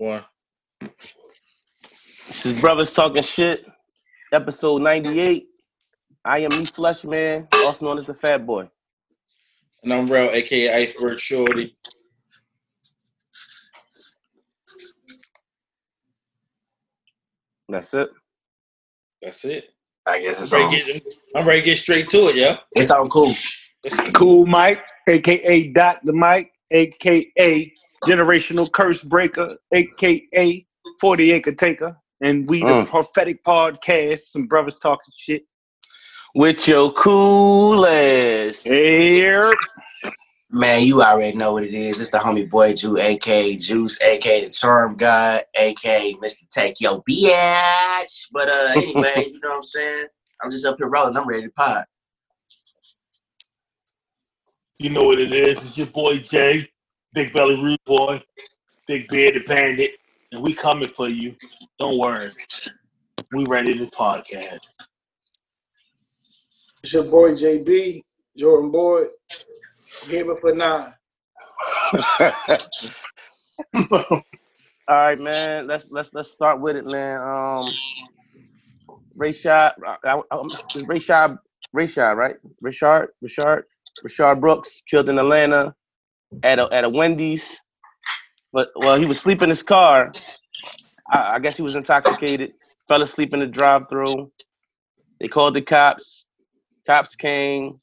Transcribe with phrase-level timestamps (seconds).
[0.00, 0.24] One.
[2.26, 3.66] This is Brothers Talking Shit,
[4.32, 5.46] episode 98.
[6.24, 8.66] I am me Flesh Man, also known as the Fat Boy.
[9.82, 11.76] And I'm Rel, aka Iceberg Shorty.
[17.68, 18.08] That's it.
[19.20, 19.64] That's it.
[20.06, 22.56] I guess it's I'm ready, to get, I'm ready to get straight to it, yeah.
[22.72, 23.34] It's on cool.
[23.84, 26.12] It's- Cool Mike, aka Dr.
[26.14, 27.72] Mike, aka
[28.04, 30.66] Generational Curse Breaker, aka
[31.00, 31.96] 40 Acre Taker.
[32.22, 32.86] And we, the Mm.
[32.86, 35.42] prophetic podcast, some brothers talking shit.
[36.34, 38.62] With your cool ass.
[38.62, 39.52] Here.
[40.52, 42.00] Man, you already know what it is.
[42.00, 46.48] It's the homie boy Jew, aka Juice, aka the Charm God, aka Mr.
[46.50, 48.26] Take Your Bitch.
[48.32, 48.84] But uh anyways,
[49.32, 50.06] you know what I'm saying?
[50.42, 51.16] I'm just up here rolling.
[51.16, 51.84] I'm ready to pod.
[54.78, 55.58] You know what it is.
[55.64, 56.68] It's your boy Jay,
[57.12, 58.22] Big Belly Rude Boy,
[58.86, 59.92] Big Bearded Bandit.
[60.32, 61.34] And we coming for you.
[61.80, 62.30] Don't worry.
[63.32, 64.58] We ready to podcast.
[66.82, 68.02] It's your boy JB,
[68.36, 69.08] Jordan Boyd.
[70.08, 70.94] Gamer for nine.
[73.92, 74.22] All
[74.88, 75.66] right, man.
[75.66, 77.20] Let's let's let's start with it, man.
[77.20, 77.66] Um,
[79.16, 79.72] Rayshard,
[80.74, 81.38] Rayshard,
[81.76, 82.36] Rayshard, right?
[82.62, 83.64] Richard, Richard,
[84.02, 85.74] Richard Brooks killed in Atlanta
[86.42, 87.58] at a at a Wendy's.
[88.52, 90.12] But well, he was sleeping in his car.
[91.10, 92.52] I, I guess he was intoxicated.
[92.88, 94.32] Fell asleep in the drive-through.
[95.20, 96.26] They called the cops.
[96.86, 97.80] Cops came.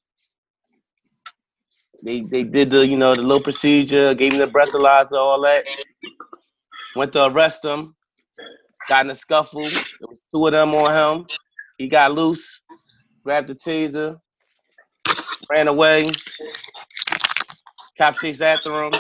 [2.04, 5.66] They they did the you know the little procedure, gave him the breathalyzer, all that.
[6.96, 7.96] Went to arrest him.
[8.90, 9.62] Got in a scuffle.
[10.00, 11.28] There was two of them on him.
[11.78, 12.62] He got loose,
[13.24, 14.20] grabbed the taser,
[15.50, 16.04] ran away.
[17.98, 18.92] Cops chased after him.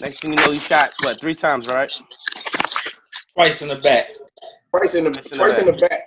[0.00, 1.92] Next thing you know, he shot what three times, right?
[3.34, 4.06] Twice in the back.
[4.70, 6.02] Twice in the Twice in the twice in the back.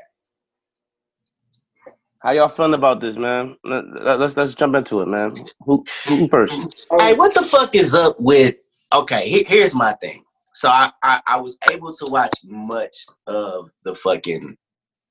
[2.23, 3.55] How y'all feeling about this, man?
[3.63, 3.85] Let-
[4.19, 5.45] Let's let's jump into it, man.
[5.61, 6.61] Who who first?
[6.91, 6.99] Oh.
[6.99, 8.55] Hey, what the fuck is up with
[8.93, 10.23] okay, here, here's my thing.
[10.53, 14.55] So I, I I was able to watch much of the fucking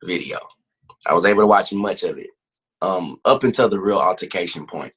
[0.05, 0.39] video.
[1.09, 2.29] I was able to watch much of it.
[2.83, 4.93] Um, up until the real altercation point.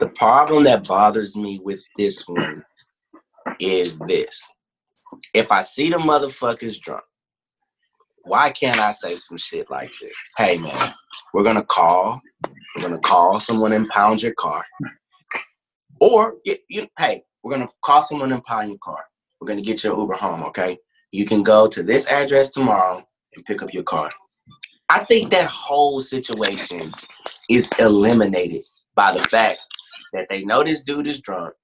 [0.00, 2.62] The problem that bothers me with this one
[3.58, 4.52] is this.
[5.32, 7.04] If I see the motherfuckers drunk,
[8.24, 10.14] why can't I say some shit like this?
[10.36, 10.94] Hey man,
[11.34, 12.20] we're gonna call,
[12.76, 14.64] we're gonna call someone impound your car.
[16.00, 19.04] Or you, you hey, we're gonna call someone and impound your car.
[19.40, 20.76] We're gonna get your Uber home, okay?
[21.10, 23.02] You can go to this address tomorrow
[23.34, 24.10] and pick up your car.
[24.92, 26.92] I think that whole situation
[27.48, 28.60] is eliminated
[28.94, 29.60] by the fact
[30.12, 31.54] that they know this dude is drunk.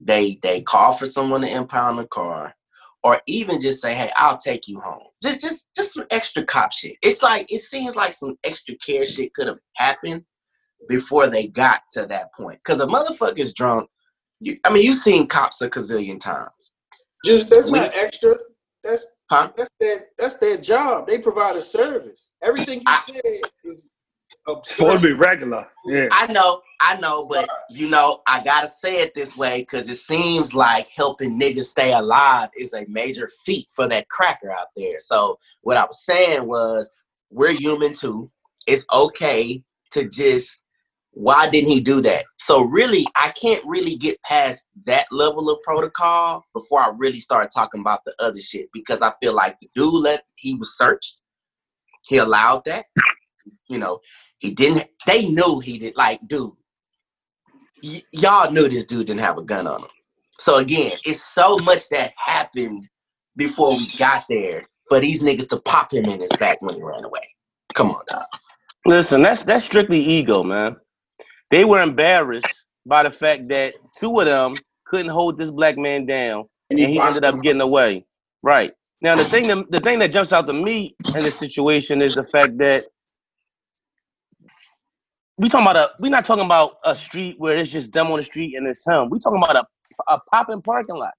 [0.00, 2.54] They they call for someone to impound the car,
[3.02, 6.70] or even just say, "Hey, I'll take you home." Just just just some extra cop
[6.72, 6.96] shit.
[7.02, 10.24] It's like it seems like some extra care shit could have happened
[10.90, 12.58] before they got to that point.
[12.62, 13.88] Because a motherfucker's drunk.
[14.40, 16.74] You, I mean, you've seen cops a gazillion times.
[17.24, 18.36] Just that's We- not extra.
[18.84, 19.50] That's Huh?
[19.56, 21.06] that's their that's their job.
[21.06, 22.34] They provide a service.
[22.42, 23.22] Everything you I- said
[23.64, 23.90] is
[24.64, 25.66] Supposed to be regular.
[25.86, 26.08] Yeah.
[26.10, 29.96] I know, I know, but you know, I gotta say it this way because it
[29.96, 35.00] seems like helping niggas stay alive is a major feat for that cracker out there.
[35.00, 36.90] So what I was saying was,
[37.30, 38.30] we're human too.
[38.66, 40.64] It's okay to just.
[41.12, 42.24] Why didn't he do that?
[42.38, 47.50] So really, I can't really get past that level of protocol before I really start
[47.54, 51.20] talking about the other shit because I feel like the dude let he was searched.
[52.06, 52.86] He allowed that.
[53.68, 54.00] You know,
[54.38, 54.86] he didn't.
[55.06, 55.96] They knew he did.
[55.96, 56.52] Like, dude,
[57.82, 59.90] y- y'all knew this dude didn't have a gun on him.
[60.38, 62.88] So again, it's so much that happened
[63.36, 66.82] before we got there for these niggas to pop him in his back when he
[66.82, 67.20] ran away.
[67.74, 68.24] Come on, dog.
[68.86, 70.76] Listen, that's that's strictly ego, man.
[71.50, 76.06] They were embarrassed by the fact that two of them couldn't hold this black man
[76.06, 78.04] down, and and he ended up getting away.
[78.42, 82.02] Right now, the thing that the thing that jumps out to me in this situation
[82.02, 82.86] is the fact that
[85.36, 88.18] we talking about a we're not talking about a street where it's just them on
[88.18, 89.08] the street and it's him.
[89.10, 89.64] We talking about a
[90.08, 91.14] a popping parking lot.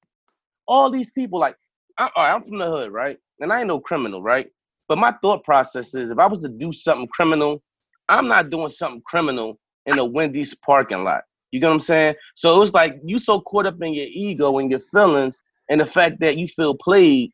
[0.68, 1.56] All these people, like,
[1.98, 3.18] I, all right, I'm from the hood, right?
[3.40, 4.48] And I ain't no criminal, right?
[4.88, 7.62] But my thought process is, if I was to do something criminal,
[8.08, 11.24] I'm not doing something criminal in a Wendy's parking lot.
[11.52, 12.16] You get what I'm saying?
[12.36, 15.40] So it was like you so caught up in your ego and your feelings
[15.70, 17.32] and the fact that you feel played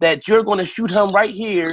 [0.00, 1.72] that you're going to shoot him right here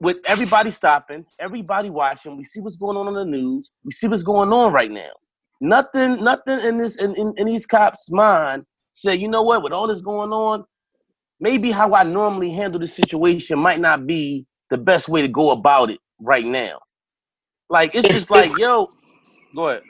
[0.00, 2.36] with everybody stopping, everybody watching.
[2.36, 3.70] We see what's going on on the news.
[3.84, 5.10] We see what's going on right now.
[5.60, 8.64] Nothing, nothing in this in, in, in these cops' mind
[8.94, 9.62] said, you know what?
[9.62, 10.64] With all this going on,
[11.40, 15.52] maybe how I normally handle the situation might not be the best way to go
[15.52, 16.80] about it right now.
[17.70, 18.88] Like It's- just like, yo,
[19.54, 19.82] go ahead.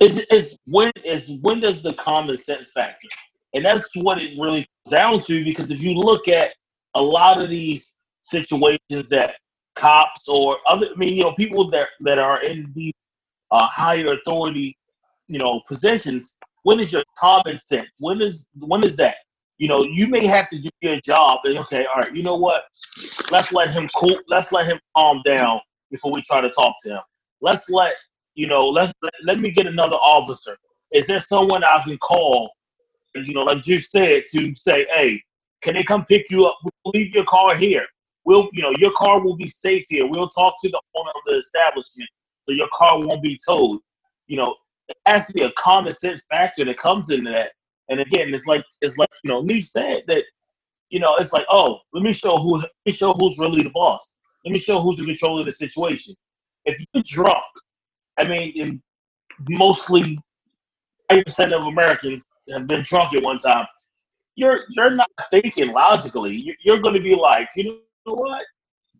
[0.00, 3.08] It's, it's when it's when does the common sense factor,
[3.54, 5.42] and that's what it really comes down to.
[5.44, 6.54] Because if you look at
[6.94, 9.36] a lot of these situations that
[9.74, 12.92] cops or other, I mean, you know, people that that are in the
[13.50, 14.76] uh, higher authority,
[15.26, 17.88] you know, positions, when is your common sense?
[17.98, 19.16] When is when is that?
[19.58, 22.36] You know, you may have to do your job and okay, all right, you know
[22.36, 22.62] what?
[23.32, 24.16] Let's let him cool.
[24.28, 25.60] Let's let him calm down
[25.90, 27.02] before we try to talk to him.
[27.40, 27.94] Let's let
[28.38, 28.68] you know.
[28.68, 30.56] Let's let, let me get another officer.
[30.92, 32.50] Is there someone I can call?
[33.14, 35.20] You know, like you said, to say, hey,
[35.60, 36.56] can they come pick you up?
[36.62, 37.84] We'll leave your car here.
[38.24, 40.06] We'll, you know, your car will be safe here.
[40.06, 42.08] We'll talk to the owner of the establishment
[42.46, 43.80] so your car won't be towed.
[44.28, 44.54] You know,
[44.88, 47.52] it has to be a common sense factor that comes into that.
[47.90, 50.24] And again, it's like it's like you know, Lee said that,
[50.90, 53.70] you know, it's like, oh, let me show who let me show who's really the
[53.70, 54.14] boss.
[54.44, 56.14] Let me show who's in control of the situation.
[56.66, 57.44] If you're drunk,
[58.18, 58.82] I mean, in
[59.48, 60.18] mostly
[61.10, 63.66] 80% of Americans have been drunk at one time.
[64.36, 66.34] You're you're not thinking logically.
[66.34, 68.44] You- You're going to be like, you know what?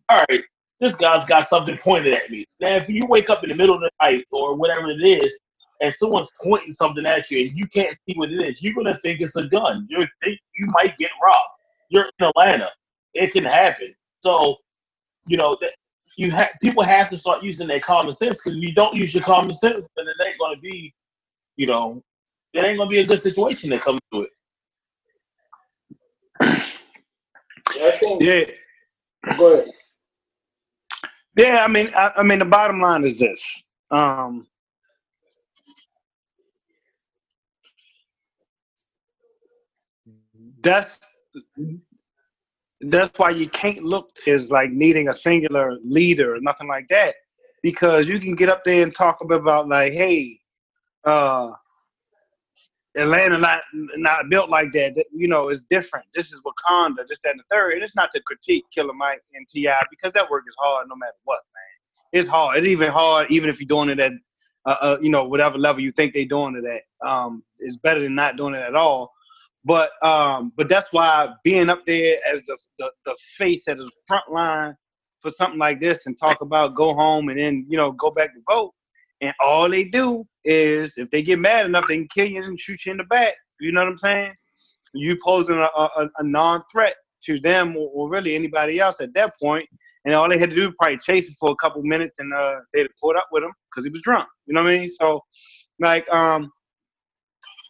[0.09, 0.43] All right,
[0.79, 2.45] this guy's got something pointed at me.
[2.59, 5.37] Now, if you wake up in the middle of the night or whatever it is,
[5.81, 8.87] and someone's pointing something at you and you can't see what it is, you're going
[8.87, 9.85] to think it's a gun.
[9.89, 11.53] You think you might get robbed.
[11.89, 12.69] You're in Atlanta.
[13.13, 13.93] It can happen.
[14.21, 14.57] So,
[15.27, 15.57] you know,
[16.17, 19.13] you have people have to start using their common sense because if you don't use
[19.13, 20.93] your common sense, then it ain't going to be,
[21.57, 22.01] you know,
[22.53, 24.29] it ain't going to be a good situation that comes to it.
[27.81, 28.21] I think.
[28.21, 28.45] Yeah,
[29.37, 29.69] Go ahead.
[31.37, 31.57] yeah.
[31.63, 33.63] I mean, I, I mean, the bottom line is this.
[33.91, 34.47] Um,
[40.61, 40.99] that's
[42.81, 47.15] that's why you can't look as like needing a singular leader or nothing like that,
[47.61, 50.39] because you can get up there and talk about like, hey,
[51.05, 51.51] uh,
[52.97, 53.61] Atlanta not
[53.97, 55.03] not built like that.
[55.13, 56.05] You know, it's different.
[56.13, 57.07] This is Wakanda.
[57.07, 57.73] This that, and the third.
[57.73, 59.81] And it's not to critique Killer Mike and T.I.
[59.89, 62.19] because that work is hard no matter what, man.
[62.19, 62.57] It's hard.
[62.57, 64.13] It's even hard even if you're doing it at
[64.65, 67.07] uh, uh, you know whatever level you think they're doing it at.
[67.07, 69.11] Um, it's better than not doing it at all.
[69.69, 73.87] But um, but that's why being up there as the the, the face at the
[74.07, 74.75] front line
[75.21, 78.33] for something like this and talk about go home and then you know go back
[78.33, 78.73] to vote
[79.21, 82.59] and all they do is if they get mad enough they can kill you and
[82.59, 83.35] shoot you in the back.
[83.59, 84.33] You know what i'm saying?
[84.95, 86.95] You posing a, a, a non-threat
[87.25, 89.69] to them or, or really anybody else at that point
[90.03, 92.33] and all they had to do was probably chase him for a couple minutes and
[92.33, 94.27] uh, they'd have caught up with him because he was drunk.
[94.47, 94.89] You know what i mean?
[94.89, 95.21] So
[95.79, 96.51] like um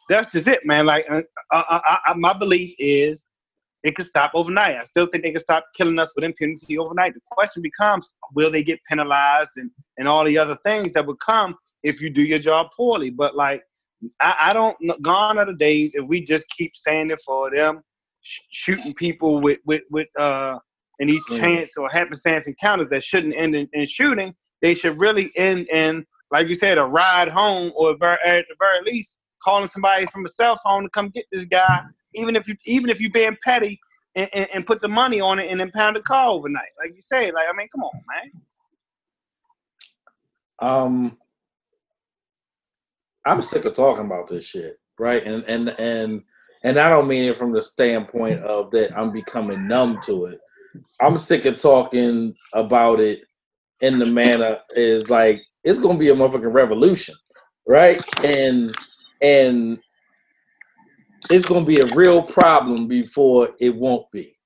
[0.09, 1.21] that's just it man like uh,
[1.51, 3.23] I, I, I, my belief is
[3.83, 4.75] it could stop overnight.
[4.75, 7.13] I still think they can stop killing us with impunity overnight.
[7.13, 11.19] The question becomes, will they get penalized and, and all the other things that would
[11.25, 13.09] come if you do your job poorly?
[13.09, 13.63] But like,
[14.19, 17.81] I, I don't gone are the days if we just keep standing for them,
[18.21, 20.57] sh- shooting people with with with uh
[20.99, 21.39] in these Mm.
[21.39, 24.33] chance or happenstance encounters that shouldn't end in, in shooting.
[24.61, 28.83] They should really end in, like you said, a ride home or at the very
[28.85, 31.83] least calling somebody from a cell phone to come get this guy
[32.15, 33.79] even if you even if you're being petty
[34.15, 36.69] and, and, and put the money on it and then pound the car overnight.
[36.77, 38.31] Like you say, like I mean, come on, man.
[40.61, 41.17] Um,
[43.25, 45.25] I'm sick of talking about this shit, right?
[45.25, 46.23] And and and
[46.63, 50.39] and I don't mean it from the standpoint of that I'm becoming numb to it.
[51.01, 53.21] I'm sick of talking about it
[53.81, 57.15] in the manner is like it's gonna be a motherfucking revolution,
[57.67, 58.01] right?
[58.23, 58.75] And
[59.21, 59.79] and
[61.29, 64.37] it's gonna be a real problem before it won't be,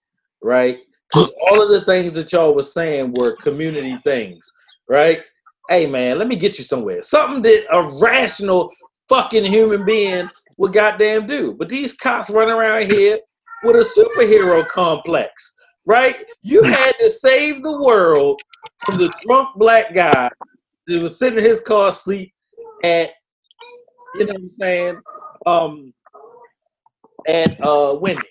[0.41, 0.79] right?
[1.09, 4.51] Because all of the things that y'all was saying were community things,
[4.89, 5.21] right?
[5.69, 7.03] Hey man, let me get you somewhere.
[7.03, 8.71] Something that a rational
[9.09, 11.53] fucking human being would goddamn do.
[11.53, 13.19] But these cops run around here
[13.63, 15.53] with a superhero complex,
[15.85, 16.15] right?
[16.41, 16.71] You hmm.
[16.71, 18.41] had to save the world
[18.85, 20.29] from the drunk black guy
[20.87, 22.33] that was sitting in his car asleep
[22.83, 23.11] at,
[24.15, 25.01] you know what I'm saying,
[25.45, 25.93] um,
[27.27, 28.21] at uh Wendy.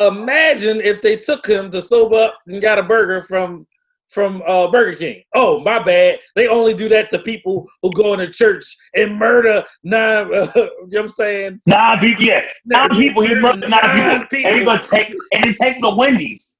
[0.00, 3.66] Imagine if they took him to sober up and got a burger from
[4.12, 5.22] from uh, Burger King.
[5.34, 6.18] Oh, my bad.
[6.36, 10.26] They only do that to people who go into church and murder nine.
[10.32, 11.60] Uh, you know what I'm saying?
[11.66, 13.22] Nine people, yeah, nine people.
[13.22, 14.50] He murdered nine, Nine people.
[14.50, 16.58] And he gonna take and then take the Wendy's.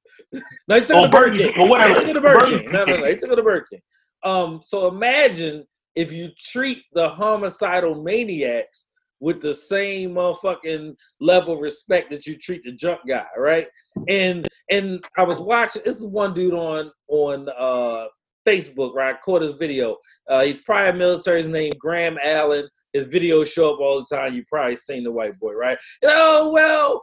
[0.66, 1.52] No, he took Or to Burger King.
[1.52, 2.00] King, or whatever.
[2.00, 2.73] He took to Burger Burger King.
[2.73, 3.06] No, no, no.
[3.06, 3.80] He took to Burger King.
[4.25, 8.89] Um, so imagine if you treat the homicidal maniacs
[9.21, 13.69] with the same motherfucking level of respect that you treat the drunk guy, right?
[14.09, 15.83] And and I was watching.
[15.85, 18.07] This is one dude on on uh,
[18.47, 19.15] Facebook, right?
[19.15, 19.97] I caught his video.
[20.29, 21.43] Uh, he's prior military.
[21.43, 22.69] His name Graham Allen.
[22.93, 24.35] His videos show up all the time.
[24.35, 25.79] You probably seen the white boy, right?
[26.05, 27.01] Oh well,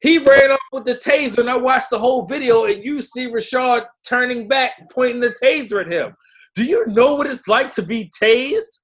[0.00, 3.26] he ran off with the taser, and I watched the whole video, and you see
[3.26, 6.14] Rashad turning back, pointing the taser at him.
[6.54, 8.80] Do you know what it's like to be tased?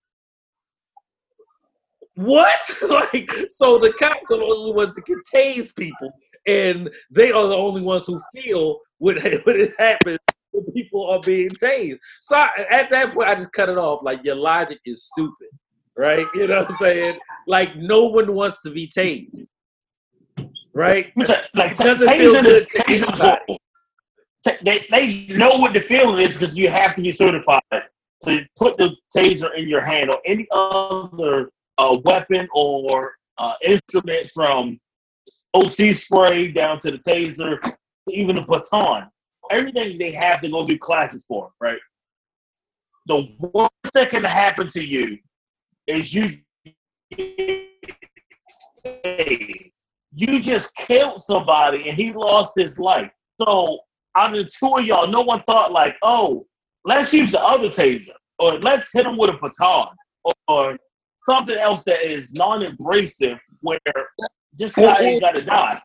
[2.15, 2.59] What?
[2.89, 6.11] like, so the cops are the only ones that can tase people,
[6.47, 10.19] and they are the only ones who feel when, when it happens
[10.53, 11.99] when people are being tased.
[12.23, 14.01] So I, at that point, I just cut it off.
[14.03, 15.49] Like, your logic is stupid,
[15.97, 16.27] right?
[16.35, 17.19] You know what I'm saying?
[17.47, 19.41] Like, no one wants to be tased,
[20.75, 21.13] right?
[21.55, 23.59] Like It doesn't feel good is- to anybody.
[24.63, 27.63] They, they know what the feeling is because you have to be certified
[28.25, 34.31] to put the taser in your hand or any other uh, weapon or uh, instrument
[34.33, 34.81] from
[35.55, 37.59] OC spray down to the taser,
[38.09, 39.09] even the baton.
[39.51, 41.79] Everything they have to go do classes for, right?
[43.07, 45.19] The worst that can happen to you
[45.87, 46.39] is you
[50.13, 53.11] you just killed somebody and he lost his life.
[53.41, 53.81] So
[54.17, 56.47] out of the two of y'all, no one thought like, oh,
[56.85, 59.89] let's use the other taser or let's hit him with a baton
[60.25, 60.79] or, or
[61.29, 63.79] something else that is non-abrasive where
[64.55, 65.81] this guy ain't gotta die.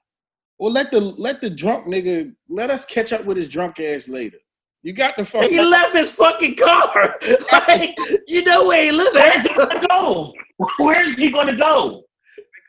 [0.59, 4.07] Well, let the let the drunk nigga let us catch up with his drunk ass
[4.07, 4.37] later.
[4.83, 5.43] You got the fuck.
[5.43, 7.19] He fucking left his fucking car.
[7.51, 7.95] like,
[8.27, 10.33] you know where he lives Where's he gonna go?
[10.77, 12.03] Where's he gonna go?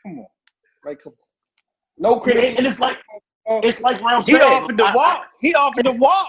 [0.03, 0.25] come on,
[0.85, 1.25] like come on.
[1.97, 2.57] no critical.
[2.57, 2.97] And it's like
[3.47, 3.59] Oh.
[3.63, 5.25] it's like round He said, offered to I- walk.
[5.41, 6.27] He offered to walk.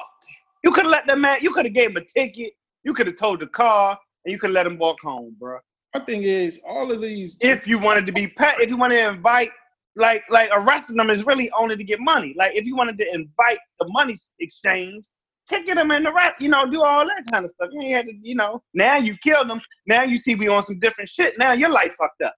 [0.65, 1.39] You could have let that man.
[1.43, 2.53] You could have gave him a ticket.
[2.85, 5.59] You could have towed the car, and you could let him walk home, bro.
[5.95, 7.37] My thing is all of these.
[7.41, 9.51] If you wanted to be pet, if you wanted to invite,
[9.97, 12.35] like like arresting them is really only to get money.
[12.37, 15.05] Like if you wanted to invite the money exchange,
[15.49, 17.69] ticket them in the rat, you know, do all that kind of stuff.
[17.73, 18.63] You had to, you know.
[18.73, 19.61] Now you killed them.
[19.87, 21.35] Now you see we on some different shit.
[21.39, 22.35] Now your life fucked up.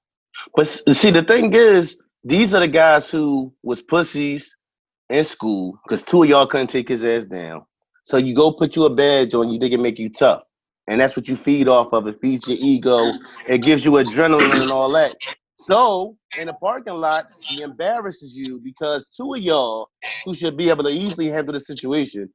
[0.54, 4.54] But see, the thing is, these are the guys who was pussies
[5.10, 7.64] in school because two of y'all couldn't take his ass down.
[8.04, 10.48] So you go put you a badge on, you think it make you tough.
[10.88, 12.06] And that's what you feed off of.
[12.06, 13.12] It feeds your ego.
[13.48, 15.16] It gives you adrenaline and all that.
[15.56, 19.88] So in the parking lot, he embarrasses you because two of y'all
[20.24, 22.32] who should be able to easily handle the situation,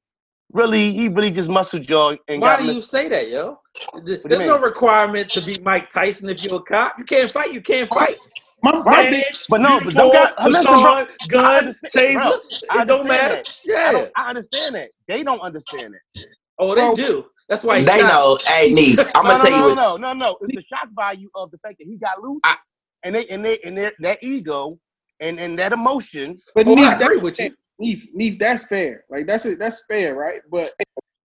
[0.53, 3.59] really, he really just muscled y'all and Why do you say that, yo?
[4.03, 6.95] There's no requirement to be Mike Tyson if you're a cop.
[6.97, 7.53] You can't fight.
[7.53, 8.17] You can't fight.
[8.63, 10.83] My, my big, Badge, But no, but them uniform, guys, listen, bro.
[10.83, 12.13] baton, gun, I understand- taser.
[12.13, 12.31] bro,
[12.69, 13.35] I it don't understand matter.
[13.35, 13.47] that.
[13.47, 13.91] I, Yeah.
[13.91, 14.89] don't, I understand that.
[15.07, 16.21] They don't understand it.
[16.59, 17.25] Oh, they Well, do.
[17.49, 18.07] That's why he They shot.
[18.07, 18.39] know.
[18.45, 19.75] Hey, Neef, I'm no, gonna no, tell no, you what.
[19.75, 20.37] no, no, no.
[20.41, 22.57] It's the shock value of the fact that he got loose, I-
[23.03, 24.79] and they and they and their that ego
[25.19, 26.39] and and that emotion.
[26.55, 27.55] but Oh, I agree with you.
[27.79, 29.03] Neef, Neef, that's fair.
[29.09, 29.57] Like that's it.
[29.57, 30.39] That's fair, right?
[30.51, 30.71] But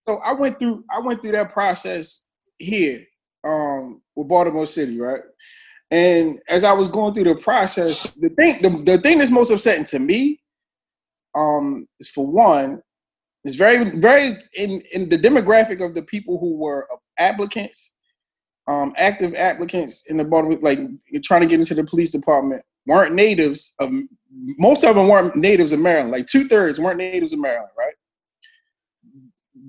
[0.08, 0.84] so I went through.
[0.90, 2.28] I went through that process
[2.58, 3.04] here,
[3.44, 5.20] um, with Baltimore City, right?
[5.90, 9.50] And as I was going through the process, the thing, the, the thing that's most
[9.50, 10.40] upsetting to me,
[11.34, 12.82] um, is for one,
[13.44, 16.88] it's very, very in in the demographic of the people who were
[17.18, 17.94] applicants,
[18.66, 20.80] um, active applicants in the Baltimore, like
[21.22, 23.92] trying to get into the police department, weren't natives of
[24.58, 26.10] most of them weren't natives of Maryland.
[26.10, 27.94] Like two thirds weren't natives of Maryland, right?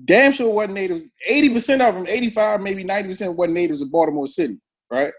[0.04, 1.04] Damn sure wasn't natives.
[1.28, 4.58] Eighty percent of them, eighty-five, maybe ninety percent, wasn't natives of Baltimore City,
[4.90, 5.12] right?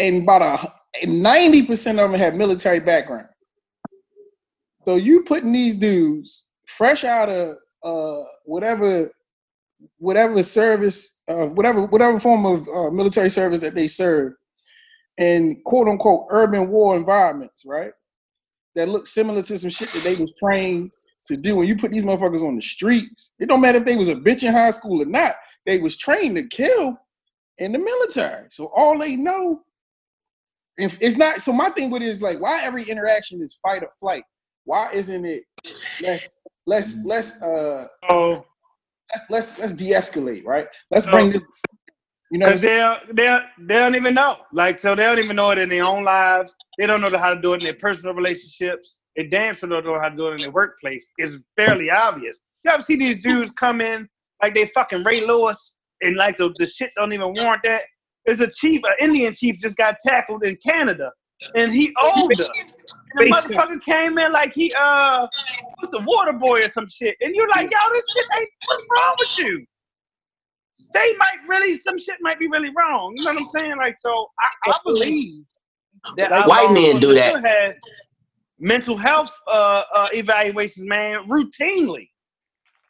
[0.00, 0.42] And about
[1.02, 3.28] a ninety percent of them had military background.
[4.86, 9.10] So you putting these dudes fresh out of uh, whatever,
[9.98, 14.32] whatever service, uh, whatever whatever form of uh, military service that they serve,
[15.18, 17.92] in quote unquote urban war environments, right?
[18.74, 20.92] That look similar to some shit that they was trained
[21.26, 21.56] to do.
[21.56, 24.14] When you put these motherfuckers on the streets, it don't matter if they was a
[24.14, 25.36] bitch in high school or not.
[25.66, 26.98] They was trained to kill
[27.58, 28.46] in the military.
[28.48, 29.62] So all they know,
[30.80, 31.40] if it's not.
[31.42, 34.24] So my thing with it is like, why every interaction is fight or flight?
[34.64, 35.44] Why isn't it
[36.02, 38.36] let's let's let's uh Oh,
[39.12, 40.66] let's let's let's de-escalate, right?
[40.90, 41.42] Let's bring this.
[42.30, 44.36] You know, what I'm Because they they they don't even know.
[44.52, 46.54] Like so, they don't even know it in their own lives.
[46.78, 48.98] They don't know how to do it in their personal relationships.
[49.16, 51.10] They damn sure don't know how to do it in their workplace.
[51.18, 52.40] It's fairly obvious.
[52.64, 54.08] You ever see these dudes come in
[54.42, 57.82] like they fucking Ray Lewis and like the, the shit don't even warrant that?
[58.26, 61.10] There's a chief, an Indian chief just got tackled in Canada,
[61.56, 62.44] and he older.
[63.12, 65.26] And the motherfucker came in like he uh
[65.80, 68.50] was the water boy or some shit, and you're like, yo, this shit ain't.
[68.66, 69.66] What's wrong with you?
[70.92, 73.14] they might really some shit might be really wrong.
[73.16, 73.76] You know what I'm saying?
[73.76, 75.44] Like so, I, I believe
[76.16, 77.44] that Like, white men do that.
[77.44, 77.76] has
[78.58, 82.08] mental health uh, uh, evaluations, man, routinely,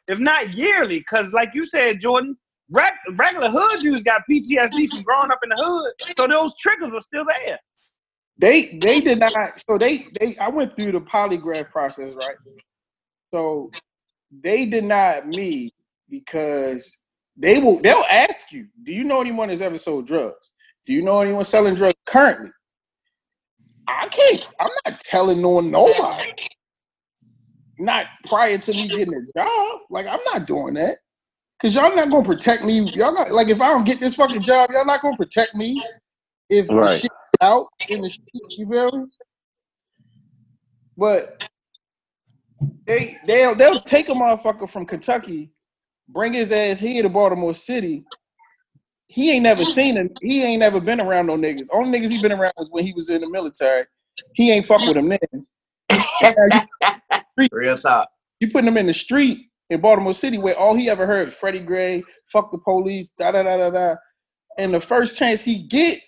[0.07, 0.99] if not yearly.
[0.99, 2.37] Because, like you said, Jordan,
[2.71, 7.01] regular hood dudes got PTSD from growing up in the hood, so those triggers are
[7.01, 7.59] still there.
[8.37, 9.61] They they did not.
[9.69, 12.35] So they they I went through the polygraph process, right?
[13.33, 13.71] So
[14.31, 15.71] they denied me
[16.09, 16.99] because
[17.37, 20.51] they will they'll ask you, do you know anyone that's ever sold drugs?
[20.85, 22.51] Do you know anyone selling drugs currently?
[23.87, 24.49] I can't.
[24.59, 26.31] I'm not telling no nobody.
[27.77, 29.79] Not prior to me getting a job.
[29.89, 30.97] Like I'm not doing that.
[31.61, 32.79] Cause y'all not gonna protect me.
[32.95, 35.79] Y'all not like if I don't get this fucking job, y'all not gonna protect me
[36.49, 36.99] if the Right.
[36.99, 38.43] shit out in the street.
[38.57, 39.05] You feel me?
[40.97, 41.43] But
[42.87, 45.51] they they'll they'll take a motherfucker from Kentucky,
[46.09, 48.05] bring his ass here to Baltimore City.
[49.07, 50.09] He ain't never seen him.
[50.19, 51.67] He ain't never been around no niggas.
[51.71, 53.85] Only niggas he been around was when he was in the military.
[54.33, 55.45] He ain't fuck with them then.
[57.51, 58.09] Real talk.
[58.39, 61.59] You putting him in the street in Baltimore City where all he ever heard Freddie
[61.59, 63.95] Gray, fuck the police, da da da da da.
[64.57, 65.99] And the first chance he get,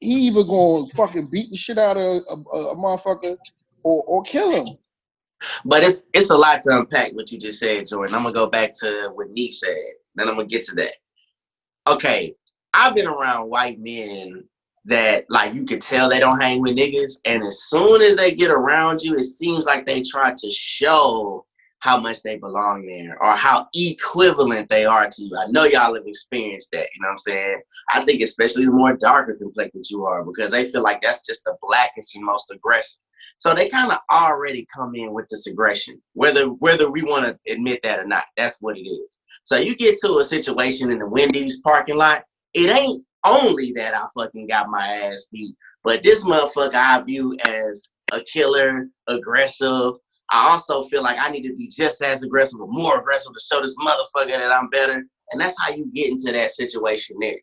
[0.00, 3.36] he either gonna fucking beat the shit out of a, a, a motherfucker
[3.84, 4.76] or, or kill him.
[5.64, 8.14] But it's it's a lot to unpack what you just said, Jordan.
[8.14, 9.76] I'm gonna go back to what Neef said.
[10.16, 10.94] Then I'm gonna get to that.
[11.86, 12.34] Okay,
[12.74, 14.42] I've been around white men
[14.86, 18.32] that like you could tell they don't hang with niggas, and as soon as they
[18.32, 21.46] get around you, it seems like they try to show
[21.80, 25.36] how much they belong there or how equivalent they are to you.
[25.38, 27.60] I know y'all have experienced that, you know what I'm saying?
[27.92, 31.44] I think especially the more darker complected you are, because they feel like that's just
[31.44, 33.00] the blackest and most aggressive.
[33.38, 37.52] So they kind of already come in with this aggression, whether whether we want to
[37.52, 38.24] admit that or not.
[38.36, 39.18] That's what it is.
[39.44, 42.24] So you get to a situation in the Wendy's parking lot.
[42.54, 47.34] It ain't only that I fucking got my ass beat, but this motherfucker I view
[47.44, 49.94] as a killer, aggressive.
[50.30, 53.40] I also feel like I need to be just as aggressive or more aggressive to
[53.40, 55.04] show this motherfucker that I'm better.
[55.32, 57.38] And that's how you get into that situation there.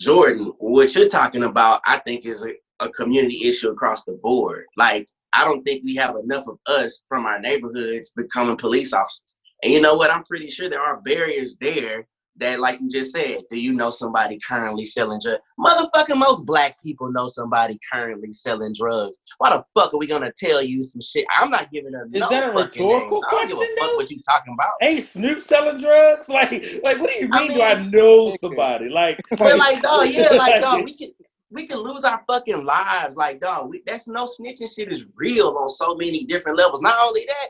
[0.00, 2.50] Jordan, what you're talking about, I think is a,
[2.84, 4.66] a community issue across the board.
[4.76, 9.34] Like, I don't think we have enough of us from our neighborhoods becoming police officers.
[9.62, 10.10] And you know what?
[10.10, 12.06] I'm pretty sure there are barriers there
[12.38, 15.40] that, like you just said, do you know somebody currently selling drugs?
[15.58, 19.18] Motherfucking most black people know somebody currently selling drugs.
[19.38, 21.26] Why the fuck are we gonna tell you some shit?
[21.38, 23.24] I'm not giving them Is no that a fucking rhetorical names.
[23.26, 23.96] I don't give a fuck though?
[23.96, 24.72] what you talking about.
[24.82, 26.28] Ain't Snoop selling drugs?
[26.36, 27.56] Like, like what do you I mean?
[27.56, 28.90] do I know somebody?
[28.90, 31.10] Like, But like, dog, yeah, like, dog, we can
[31.50, 33.16] we can lose our fucking lives.
[33.16, 36.82] Like, dog, we, that's no snitching shit is real on so many different levels.
[36.82, 37.48] Not only that,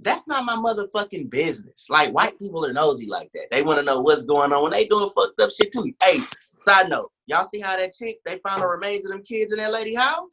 [0.00, 1.86] that's not my motherfucking business.
[1.88, 3.46] Like, white people are nosy like that.
[3.50, 5.92] They want to know what's going on when they doing fucked up shit too.
[6.02, 6.20] Hey,
[6.58, 9.58] side note, y'all see how that chick they found the remains of them kids in
[9.58, 10.30] that lady house?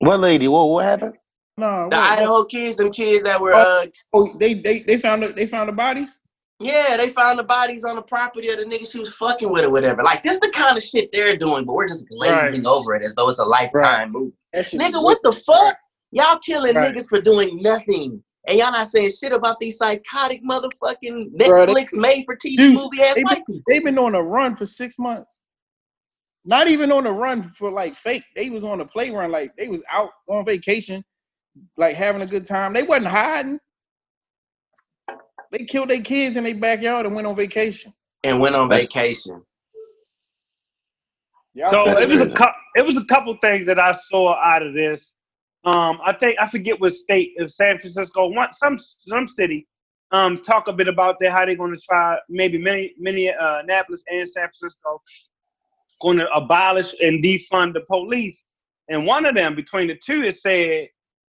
[0.00, 0.48] What lady?
[0.48, 1.14] What what happened?
[1.58, 2.18] No, The wait, wait.
[2.18, 5.68] Idaho kids, them kids that were uh oh, they they they found the, they found
[5.68, 6.18] the bodies.
[6.58, 9.64] Yeah, they found the bodies on the property of the nigga she was fucking with
[9.64, 10.02] or whatever.
[10.02, 13.14] Like this the kind of shit they're doing, but we're just glazing over it as
[13.14, 14.32] though it's a lifetime movie.
[14.52, 15.76] That shit is Nigga, what the fuck?
[16.12, 16.94] Y'all killing Right.
[16.94, 18.22] niggas for doing nothing.
[18.48, 23.02] And y'all not saying shit about these psychotic motherfucking Netflix made for TV Dudes, movie
[23.02, 23.60] ass they white people.
[23.66, 25.40] They've been on a run for six months.
[26.44, 28.22] Not even on a run for like fake.
[28.36, 29.32] They was on a play run.
[29.32, 31.04] Like they was out on vacation,
[31.76, 32.72] like having a good time.
[32.72, 33.58] They wasn't hiding.
[35.50, 37.92] They killed their kids in their backyard and went on vacation.
[38.22, 39.42] And went on vacation.
[41.54, 42.44] Y'all So it was a been- cou-
[42.76, 45.14] it was a couple things that I saw out of this.
[45.66, 49.66] Um, I think I forget what state of San Francisco, one some some city,
[50.12, 53.58] um, talk a bit about that how they're going to try maybe many many uh,
[53.58, 55.02] Annapolis and San Francisco
[56.00, 58.44] going to abolish and defund the police.
[58.88, 60.88] And one of them between the two is said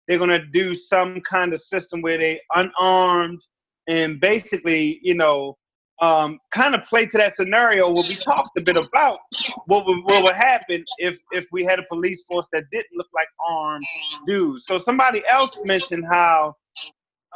[0.07, 3.39] they're going to do some kind of system where they unarmed
[3.87, 5.57] and basically you know
[6.01, 9.19] um, kind of play to that scenario where we talked a bit about
[9.67, 13.07] what would, what would happen if if we had a police force that didn't look
[13.13, 13.83] like armed
[14.27, 14.65] dudes.
[14.65, 16.55] So somebody else mentioned how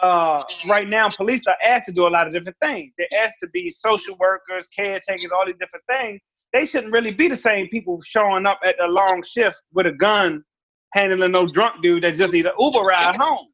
[0.01, 2.93] uh, right now police are asked to do a lot of different things.
[2.97, 6.21] They're asked to be social workers, caretakers, all these different things.
[6.53, 9.91] They shouldn't really be the same people showing up at the long shift with a
[9.91, 10.43] gun,
[10.93, 13.45] handling no drunk dude that just need an Uber ride home.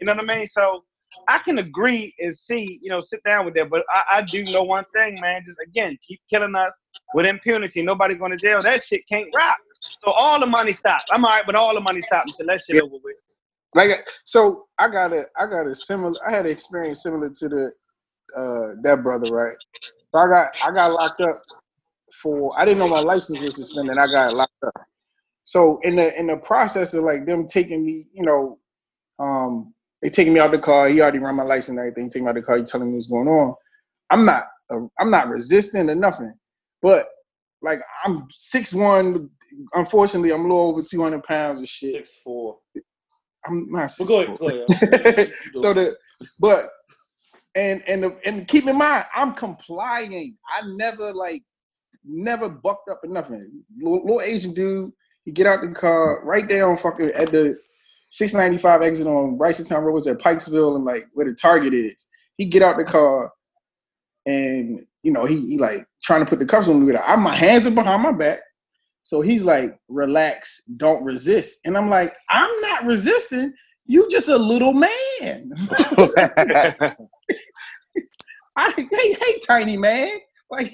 [0.00, 0.46] You know what I mean?
[0.46, 0.84] So
[1.28, 3.70] I can agree and see, you know, sit down with that.
[3.70, 5.42] But I, I do know one thing, man.
[5.44, 6.78] Just again, keep killing us
[7.14, 7.82] with impunity.
[7.82, 8.60] Nobody going to jail.
[8.62, 9.58] That shit can't rock.
[9.80, 11.04] So all the money stops.
[11.12, 13.16] I'm all right, but all the money stops until that shit over with.
[13.74, 13.90] like
[14.24, 17.72] so I got a I got a similar I had an experience similar to the
[18.36, 19.56] uh that brother, right?
[20.14, 21.36] So I got I got locked up
[22.22, 23.98] for I didn't know my license was suspended.
[23.98, 24.74] I got locked up.
[25.44, 28.58] So in the in the process of like them taking me, you know,
[29.18, 30.88] um, they taking me out the car.
[30.88, 32.08] He already run my license and everything.
[32.08, 32.56] Taking me out the car.
[32.56, 33.54] He telling me what's going on.
[34.10, 36.34] I'm not uh, I'm not resisting or nothing,
[36.82, 37.08] but
[37.62, 39.30] like I'm six one.
[39.74, 41.94] Unfortunately, I'm a little over two hundred pounds of shit.
[41.94, 42.58] Six four.
[43.46, 43.92] I'm not.
[43.98, 44.38] Well, go ahead.
[44.38, 45.32] Go ahead.
[45.54, 45.96] so the
[46.38, 46.70] but
[47.54, 50.36] and and the, and keep in mind, I'm complying.
[50.52, 51.42] I never like
[52.04, 53.62] never bucked up or nothing.
[53.78, 54.92] Little, little Asian dude,
[55.24, 57.58] he get out the car right there on fucking at the
[58.10, 62.06] 695 exit on Town Road was at Pikesville and like where the Target is.
[62.36, 63.32] He get out the car
[64.26, 66.94] and you know he, he like trying to put the cuffs on me.
[66.96, 68.40] I'm my hands are behind my back.
[69.02, 71.60] So he's like, relax, don't resist.
[71.64, 73.52] And I'm like, I'm not resisting.
[73.86, 75.52] You just a little man.
[78.56, 80.18] I, hey, hey, tiny man.
[80.50, 80.72] Like,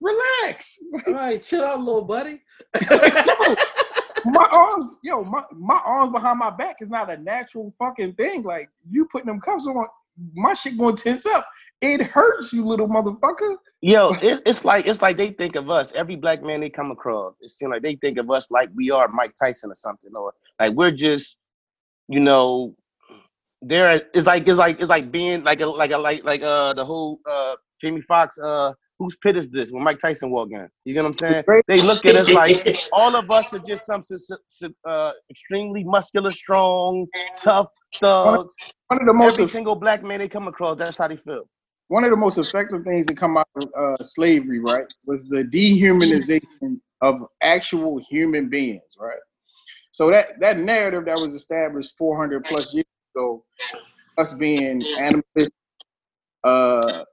[0.00, 0.78] relax.
[1.06, 2.40] All right, chill out, little buddy.
[4.26, 8.42] my arms, yo, my, my arms behind my back is not a natural fucking thing.
[8.42, 9.86] Like, you putting them cuffs on,
[10.34, 11.46] my shit going tense up.
[11.82, 13.56] It hurts, you little motherfucker.
[13.82, 15.92] Yo, it, it's like it's like they think of us.
[15.94, 18.90] Every black man they come across, it seems like they think of us like we
[18.90, 21.36] are Mike Tyson or something, or like we're just,
[22.08, 22.72] you know,
[23.60, 24.02] there.
[24.14, 26.84] It's like it's like it's like being like a like a like like uh the
[26.84, 30.68] whole uh Jamie Foxx uh whose pit is this when Mike Tyson walked in?
[30.84, 31.44] You get what I'm saying?
[31.66, 34.02] They look at us like all of us are just some
[34.84, 37.06] uh, extremely muscular, strong,
[37.42, 38.54] tough thugs.
[38.88, 41.48] One of the most Every single black man they come across, that's how they feel
[41.88, 45.44] one of the most effective things that come out of uh, slavery, right, was the
[45.44, 49.18] dehumanization of actual human beings, right?
[49.92, 53.44] So that that narrative that was established 400 plus years ago,
[54.18, 55.54] us being animalistic,
[56.44, 57.04] uh,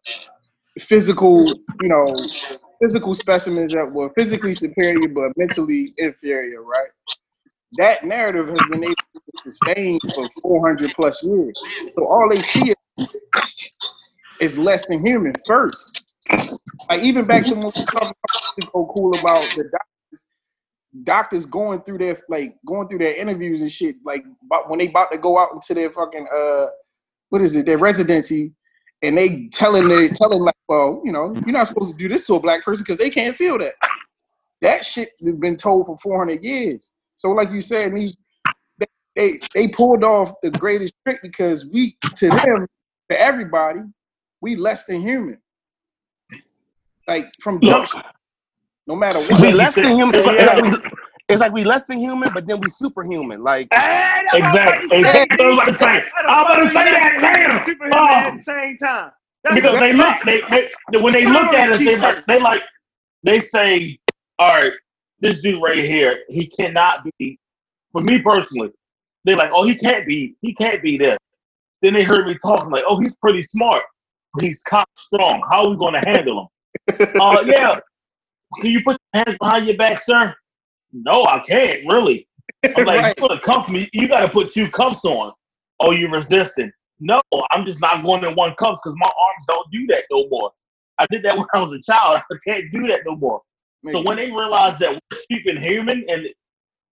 [0.80, 1.48] physical,
[1.82, 2.16] you know,
[2.82, 6.90] physical specimens that were physically superior but mentally inferior, right?
[7.78, 11.60] That narrative has been able to sustain for 400 plus years.
[11.92, 12.74] So all they see
[14.40, 16.04] is less than human first.
[16.90, 17.90] Like even back to when so
[18.94, 20.28] cool about the doctors,
[21.04, 23.96] doctors going through their like going through their interviews and shit.
[24.06, 24.24] Like
[24.68, 26.68] when they about to go out into their fucking uh,
[27.30, 27.66] what is it?
[27.66, 28.54] Their residency,
[29.04, 32.26] and they telling they telling like, well, you know, you're not supposed to do this
[32.28, 33.74] to a black person because they can't feel that.
[34.62, 36.92] That shit has been told for 400 years.
[37.16, 38.86] So like you said, they
[39.16, 42.66] they they pulled off the greatest trick because we to them
[43.10, 43.82] to everybody
[44.44, 45.39] we less than human.
[47.08, 47.89] Like from jump,
[48.88, 49.42] no matter what.
[49.42, 50.16] We less than human.
[50.16, 50.89] It's like, we,
[51.30, 53.44] it's like we less than human, but then we superhuman.
[53.44, 55.00] Like exactly.
[55.00, 55.46] exactly.
[55.46, 56.04] I'm about to say.
[56.18, 57.64] I'm about to say that.
[57.66, 58.08] Superhuman oh.
[58.08, 59.12] at the same time.
[59.44, 60.42] That's because they look, they,
[60.92, 62.64] they when they look at us, they like, they like,
[63.24, 64.00] they say,
[64.40, 64.72] all right,
[65.20, 67.38] this dude right here, he cannot be.
[67.92, 68.72] For me personally,
[69.26, 71.18] they're like, oh, he can't be, he can't be this.
[71.82, 73.84] Then they heard me talking like, oh, he's pretty smart.
[74.40, 75.44] He's cop strong.
[75.52, 76.50] How are we going to handle
[76.90, 77.08] him?
[77.22, 77.80] uh, yeah.
[78.62, 80.34] Can you put your hands behind your back, sir?
[80.94, 82.28] No, I can't really.
[82.76, 83.16] I'm like, right.
[83.18, 83.90] you put a cuff me.
[83.94, 85.34] You got to put two cuffs on.
[85.80, 86.72] Oh, you're resisting?
[87.00, 90.28] No, I'm just not going in one cuff because my arms don't do that no
[90.30, 90.52] more.
[91.00, 92.22] I did that when I was a child.
[92.32, 93.42] I can't do that no more.
[93.90, 96.26] So when they realize that we're speaking human, and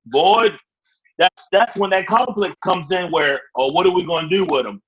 [0.08, 0.50] boy,
[1.18, 3.12] that's that's when that conflict comes in.
[3.12, 4.82] Where, oh, what are we going to do with them?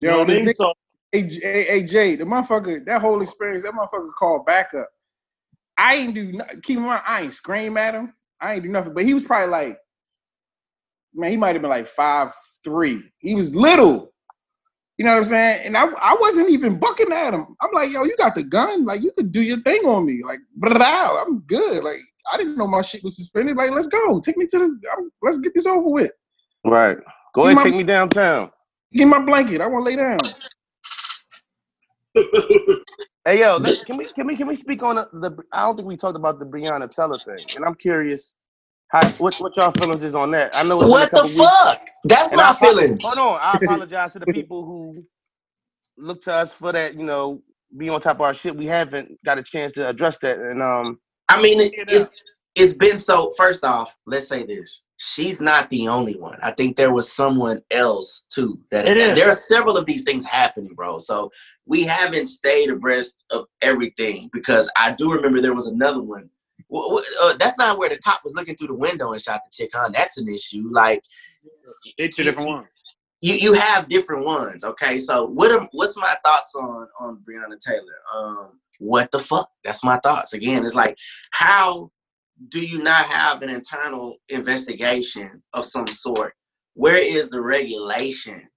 [0.00, 0.52] You Yo, know what I mean?
[0.52, 0.74] So
[1.12, 4.88] Hey, hey, hey, Jay, the motherfucker, that whole experience, that motherfucker called backup.
[5.76, 6.62] I ain't do nothing.
[6.62, 8.14] keep in mind, I ain't scream at him.
[8.42, 9.78] I ain't do nothing, but he was probably like,
[11.14, 12.32] man, he might have been like five
[12.64, 13.02] three.
[13.18, 14.12] He was little.
[14.98, 15.66] You know what I'm saying?
[15.66, 17.56] And I, I wasn't even bucking at him.
[17.60, 18.84] I'm like, yo, you got the gun.
[18.84, 20.22] Like, you could do your thing on me.
[20.22, 21.82] Like, blah, I'm good.
[21.82, 22.00] Like,
[22.32, 23.56] I didn't know my shit was suspended.
[23.56, 24.20] Like, let's go.
[24.20, 26.12] Take me to the, I'm, let's get this over with.
[26.64, 26.98] Right.
[27.34, 28.50] Go ahead, my, take me downtown.
[28.92, 29.60] Give me my blanket.
[29.60, 30.18] I want to lay down
[33.24, 35.88] hey yo, can we can we can we speak on the, the, I don't think
[35.88, 38.34] we talked about the Breonna Taylor thing, and I'm curious
[38.88, 40.54] how what what y'all feelings is on that.
[40.54, 41.80] I know what the fuck.
[41.80, 42.98] Weeks, That's my I, feelings.
[43.02, 45.04] Hold on, I apologize to the people who
[45.96, 46.94] look to us for that.
[46.94, 47.40] You know,
[47.76, 48.56] be on top of our shit.
[48.56, 50.98] We haven't got a chance to address that, and um.
[51.28, 52.12] I mean, it, it's
[52.54, 53.32] it's been so.
[53.36, 56.38] First off, let's say this: she's not the only one.
[56.42, 58.60] I think there was someone else too.
[58.70, 59.14] That it is.
[59.14, 60.98] there are several of these things happening, bro.
[60.98, 61.30] So
[61.66, 66.28] we haven't stayed abreast of everything because I do remember there was another one.
[66.74, 69.70] Uh, that's not where the cop was looking through the window and shot the chick,
[69.74, 69.90] huh?
[69.92, 70.68] That's an issue.
[70.70, 71.02] Like
[71.98, 72.66] it's a different one.
[73.22, 74.98] You you have different ones, okay?
[74.98, 77.98] So what are, what's my thoughts on on Breonna Taylor?
[78.14, 79.48] Um, what the fuck?
[79.64, 80.32] That's my thoughts.
[80.32, 80.98] Again, it's like,
[81.30, 81.92] how
[82.48, 86.34] do you not have an internal investigation of some sort?
[86.74, 88.48] Where is the regulation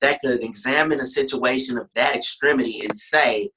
[0.00, 3.50] that could examine a situation of that extremity and say,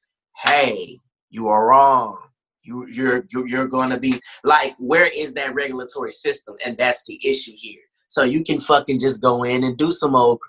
[0.43, 0.97] hey,
[1.29, 2.17] you are wrong.
[2.63, 6.55] You, you're you're, you're going to be like, where is that regulatory system?
[6.65, 7.81] And that's the issue here.
[8.09, 10.39] So you can fucking just go in and do some old.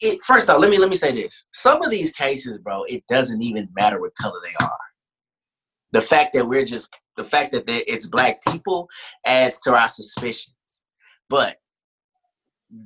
[0.00, 1.46] It, first off, let me let me say this.
[1.52, 4.78] Some of these cases, bro, it doesn't even matter what color they are.
[5.92, 8.88] The fact that we're just the fact that they- it's black people
[9.26, 10.54] adds to our suspicions.
[11.28, 11.58] But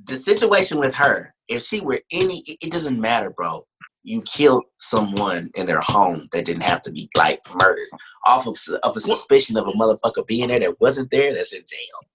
[0.05, 3.65] the situation with her, if she were any, it, it doesn't matter, bro.
[4.03, 7.87] You killed someone in their home that didn't have to be like murdered
[8.25, 11.33] off of of a suspicion of a motherfucker being there that wasn't there.
[11.35, 12.09] That's in jail.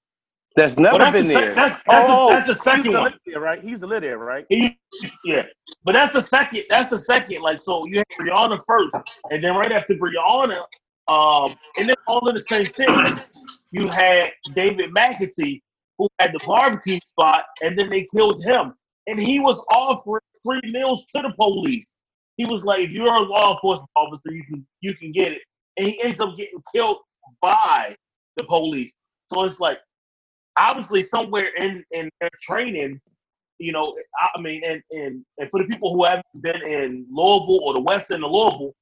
[0.57, 1.55] That's never Well, that's been the there.
[1.55, 3.03] that's- that's the- oh, that's the second he's one.
[3.05, 3.63] live there, right?
[3.63, 4.47] He's the live there, right?
[4.49, 4.77] He,
[5.25, 5.45] yeah,
[5.85, 6.65] but that's the second.
[6.71, 7.43] That's the second.
[7.43, 10.65] Like, so you had Breonna first, and then right after Breonna,
[11.09, 12.93] um, and then all in the same city,
[13.71, 15.63] you had David McAtee,
[15.99, 18.75] who had the barbecue spot, and then they killed him,
[19.07, 21.87] and he was offering free meals to the police.
[22.37, 25.43] He was like, "If you're a law enforcement officer, you can you can get it,"
[25.77, 26.99] and he ends up getting killed
[27.41, 27.95] by
[28.37, 28.93] the police.
[29.33, 29.79] So it's like,
[30.59, 33.01] obviously, somewhere in in their training
[33.59, 33.97] you know,
[34.35, 37.81] I mean, and, and and for the people who haven't been in Louisville or the
[37.81, 38.75] West End of Louisville,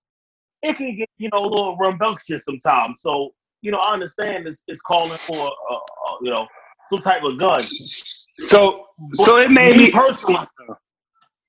[0.64, 3.00] it can get you know a little rambunctious sometimes.
[3.00, 3.30] So
[3.62, 6.46] you know, I understand it's, it's calling for uh, uh, you know
[6.90, 7.62] some type of gun.
[7.62, 10.46] So so it may me me personally,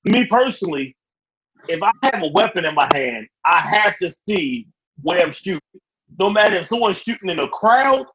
[0.04, 0.96] me personally,
[1.68, 4.66] if I have a weapon in my hand, I have to see
[5.02, 5.60] where I'm shooting.
[6.18, 8.06] No matter if someone's shooting in a crowd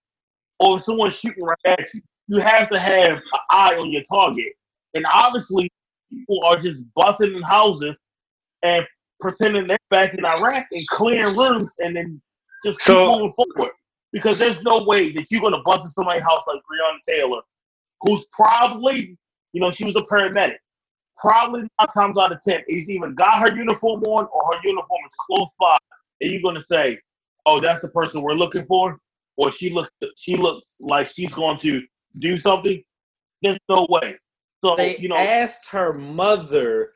[0.60, 4.04] or if someone's shooting right at you, you have to have an eye on your
[4.10, 4.54] target.
[4.94, 5.70] And obviously,
[6.10, 8.00] people are just busting in houses
[8.64, 8.86] and
[9.22, 12.22] pretending they're back in Iraq and clearing rooms and then
[12.66, 13.72] just keep moving forward.
[14.12, 17.42] Because there's no way that you're going to bust in somebody's house like Breonna Taylor,
[18.02, 19.18] who's probably,
[19.54, 20.58] you know, she was a paramedic.
[21.18, 25.02] Probably nine times out of ten, he's even got her uniform on or her uniform
[25.08, 25.78] is close by,
[26.20, 27.00] and you're gonna say,
[27.46, 28.98] "Oh, that's the person we're looking for,"
[29.38, 31.84] or she looks she looks like she's going to
[32.20, 32.84] do something.
[33.44, 34.18] There's no way.
[34.64, 36.94] So They you know, asked her mother,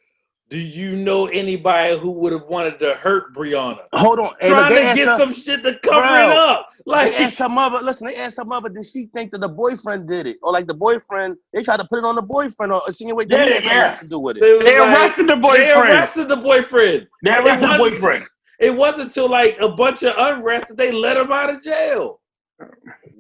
[0.49, 4.33] "Do you know anybody who would have wanted to hurt Breonna?" Hold on.
[4.39, 6.69] Hey, Trying they to get her- some shit to cover Bro, it up.
[6.85, 7.79] Like They asked her mother.
[7.81, 8.69] Listen, they asked her mother.
[8.69, 11.37] Did she think that the boyfriend did it, or like the boyfriend?
[11.53, 13.77] They tried to put it on the boyfriend, or insinuate that he Yeah, had something
[13.77, 13.99] yes.
[14.01, 14.41] to do with it.
[14.41, 15.63] they, they like- arrested the boyfriend.
[15.63, 17.07] They arrested the boyfriend.
[17.23, 18.25] they It arrested the wasn't- boyfriend.
[18.59, 22.21] It wasn't until like a bunch of unrest that they let him out of jail,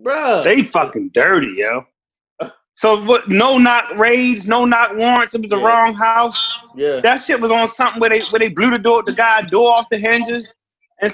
[0.01, 0.43] bruh.
[0.43, 1.85] They fucking dirty, yo.
[2.75, 3.29] So what?
[3.29, 5.33] No knock raids, no knock warrants.
[5.33, 5.63] It was the Yeah.
[5.65, 6.65] wrong house.
[6.75, 9.41] yeah, That shit was on something where they where they blew the door, the guy
[9.49, 10.53] door off the hinges,
[11.01, 11.13] and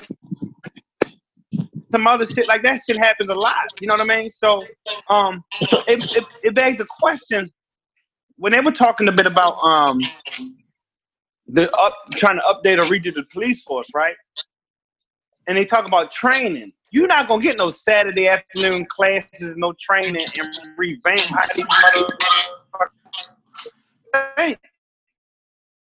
[1.91, 2.81] some other shit like that.
[2.85, 3.63] Shit happens a lot.
[3.79, 4.29] You know what I mean?
[4.29, 4.67] So,
[5.09, 5.43] um,
[5.87, 7.51] it it, it begs the question
[8.37, 9.99] when they were talking a bit about um
[11.47, 14.15] the up trying to update or redo the police force, right?
[15.47, 16.71] And they talk about training.
[16.91, 22.89] You're not gonna get no Saturday afternoon classes, no training, and revamp how these motherfuckers.
[24.37, 24.57] Hey,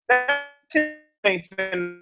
[0.09, 2.01] that shit ain't finna-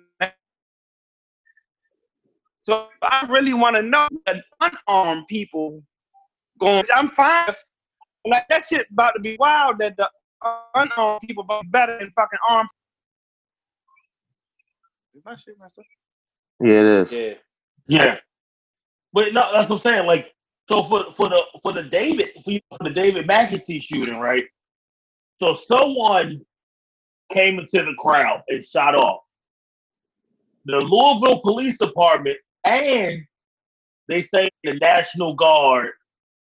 [2.62, 5.82] So I really want to know that unarmed people
[6.58, 6.84] going.
[6.94, 7.52] I'm fine.
[8.24, 9.78] Like that shit about to be wild.
[9.78, 10.08] That the
[10.76, 12.70] unarmed people about to be better than fucking armed.
[15.16, 15.84] Is my shit messed up?
[16.60, 17.12] Yeah, it is.
[17.12, 17.34] yeah.
[17.86, 18.18] Yeah,
[19.14, 20.06] but no, that's what I'm saying.
[20.06, 20.34] Like,
[20.68, 24.44] so for for the for the David for the David McAtee shooting, right?
[25.40, 26.40] So someone
[27.32, 29.20] came into the crowd and shot off.
[30.66, 33.22] The Louisville Police Department and
[34.08, 35.90] they say the National Guard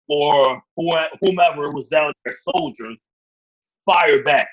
[0.09, 2.97] or whomever was down there, soldiers,
[3.85, 4.47] fired back.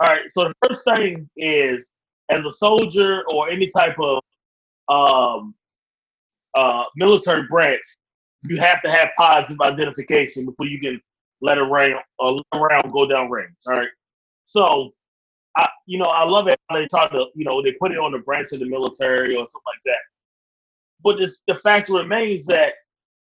[0.00, 0.22] All right.
[0.32, 1.90] So the first thing is,
[2.30, 4.22] as a soldier or any type of
[4.88, 5.54] um,
[6.54, 7.82] uh, military branch,
[8.44, 11.00] you have to have positive identification before you can
[11.40, 13.52] let a round let a round go down range.
[13.66, 13.88] All right.
[14.44, 14.90] So,
[15.56, 17.98] I you know I love it how they talk to you know they put it
[17.98, 19.98] on the branch of the military or something like that.
[21.02, 22.74] But this, the fact remains that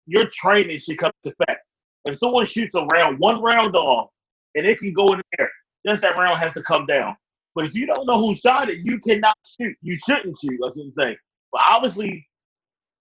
[0.06, 1.62] your training should come to effect.
[2.06, 4.10] If someone shoots a round, one round off,
[4.56, 5.50] and it can go in there,
[5.86, 7.16] just that round has to come down.
[7.56, 9.76] But if you don't know who shot it, you cannot shoot.
[9.82, 10.60] You shouldn't shoot.
[10.60, 11.18] What I'm saying.
[11.52, 12.26] But obviously,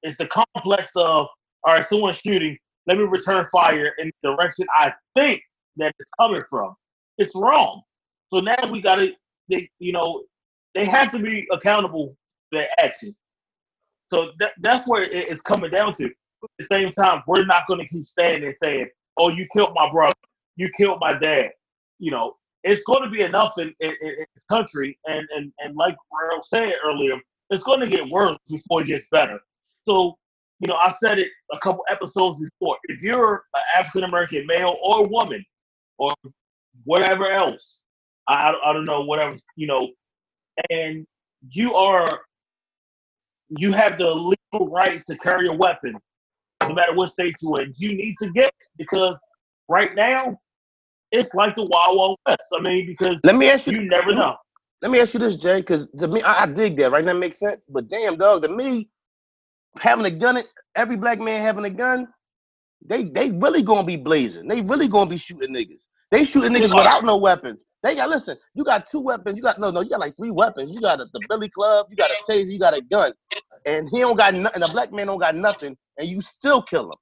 [0.02, 1.28] it's the complex of
[1.64, 2.56] all right, someone's shooting.
[2.86, 5.42] Let me return fire in the direction I think
[5.76, 6.74] that it's coming from.
[7.18, 7.82] It's wrong.
[8.32, 9.12] So now we got to,
[9.50, 10.24] they, you know,
[10.74, 12.16] they have to be accountable
[12.50, 13.16] for their actions.
[14.12, 16.06] So that, that's where it- it's coming down to.
[16.06, 18.88] At the same time, we're not going to keep standing and saying,
[19.18, 20.14] "Oh, you killed my brother,
[20.56, 21.52] you killed my dad."
[21.98, 25.76] You know, it's going to be enough in, in, in this country, and and and
[25.76, 27.16] like Earl said earlier,
[27.50, 29.40] it's going to get worse before it gets better.
[29.84, 30.16] So,
[30.60, 32.76] you know, I said it a couple episodes before.
[32.84, 35.44] If you're an African American male or woman,
[35.98, 36.12] or
[36.84, 37.84] whatever else,
[38.28, 39.88] I, I don't know whatever you know,
[40.70, 41.06] and
[41.50, 42.20] you are
[43.58, 45.94] you have the legal right to carry a weapon,
[46.62, 47.72] no matter what state you're in.
[47.76, 49.20] You need to get it because
[49.68, 50.38] right now
[51.10, 52.54] it's like the Wild Wild West.
[52.56, 53.80] I mean, because Let me ask you.
[53.80, 54.36] you never know.
[54.80, 57.04] Let me ask you this, Jay, because to me, I, I dig that, right?
[57.06, 57.64] That makes sense.
[57.68, 58.88] But damn, dog, to me,
[59.78, 60.42] having a gun,
[60.74, 62.08] every black man having a gun,
[62.84, 64.48] they they really gonna be blazing.
[64.48, 65.82] They really gonna be shooting niggas.
[66.10, 67.64] They shooting niggas without no weapons.
[67.82, 68.36] They got listen.
[68.54, 69.36] You got two weapons.
[69.36, 69.80] You got no, no.
[69.80, 70.72] You got like three weapons.
[70.72, 71.86] You got a, the Billy Club.
[71.90, 72.50] You got a taser.
[72.50, 73.12] You got a gun.
[73.64, 74.62] And he don't got nothing.
[74.62, 76.98] A black man don't got nothing, and you still kill him.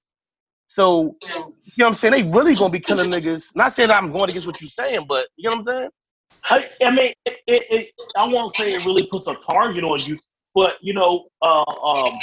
[0.66, 2.12] So you know what I'm saying?
[2.12, 3.56] They really gonna be killing niggas.
[3.56, 5.90] Not saying I'm going against what you're saying, but you know what I'm saying?
[6.50, 9.98] I, I mean, it, it, it, I won't say it really puts a target on
[10.00, 10.18] you,
[10.54, 12.18] but you know, uh, um,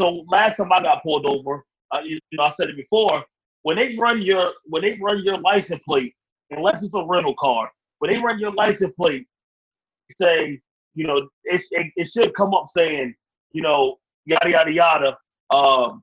[0.00, 3.22] so last time I got pulled over, uh, you, know, I said it before.
[3.64, 6.14] When they run your when they run your license plate,
[6.50, 9.26] unless it's a rental car, when they run your license plate,
[10.16, 10.58] say,
[10.94, 13.14] you know, it, it, it should come up saying,
[13.52, 15.18] you know, yada yada yada,
[15.50, 16.02] um,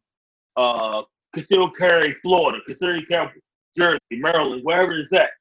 [0.58, 1.02] uh,
[1.34, 3.42] concealed carry Florida, concealed carry
[3.76, 5.32] Jersey, Maryland, wherever it's at.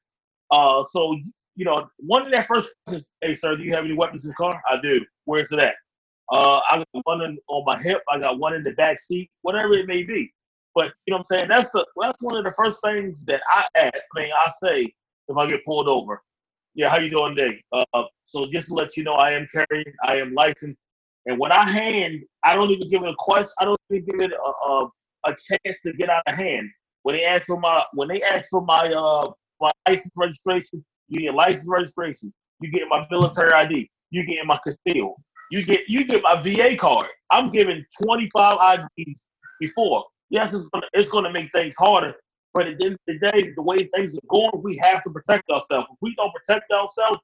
[0.49, 1.15] Uh, so
[1.55, 4.29] you know, one of that first questions, hey sir, do you have any weapons in
[4.29, 4.59] the car?
[4.67, 5.05] I do.
[5.25, 5.75] Where's it at?
[6.31, 8.01] Uh, I got one in, on my hip.
[8.09, 9.29] I got one in the back seat.
[9.41, 10.33] Whatever it may be.
[10.75, 11.47] But you know what I'm saying?
[11.49, 13.93] That's the that's one of the first things that I ask.
[14.15, 14.93] I mean, I say
[15.27, 16.21] if I get pulled over.
[16.75, 17.63] Yeah, how you doing today?
[17.73, 19.91] Uh, so just to let you know, I am carrying.
[20.03, 20.77] I am licensed.
[21.25, 23.51] And when I hand, I don't even give it a question.
[23.59, 24.89] I don't even give it a, a,
[25.25, 26.69] a chance to get out of hand.
[27.03, 31.21] When they ask for my when they ask for my uh my license registration, you
[31.21, 32.33] get license registration.
[32.61, 33.89] You get my military ID.
[34.11, 35.15] You get my Castile.
[35.51, 37.07] You get you get my VA card.
[37.31, 39.27] I'm giving 25 IDs
[39.59, 40.05] before.
[40.29, 42.13] Yes, it's gonna it's gonna make things harder.
[42.53, 45.11] But at the end of the day, the way things are going, we have to
[45.11, 45.87] protect ourselves.
[45.91, 47.19] If we don't protect ourselves,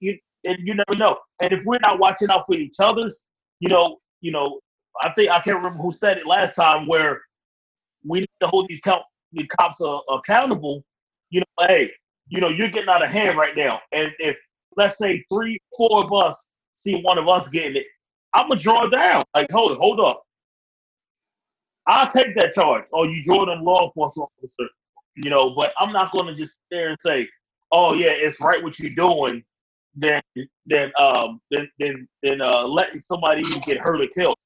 [0.00, 1.18] you and you never know.
[1.40, 3.24] And if we're not watching out for each other's,
[3.60, 4.60] you know, you know,
[5.02, 7.22] I think I can't remember who said it last time where
[8.04, 10.84] we need to hold these count the cops uh, accountable.
[11.30, 11.90] You know, hey,
[12.28, 13.80] you know, you're getting out of hand right now.
[13.92, 14.36] And if
[14.76, 16.50] let's say three, four of us
[16.82, 17.86] see one of us getting it,
[18.34, 19.22] I'm gonna draw down.
[19.34, 20.22] Like, hold it, hold up.
[21.86, 22.84] I'll take that charge.
[22.92, 24.68] Or you Jordan law enforcement officer,
[25.16, 27.28] you know, but I'm not gonna just there and say,
[27.72, 29.42] Oh yeah, it's right what you're doing,
[29.94, 30.20] then
[30.66, 34.36] then um then then then uh letting somebody get hurt or killed.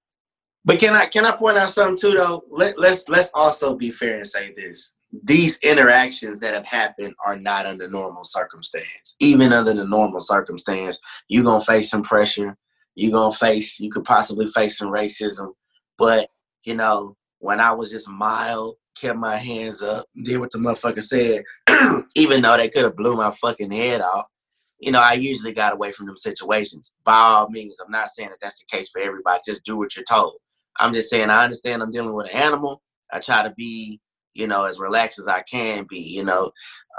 [0.64, 2.44] But can I can I point out something too though?
[2.50, 4.94] Let let's let's also be fair and say this.
[5.24, 9.16] These interactions that have happened are not under normal circumstance.
[9.20, 12.56] Even under the normal circumstance, you're gonna face some pressure.
[12.94, 15.52] You're gonna face you could possibly face some racism.
[15.98, 16.28] But
[16.64, 21.02] you know, when I was just mild, kept my hands up, did what the motherfucker
[21.02, 21.44] said,
[22.16, 24.26] even though they could have blew my fucking head off.
[24.78, 26.92] You know, I usually got away from them situations.
[27.04, 29.40] By all means, I'm not saying that that's the case for everybody.
[29.44, 30.34] Just do what you're told.
[30.78, 32.82] I'm just saying I understand I'm dealing with an animal.
[33.10, 34.00] I try to be,
[34.36, 36.50] you know, as relaxed as I can be, you know,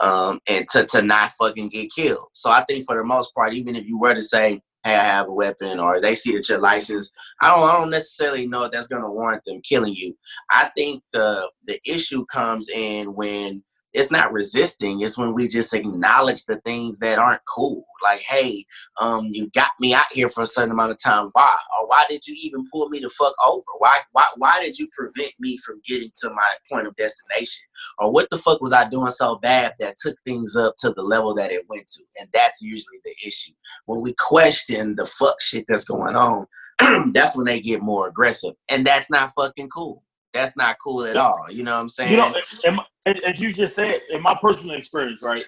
[0.02, 2.28] um, and to, to not fucking get killed.
[2.34, 5.04] So I think for the most part, even if you were to say, hey, I
[5.04, 8.70] have a weapon, or they see that you're licensed, I don't I don't necessarily know
[8.72, 10.14] that's gonna warrant them killing you.
[10.50, 13.62] I think the the issue comes in when
[13.94, 17.86] it's not resisting, it's when we just acknowledge the things that aren't cool.
[18.04, 18.66] Like, hey,
[19.00, 21.30] um, you got me out here for a certain amount of time.
[21.34, 21.56] Why?
[21.80, 23.64] Or why did you even pull me the fuck over?
[23.80, 27.66] Why why why did you prevent me from getting to my point of destination?
[28.00, 31.02] Or what the fuck was I doing so bad that took things up to the
[31.02, 32.04] level that it went to?
[32.20, 33.54] And that's usually the issue.
[33.86, 36.46] When we question the fuck shit that's going on,
[37.14, 38.54] that's when they get more aggressive.
[38.70, 40.04] And that's not fucking cool.
[40.34, 41.46] That's not cool at all.
[41.50, 42.12] You know what I'm saying?
[42.12, 42.82] You know,
[43.26, 45.46] as you just said, in my personal experience, right?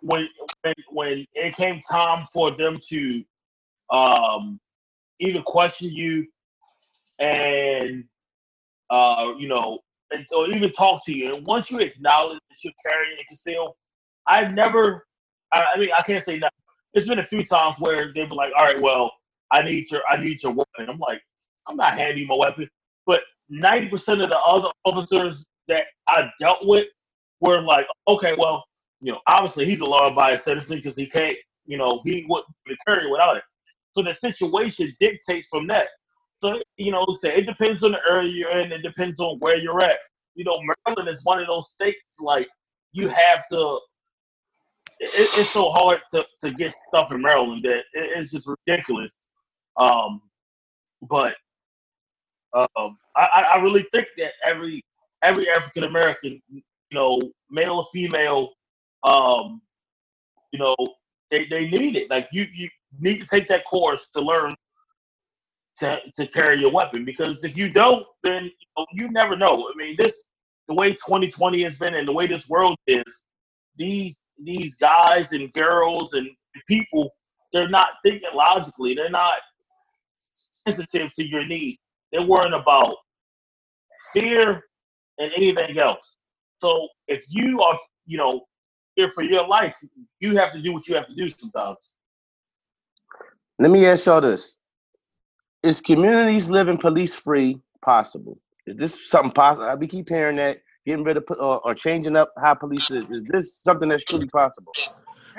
[0.00, 0.28] When
[0.62, 3.24] when when it came time for them to
[3.90, 4.60] um
[5.18, 6.26] even question you
[7.18, 8.04] and
[8.88, 9.80] uh you know
[10.12, 13.76] and, or even talk to you, and once you acknowledge that you're carrying a conceal,
[14.26, 15.06] I've never.
[15.52, 16.52] I, I mean, I can't say that.
[16.94, 19.12] It's been a few times where they've been like, "All right, well,
[19.52, 21.22] I need your I need your weapon." I'm like,
[21.68, 22.68] I'm not handing my weapon,
[23.50, 26.86] ninety percent of the other officers that I dealt with
[27.40, 28.64] were like, okay, well,
[29.00, 31.36] you know, obviously he's a law-abiding citizen because he can't,
[31.66, 32.48] you know, he wouldn't
[32.86, 33.42] carry without it.
[33.96, 35.88] So the situation dictates from that.
[36.40, 38.72] So you know, say it depends on the area you're in.
[38.72, 39.98] It depends on where you're at.
[40.34, 42.48] You know, Maryland is one of those states like
[42.92, 43.80] you have to.
[45.00, 49.28] It, it's so hard to, to get stuff in Maryland that it, it's just ridiculous.
[49.76, 50.20] Um,
[51.02, 51.36] but
[52.52, 54.84] um, I, I really think that every
[55.22, 57.20] every African American, you know,
[57.50, 58.52] male or female,
[59.02, 59.60] um,
[60.52, 60.76] you know,
[61.30, 62.10] they, they need it.
[62.10, 64.54] Like you you need to take that course to learn
[65.78, 69.68] to, to carry your weapon because if you don't, then you, know, you never know.
[69.68, 70.24] I mean, this
[70.68, 73.24] the way 2020 has been and the way this world is,
[73.76, 76.28] these these guys and girls and
[76.66, 77.10] people,
[77.52, 78.94] they're not thinking logically.
[78.94, 79.40] They're not
[80.66, 81.78] sensitive to your needs.
[82.12, 82.96] They're worrying about
[84.12, 84.62] fear
[85.18, 86.16] and anything else.
[86.60, 88.42] So if you are, you know,
[88.96, 89.76] here for your life,
[90.20, 91.96] you have to do what you have to do sometimes.
[93.58, 94.56] Let me ask y'all this:
[95.62, 98.38] Is communities living police free possible?
[98.66, 99.68] Is this something possible?
[99.68, 102.90] I we keep hearing that getting rid of or, uh, or changing up how police
[102.90, 103.08] is.
[103.10, 104.72] Is this something that's truly possible?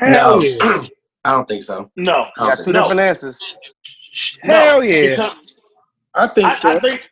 [0.01, 0.39] No,
[1.23, 1.91] I don't think so.
[1.95, 2.71] No, I Got two so.
[2.73, 3.39] different answers.
[4.41, 5.09] Hell yeah.
[5.09, 5.37] because
[6.15, 6.71] I think I, so.
[6.71, 7.09] I think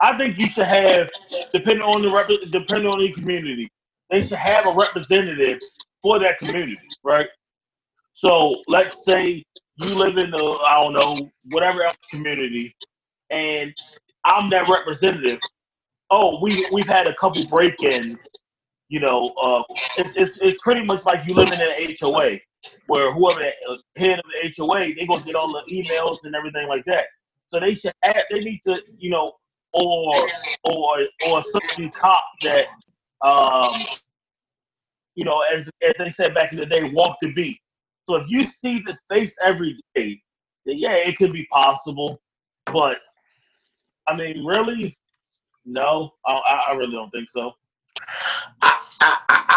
[0.00, 1.10] I think you should have,
[1.52, 3.68] depending on the rep, depending on the community,
[4.10, 5.58] they should have a representative
[6.02, 7.28] for that community, right?
[8.12, 9.44] So let's say
[9.76, 12.74] you live in the I don't know whatever else community,
[13.30, 13.74] and
[14.24, 15.40] I'm that representative.
[16.10, 18.18] Oh, we we've had a couple break-ins.
[18.88, 19.62] You know, uh,
[19.98, 22.38] it's, it's it's pretty much like you living in an HOA,
[22.86, 26.34] where whoever the uh, head of the HOA, they gonna get all the emails and
[26.34, 27.06] everything like that.
[27.48, 29.32] So they should have, they need to, you know,
[29.72, 30.12] or
[30.64, 32.66] or or certain cop that
[33.22, 33.74] um
[35.14, 37.58] you know as as they said back in the day walk the beat
[38.08, 40.20] so if you see this face every day
[40.64, 42.20] then yeah it could be possible.
[42.72, 42.98] But
[44.06, 44.96] i mean really
[45.64, 47.52] no i, I really don't think so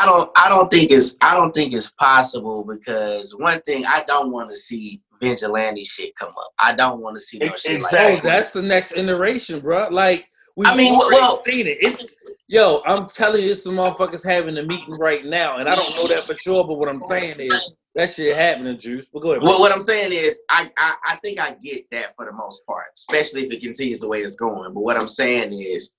[0.01, 3.85] I- I don't I don't think it's I don't think it's possible because one thing
[3.85, 6.51] I don't want to see vigilante shit come up.
[6.59, 8.15] I don't want to see no Ex- shit like Oh, exactly.
[8.29, 8.35] that.
[8.35, 9.89] Oh, that's the next iteration, bro.
[9.89, 10.25] Like
[10.55, 11.77] we I mean, already well- seen it.
[11.81, 12.07] It's
[12.47, 16.07] yo, I'm telling you, some motherfuckers having a meeting right now, and I don't know
[16.07, 16.65] that for sure.
[16.65, 19.07] But what I'm saying is that shit happening, Juice.
[19.13, 19.43] But go ahead.
[19.43, 22.65] Well, what I'm saying is, I, I I think I get that for the most
[22.65, 24.73] part, especially if it continues the way it's going.
[24.73, 25.91] But what I'm saying is,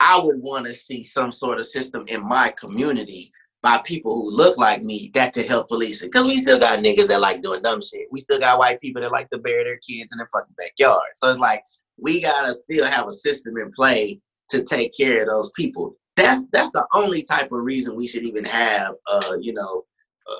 [0.00, 3.32] I would want to see some sort of system in my community
[3.62, 6.12] by people who look like me that could help police it.
[6.12, 8.06] Because we still got niggas that like doing dumb shit.
[8.12, 11.02] We still got white people that like to bury their kids in their fucking backyard.
[11.14, 11.64] So it's like
[11.98, 14.20] we gotta still have a system in play
[14.50, 15.96] to take care of those people.
[16.16, 19.84] That's that's the only type of reason we should even have, uh, you know,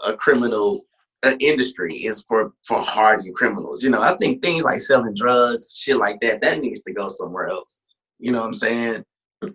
[0.07, 0.86] a, criminal
[1.24, 3.82] uh, industry is for for hardened criminals.
[3.82, 7.09] You know, I think things like selling drugs, shit like that, that needs to go
[7.09, 7.80] somewhere else.
[8.18, 9.04] You know what I'm saying?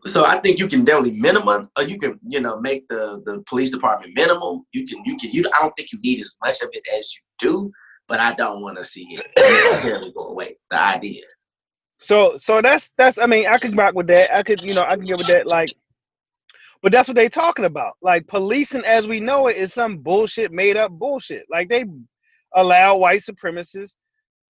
[0.06, 3.44] So I think you can definitely minimum, or you can, you know, make the the
[3.48, 4.66] police department minimal.
[4.74, 5.44] You can, you can, you.
[5.54, 7.72] I don't think you need as much of it as you do,
[8.08, 10.58] but I don't want to see it necessarily go away.
[10.70, 11.24] The idea.
[12.00, 14.36] So so that's that's I mean I could rock with that.
[14.36, 15.70] I could you know I can get with that like
[16.82, 17.94] but that's what they talking about.
[18.02, 21.46] Like policing as we know it is some bullshit made up bullshit.
[21.50, 21.86] Like they
[22.56, 23.96] allow white supremacists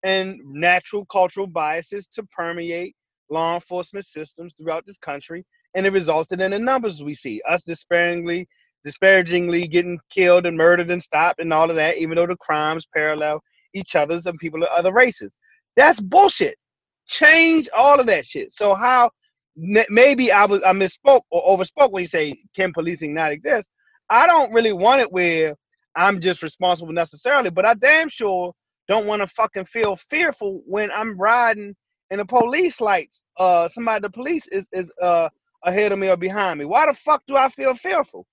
[0.02, 2.96] and natural cultural biases to permeate
[3.32, 7.40] law enforcement systems throughout this country and it resulted in the numbers we see.
[7.48, 8.48] Us disparagingly
[8.84, 12.86] disparagingly getting killed and murdered and stopped and all of that even though the crimes
[12.92, 13.40] parallel
[13.74, 15.38] each other's and people of other races.
[15.76, 16.56] That's bullshit
[17.06, 18.52] change all of that shit.
[18.52, 19.10] So how
[19.56, 23.70] maybe I was I misspoke or overspoke when you say can policing not exist.
[24.10, 25.54] I don't really want it where
[25.96, 28.52] I'm just responsible necessarily, but I damn sure
[28.88, 31.74] don't want to fucking feel fearful when I'm riding
[32.12, 33.24] in the police lights.
[33.38, 35.28] Uh, somebody the police is is uh
[35.64, 36.66] ahead of me or behind me.
[36.66, 38.26] Why the fuck do I feel fearful?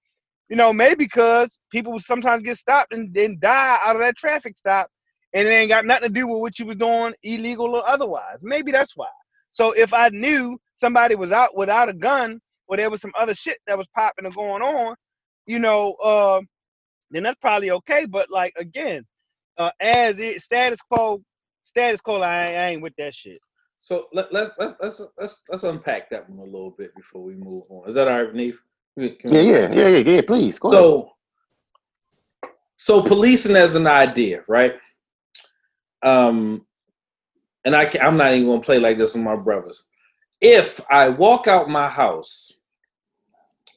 [0.49, 4.57] You know, maybe because people sometimes get stopped and then die out of that traffic
[4.57, 4.89] stop
[5.33, 8.39] and it ain't got nothing to do with what you was doing, illegal or otherwise.
[8.41, 9.07] Maybe that's why.
[9.51, 13.33] So if I knew somebody was out without a gun, or there was some other
[13.33, 14.95] shit that was popping or going on,
[15.47, 16.41] you know, uh,
[17.11, 18.05] then that's probably okay.
[18.05, 19.05] But like again,
[19.57, 21.21] uh, as it status quo,
[21.65, 23.39] status quo, I ain't, I ain't with that shit.
[23.81, 27.33] So let, let's let's let's let's let's unpack that one a little bit before we
[27.33, 27.87] move on.
[27.87, 28.53] Is that all right, we-
[28.97, 30.21] Yeah, yeah, yeah, yeah, yeah.
[30.21, 30.81] Please go ahead.
[30.81, 31.11] So,
[32.75, 34.73] so policing as an idea, right?
[36.03, 36.65] Um,
[37.63, 39.85] and I I'm not even gonna play like this with my brothers.
[40.41, 42.51] If I walk out my house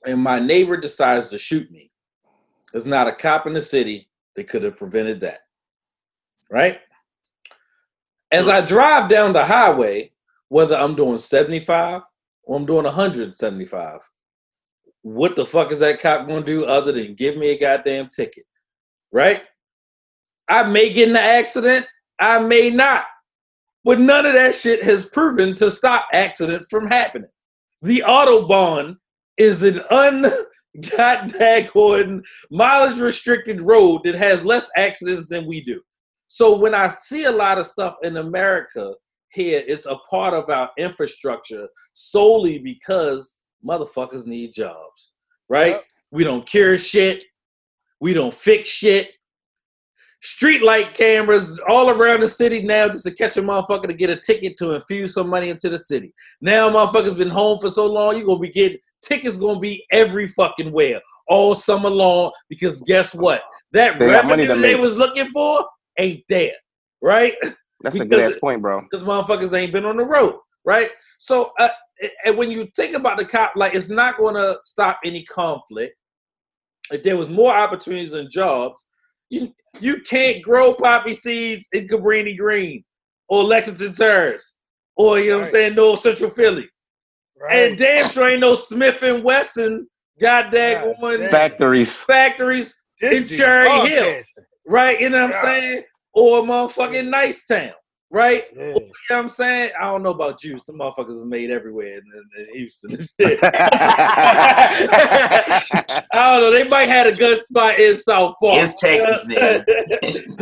[0.05, 1.93] and my neighbor decides to shoot me,
[2.73, 5.41] there's not a cop in the city that could have prevented that,
[6.51, 6.81] right?
[8.33, 10.11] As I drive down the highway,
[10.49, 12.03] whether I'm doing 75
[12.45, 14.01] or I'm doing 175,
[15.03, 18.45] what the fuck is that cop gonna do other than give me a goddamn ticket?
[19.13, 19.43] Right?
[20.49, 21.87] I may get in an accident,
[22.19, 23.05] I may not.
[23.85, 27.31] But none of that shit has proven to stop accidents from happening.
[27.83, 28.97] The Autobahn
[29.37, 30.27] is an un
[30.97, 35.83] goddamn mileage restricted road that has less accidents than we do.
[36.33, 38.95] So when I see a lot of stuff in America
[39.35, 45.13] here, it's a part of our infrastructure solely because motherfuckers need jobs,
[45.51, 45.75] right?
[45.75, 45.83] Yep.
[46.11, 47.23] We don't cure shit.
[48.01, 49.11] We don't fix shit.
[50.23, 54.09] Street light cameras all around the city now just to catch a motherfucker to get
[54.09, 56.15] a ticket to infuse some money into the city.
[56.41, 60.29] Now motherfuckers been home for so long, you're gonna be getting tickets gonna be every
[60.29, 63.43] fucking where all summer long because guess what?
[63.73, 65.67] That They revenue they was looking for
[65.99, 66.53] ain't there,
[67.01, 67.35] right?
[67.83, 68.79] That's a good ass point, bro.
[68.79, 70.91] because motherfuckers ain't been on the road, right?
[71.19, 71.69] So, uh,
[72.25, 75.95] and when you think about the cop, like it's not going to stop any conflict.
[76.91, 78.89] If there was more opportunities and jobs,
[79.31, 82.85] you you can't grow poppy seeds in Cabrini Green
[83.29, 84.59] or Lexington Terrace
[84.97, 86.69] or you know what I'm saying, North Central Philly,
[87.51, 89.87] and damn sure ain't no Smith and Wesson
[90.21, 91.31] goddamn God damn.
[91.31, 92.05] Factories.
[92.05, 94.23] factories, in Cherry Hill.
[94.67, 94.67] Broadcasting.
[94.67, 95.01] right?
[95.01, 95.43] You know what I'm Yeah.
[95.43, 95.83] saying,
[96.15, 97.73] or motherfucking Nicetown,
[98.11, 98.45] right?
[98.55, 98.67] Yeah.
[98.67, 98.75] You
[99.11, 99.71] know what I'm saying?
[99.81, 100.59] I don't know about you.
[100.59, 102.03] Some motherfuckers is made everywhere in,
[102.39, 103.39] in, in Houston and shit.
[103.43, 106.53] I don't know.
[106.53, 108.63] They might have a good spot in South Park.
[108.63, 110.37] It's Texas, You know what I'm saying?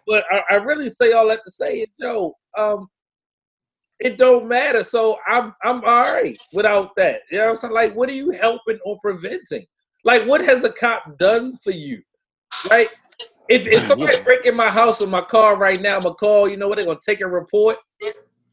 [0.06, 2.34] but I, I really say all that to say it, Joe.
[2.58, 2.88] Um,
[3.98, 4.82] it don't matter.
[4.82, 7.20] So I'm I'm all right without that.
[7.30, 7.74] You know what I'm saying?
[7.74, 9.66] Like, what are you helping or preventing?
[10.04, 12.00] Like, what has a cop done for you?
[12.70, 12.88] Right?
[13.50, 14.22] If if somebody Yeah.
[14.22, 16.48] break in my house or my car right now, I'm gonna call.
[16.48, 16.76] You know what?
[16.76, 17.76] They're gonna take a report.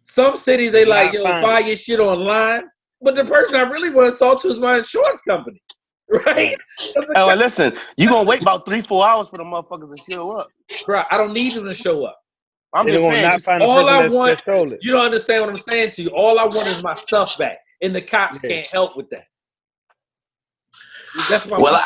[0.04, 2.64] Some cities they like, yo, Not buy your shit online.
[3.02, 5.62] But the person I really want to talk to is my insurance company,
[6.26, 6.58] right?
[7.16, 10.32] Oh, and listen, you gonna wait about three, four hours for the motherfuckers to show
[10.32, 10.48] up.
[10.86, 12.18] Bro, I don't need them to show up.
[12.74, 13.24] I'm They just saying.
[13.24, 14.74] not just- find all I want- that stole.
[14.82, 16.10] You don't understand what I'm saying to you.
[16.10, 18.52] All I want is my stuff back, and the cops Yeah.
[18.54, 19.26] can't help with that.
[21.30, 21.86] That's my Well, I,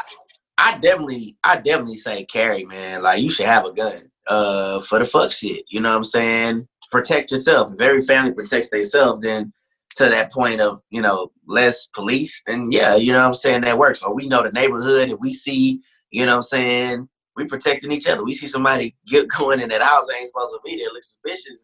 [0.62, 3.01] I definitely, I definitely say carry, man.
[3.01, 5.66] Like you should have a gun, uh, for the fuck shit.
[5.70, 6.68] You know what I'm saying?
[6.91, 7.72] Protect yourself.
[7.74, 9.51] If every family protects themselves, then
[9.95, 13.62] to that point of you know less police, then yeah, you know what I'm saying
[13.62, 14.03] that works.
[14.03, 15.82] Or we know the neighborhood, and we see,
[16.12, 18.24] you know what I'm saying, we protecting each other.
[18.24, 21.64] We see somebody get going in that house ain't supposed to be there, look suspicious,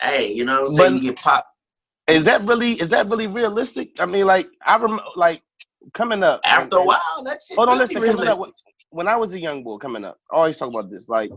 [0.00, 1.48] and hey, you know what I'm saying, But- you get popped
[2.06, 3.98] is that really is that really realistic?
[3.98, 5.42] I mean, like I remember, like
[5.92, 7.22] coming up after a while.
[7.24, 7.56] That shit.
[7.56, 8.02] Hold on, listen.
[8.02, 8.38] Coming up,
[8.90, 11.08] when- I was a young boy coming up, I always talk about this.
[11.08, 11.30] Like,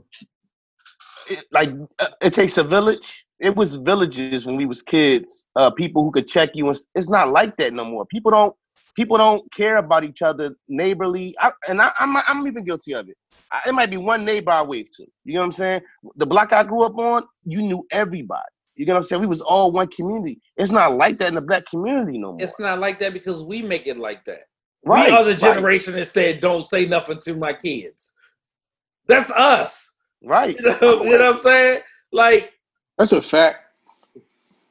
[1.30, 3.26] it, like uh, it takes a village.
[3.40, 5.48] It was villages when we was kids.
[5.56, 6.68] Uh, people who could check you.
[6.68, 8.06] And it's not like that no more.
[8.06, 8.56] People don't.
[8.96, 11.36] People don't care about each other neighborly.
[11.40, 13.18] I, and I, I'm I'm even guilty of it.
[13.52, 15.06] I, it might be one neighbor I wave to.
[15.24, 15.82] You know what I'm saying?
[16.16, 18.42] The block I grew up on, you knew everybody.
[18.78, 19.22] You know what I'm saying?
[19.22, 20.40] We was all one community.
[20.56, 22.42] It's not like that in the black community no more.
[22.42, 24.42] It's not like that because we make it like that.
[24.86, 28.14] right, we are the right, generation that said, "Don't say nothing to my kids."
[29.08, 29.92] That's us.
[30.24, 30.56] right.
[30.64, 31.82] You know, you know what I'm saying?
[32.12, 32.52] Like
[32.98, 33.58] That's a fact.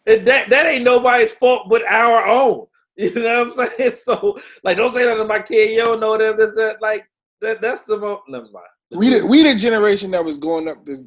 [0.07, 2.67] it- that that ain't nobody's fault but our own.
[2.99, 3.93] You know what I'm saying?
[3.93, 5.71] So like, don't say nothing to my kid.
[5.73, 6.39] You don't know them.
[6.39, 6.81] This, that.
[6.81, 7.05] Like
[7.43, 7.61] that.
[7.61, 8.67] That's the mo- never mind.
[8.91, 11.07] We the, we the generation that was going up the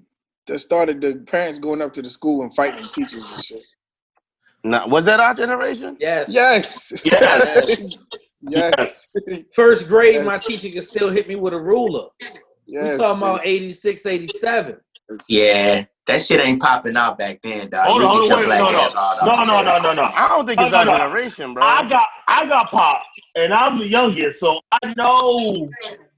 [0.50, 3.62] that started the parents going up to the school and fighting teachers and shit.
[4.64, 5.95] Now, was that our generation?
[6.00, 6.28] Yes.
[6.30, 7.02] Yes.
[7.06, 8.06] Yes.
[8.41, 9.16] yes.
[9.56, 10.26] First grade, Yes.
[10.26, 12.08] my teacher could still hit me with a ruler.
[12.68, 12.93] yes.
[12.93, 14.78] we talking about 86, 87.
[15.28, 17.88] Yeah, that shit ain't popping out back then, dog.
[17.88, 18.80] Hold You on, get hold your on, wait, black no, no.
[18.84, 20.04] ass hauled No, no, no, no, no.
[20.04, 20.97] I don't think it's No, our no, no.
[21.00, 21.64] generation, bro.
[21.64, 25.68] I got I got popped, and I'm the youngest, so I know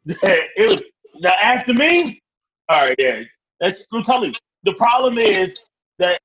[0.05, 0.81] that it was
[1.21, 2.21] now after me.
[2.67, 3.23] All right, yeah,
[3.61, 4.39] that's I'm telling you.
[4.63, 5.59] The problem is
[5.99, 6.19] that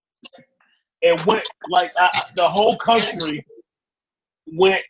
[1.02, 3.44] it went like I, the whole country
[4.46, 4.82] went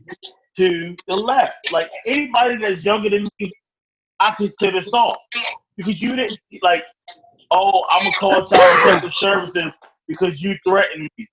[0.57, 1.71] to the left.
[1.73, 3.53] Like anybody that's younger than me,
[4.21, 5.21] I consider soft
[5.77, 6.85] because you didn't like.
[7.51, 9.79] Oh, I'm gonna call child protective services
[10.09, 11.27] because you threatened me.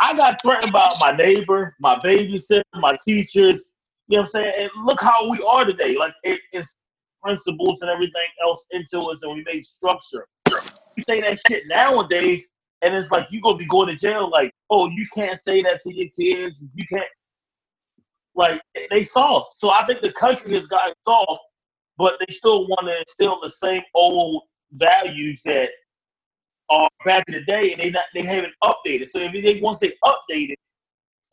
[0.00, 3.64] I got threatened by my neighbor, my babysitter, my teachers.
[4.08, 4.52] You know what I'm saying?
[4.58, 5.96] And look how we are today.
[5.96, 6.74] Like it, it's
[7.22, 10.26] principles and everything else into us, and we made structure.
[10.96, 12.48] You say that shit nowadays,
[12.82, 14.30] and it's like you gonna be going to jail.
[14.30, 16.64] Like, oh, you can't say that to your kids.
[16.74, 17.06] You can't.
[18.34, 18.60] Like
[18.90, 19.58] they soft.
[19.58, 21.42] So I think the country has gotten soft,
[21.98, 24.42] but they still want to instill the same old
[24.72, 25.70] values that
[26.70, 29.08] are back in the day, and they not they haven't updated.
[29.08, 30.58] So if they once they update it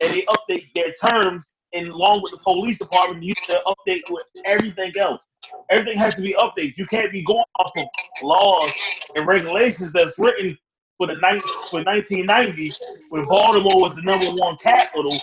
[0.00, 4.00] and they update their terms, and along with the police department, you have to update
[4.10, 5.26] with everything else.
[5.70, 6.78] Everything has to be updated.
[6.78, 7.86] You can't be going off of
[8.22, 8.72] laws
[9.14, 10.56] and regulations that's written
[10.96, 12.72] for the night for 1990
[13.10, 15.16] when Baltimore was the number one capital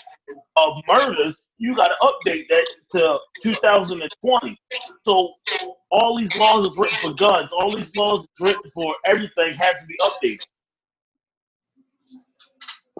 [0.55, 1.43] of murders.
[1.57, 4.57] You got to update that to 2020.
[5.05, 5.33] So
[5.91, 7.51] all these laws is written for guns.
[7.51, 10.45] All these laws written for everything has to be updated.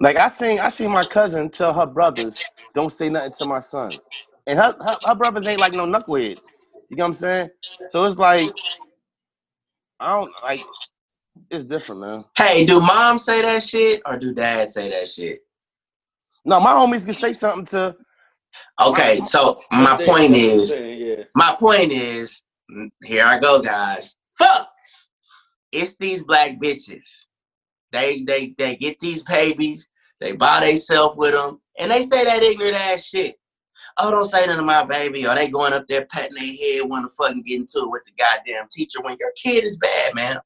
[0.02, 2.44] Like I seen, I seen my cousin tell her brothers,
[2.76, 3.98] "Don't say nothing to my son,"
[4.46, 6.46] and her her, her brothers ain't like no knuckleheads.
[6.90, 7.50] You know what I'm saying?
[7.90, 8.52] So it's like
[10.00, 10.62] I don't like.
[11.50, 12.26] It's different, man.
[12.38, 15.40] Hey, do mom say that shit or do dad say that shit?
[16.46, 17.96] No, my homies can say something to.
[18.82, 21.24] Okay, so my They- point is, saying, yeah.
[21.36, 22.42] my point is,
[23.04, 24.16] here I go, guys.
[24.38, 24.70] Fuck!
[25.72, 27.26] It's these black bitches.
[27.92, 29.88] They they they get these babies,
[30.22, 33.36] they buy themselves with them, and they say that ignorant ass shit.
[34.00, 36.90] Oh, don't say nothing to my baby, or they going up there patting their head,
[36.90, 40.16] want to fucking get into it with the goddamn teacher when your kid is bad,
[40.16, 40.38] man.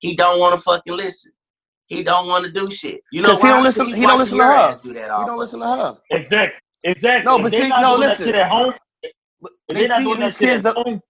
[0.00, 1.32] He don't want to fucking listen.
[1.86, 3.00] He don't want to do shit.
[3.12, 4.74] You know 'Cause he don't listen- he's he don't listen to your her.
[4.82, 5.98] Do that You all don't listen to fucking her.
[6.10, 6.60] Exactly.
[6.84, 7.24] Exactly.
[7.30, 8.32] No, but see, no, listen.
[8.32, 8.74] that at home.
[9.02, 9.12] They
[9.68, 11.00] they're not doing that shit at home.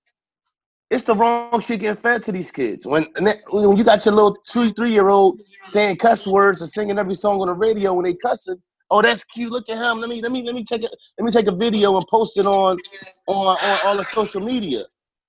[0.91, 2.87] it's the wrong shit getting fed to these kids.
[2.87, 3.07] When
[3.51, 7.15] when you got your little two, three year old saying cuss words or singing every
[7.15, 8.61] song on the radio when they cussing,
[8.91, 9.51] oh that's cute.
[9.51, 10.01] Look at him.
[10.01, 12.39] Let me let me let me take a let me take a video and post
[12.39, 12.79] it on
[13.27, 14.85] on on all the social media.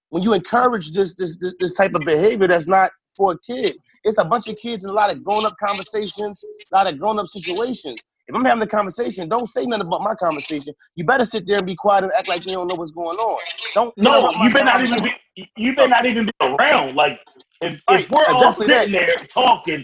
[0.10, 3.76] When you encourage this this this, this type of behavior that's not for a kid,
[4.04, 7.00] it's a bunch of kids and a lot of grown up conversations, a lot of
[7.00, 8.00] grown up situations.
[8.28, 10.74] If I'm having a conversation, don't say nothing about my conversation.
[10.96, 13.18] You better sit there and be quiet and act like you don't know what's going
[13.18, 13.42] on.
[13.74, 15.50] Don't No, you better not even be.
[15.58, 16.96] You better not even be around.
[16.96, 17.20] Like
[17.62, 19.84] if Right, if we're all sitting there talking,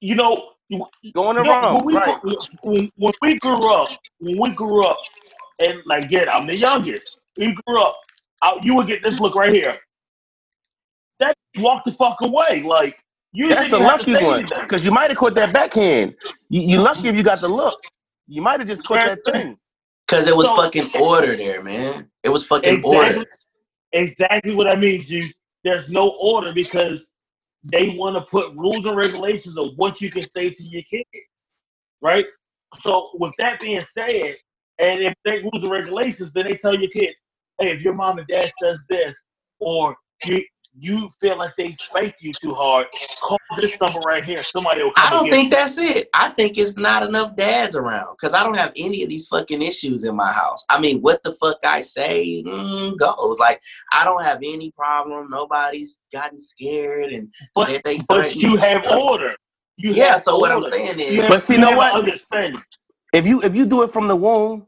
[0.00, 2.20] you know, Going you know, around, when we right?
[2.20, 3.88] grew, when, when we grew up,
[4.18, 4.96] when we grew up,
[5.60, 7.18] and like, again, I'm the youngest.
[7.36, 7.96] We grew up.
[8.42, 9.76] I, you would get this look right here.
[11.20, 12.62] That walk the fuck away.
[12.62, 12.98] Like
[13.32, 15.52] you That's didn't a even have to lucky one because you might have caught that
[15.52, 16.14] backhand.
[16.48, 17.78] You, you lucky if you got the look.
[18.26, 19.56] You might have just caught that thing.
[20.08, 22.10] Cause it was So- fucking order there, man.
[22.22, 22.96] It was fucking Exactly.
[22.96, 23.24] order.
[23.92, 25.34] Exactly what I mean, Juice.
[25.64, 27.12] There's no order because
[27.72, 31.48] they want to put rules and regulations of what you can say to your kids,
[32.02, 32.26] right?
[32.74, 34.36] So, with that being said,
[34.78, 37.20] and if they rules and regulations, then they tell your kids,
[37.60, 39.24] "Hey, if your mom and dad says this,
[39.60, 39.96] or
[40.78, 42.86] you you feel like they spanked you too hard,
[43.20, 44.42] call this number right here.
[44.42, 46.08] Somebody will come I don't think get that's it.
[46.14, 49.62] I think it's not enough dads around because I don't have any of these fucking
[49.62, 50.64] issues in my house.
[50.70, 53.38] I mean, what the fuck I say mm, goes.
[53.38, 53.60] Like,
[53.92, 55.28] I don't have any problem.
[55.30, 59.34] Nobody's gotten scared and But- they But you have order.
[59.78, 61.92] You Yeah, have so what I'm saying is, have, But see, you know have what?
[61.94, 62.62] an Understanding.
[63.12, 64.66] If you if you do it from the womb,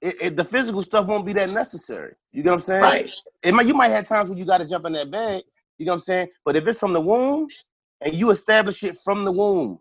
[0.00, 2.14] it, it, the physical stuff won't be that necessary.
[2.32, 2.82] You get what I'm saying?
[2.82, 3.16] right.
[3.42, 5.42] It might you might have times when you got to jump in that bag.
[5.78, 6.28] You know what I'm saying?
[6.44, 7.48] But if it's from the womb
[8.00, 9.78] and you establish it from the womb,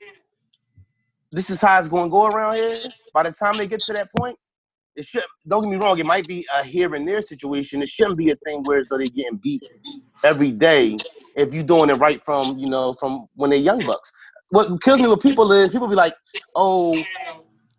[1.32, 2.78] this is how it's going to go around here.
[3.14, 4.38] By the time they get to that point,
[4.96, 5.24] it should.
[5.48, 6.00] Don't get me wrong.
[6.00, 7.82] It might be a here and there situation.
[7.82, 9.64] It shouldn't be a thing where though they're getting beat
[10.24, 10.98] every day
[11.36, 14.12] if you're doing it right from you know from when they're young bucks.
[14.50, 16.16] What kills me with people is people be like,
[16.56, 17.04] oh,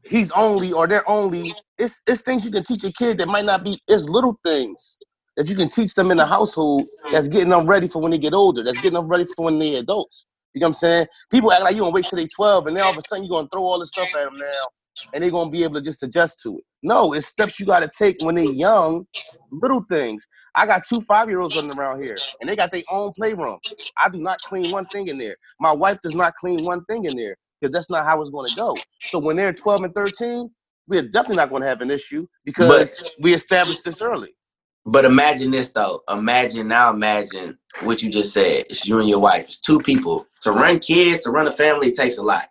[0.04, 1.52] he's only or they're only.
[1.78, 3.78] It's it's things you can teach a kid that might not be.
[3.86, 4.98] It's little things
[5.36, 8.18] that you can teach them in the household that's getting them ready for when they
[8.18, 8.64] get older.
[8.64, 10.26] That's getting them ready for when they're adults.
[10.54, 11.06] You know what I'm saying?
[11.30, 13.24] People act like you gonna wait till they 12 and then all of a sudden
[13.24, 14.66] you're gonna throw all this stuff at them now
[15.12, 16.64] and they're gonna be able to just adjust to it.
[16.82, 19.06] No, it's steps you gotta take when they're young,
[19.52, 20.26] little things.
[20.56, 23.58] I got two five year olds running around here and they got their own playroom.
[23.96, 25.36] I do not clean one thing in there.
[25.60, 28.50] My wife does not clean one thing in there because that's not how it's gonna
[28.56, 28.82] go.
[29.04, 30.50] So when they're 12 and 13,
[30.88, 34.34] we're definitely not gonna have an issue because we established this early.
[34.86, 36.02] But imagine this though.
[36.10, 36.90] Imagine now.
[36.90, 38.64] Imagine what you just said.
[38.70, 39.44] It's you and your wife.
[39.44, 40.26] It's two people.
[40.42, 42.46] To run kids, to run a family, it takes a lot.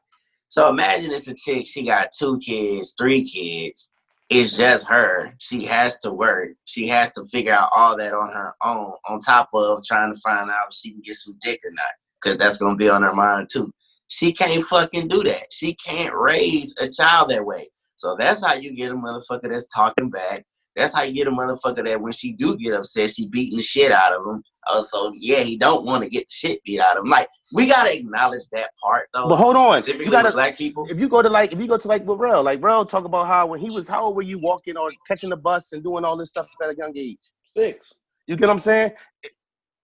[0.50, 1.68] So imagine it's a chick.
[1.68, 3.92] She got two kids, three kids.
[4.30, 5.34] It's just her.
[5.40, 6.52] She has to work.
[6.66, 8.94] She has to figure out all that on her own.
[9.10, 11.92] On top of trying to find out if she can get some dick or not,
[12.22, 13.72] because that's gonna be on her mind too.
[14.10, 15.48] She can't fucking do that.
[15.52, 17.70] She can't raise a child that way.
[17.98, 20.46] So that's how you get a motherfucker that's talking back.
[20.76, 23.64] That's how you get a motherfucker that when she do get upset, she beating the
[23.64, 24.44] shit out of him.
[24.68, 27.10] Oh, so yeah, he don't want to get the shit beat out of him.
[27.10, 29.28] Like we gotta acknowledge that part though.
[29.28, 30.86] But hold on, you gotta black people.
[30.88, 33.06] if you go to like if you go to like with Rel, like Rel talk
[33.06, 35.84] about how when he was how old were you walking or catching the bus and
[35.84, 37.18] doing all this stuff at a young age?
[37.56, 37.94] Six.
[38.28, 38.92] You get what I'm saying?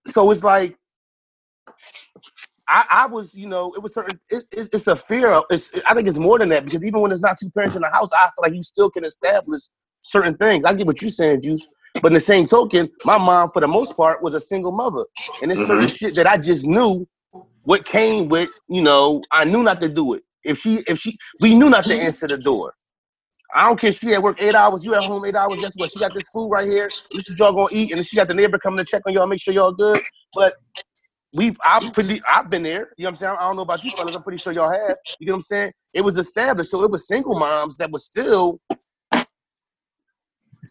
[0.06, 0.76] So it's like
[2.68, 4.18] I, I was, you know, it was certain.
[4.30, 5.30] It, it, it's a fear.
[5.30, 5.72] Of, it's.
[5.86, 7.90] I think it's more than that because even when there's not two parents in the
[7.90, 9.62] house, I feel like you still can establish
[10.00, 10.64] certain things.
[10.64, 11.68] I get what you're saying, Juice.
[12.02, 15.04] But in the same token, my mom, for the most part, was a single mother,
[15.42, 15.94] and there's certain mm-hmm.
[15.94, 17.06] shit that I just knew
[17.62, 18.50] what came with.
[18.68, 20.22] You know, I knew not to do it.
[20.42, 22.74] If she, if she, we knew not to answer the door.
[23.54, 25.60] I don't care if she at work eight hours, you at home eight hours.
[25.60, 25.92] Guess what?
[25.92, 26.88] She got this food right here.
[26.88, 29.12] This is y'all gonna eat, and then she got the neighbor coming to check on
[29.12, 30.00] y'all, make sure y'all good.
[30.34, 30.54] But
[31.34, 32.90] we, I'm pretty, I've been there.
[32.96, 33.36] You know what I'm saying?
[33.38, 34.14] I don't know about you fellas.
[34.14, 34.96] I'm pretty sure y'all have.
[35.18, 35.72] You know what I'm saying?
[35.92, 38.60] It was established, so it was single moms that was still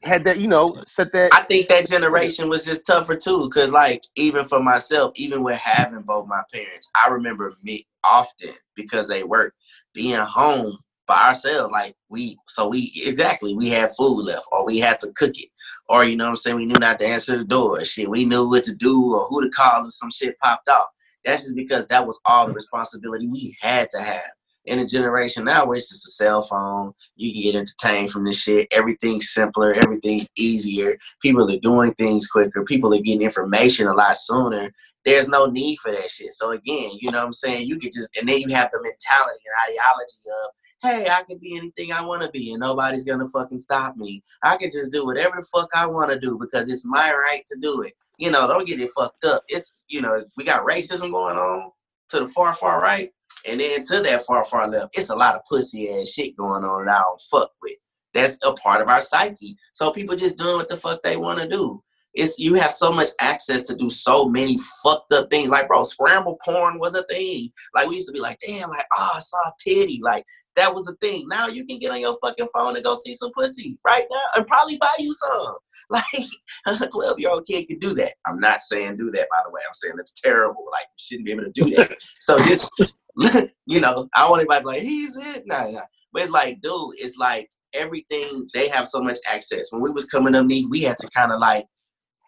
[0.03, 1.33] had that, you know, set that.
[1.33, 5.57] I think that generation was just tougher too, because like even for myself, even with
[5.57, 9.55] having both my parents, I remember me often because they worked
[9.93, 10.77] being home
[11.07, 11.71] by ourselves.
[11.71, 15.49] Like we, so we exactly we had food left, or we had to cook it,
[15.89, 16.57] or you know what I'm saying.
[16.57, 17.83] We knew not to answer the door.
[17.83, 20.87] Shit, we knew what to do or who to call if some shit popped off.
[21.25, 24.31] That's just because that was all the responsibility we had to have.
[24.65, 28.23] In a generation now where it's just a cell phone, you can get entertained from
[28.23, 28.65] this shit.
[28.71, 30.97] Everything's simpler, everything's easier.
[31.21, 32.63] People are doing things quicker.
[32.63, 34.71] People are getting information a lot sooner.
[35.03, 36.31] There's no need for that shit.
[36.31, 37.67] So again, you know what I'm saying?
[37.67, 40.51] You could just and then you have the mentality and ideology of
[40.83, 44.21] hey, I can be anything I want to be and nobody's gonna fucking stop me.
[44.43, 47.43] I can just do whatever the fuck I want to do because it's my right
[47.47, 47.93] to do it.
[48.19, 49.43] You know, don't get it fucked up.
[49.47, 51.71] It's you know, we got racism going on
[52.09, 53.09] to the far, far right,
[53.47, 54.97] and then to that far, far left.
[54.97, 57.77] It's a lot of pussy ass shit going on that I don't fuck with.
[58.13, 59.57] That's a part of our psyche.
[59.71, 61.81] So people just doing what the fuck they want to do.
[62.13, 65.49] It's you have so much access to do so many fucked up things.
[65.49, 67.51] Like, bro, scramble porn was a thing.
[67.73, 69.99] Like we used to be like, damn, like, oh, I saw a titty.
[70.03, 70.23] Like
[70.55, 71.27] that was a thing.
[71.27, 74.21] Now you can get on your fucking phone and go see some pussy right now
[74.35, 75.55] and probably buy you some.
[75.89, 78.13] Like a 12 year old kid can do that.
[78.25, 79.61] I'm not saying do that, by the way.
[79.67, 80.65] I'm saying it's terrible.
[80.71, 81.97] Like you shouldn't be able to do that.
[82.21, 82.69] so just,
[83.65, 85.43] you know, I don't want anybody to be like, he's it.
[85.45, 85.81] Nah, nah.
[86.13, 89.71] But it's like, dude, it's like everything, they have so much access.
[89.71, 91.65] When we was coming up, we had to kind of like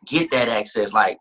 [0.07, 0.91] get that access.
[0.91, 1.17] Like,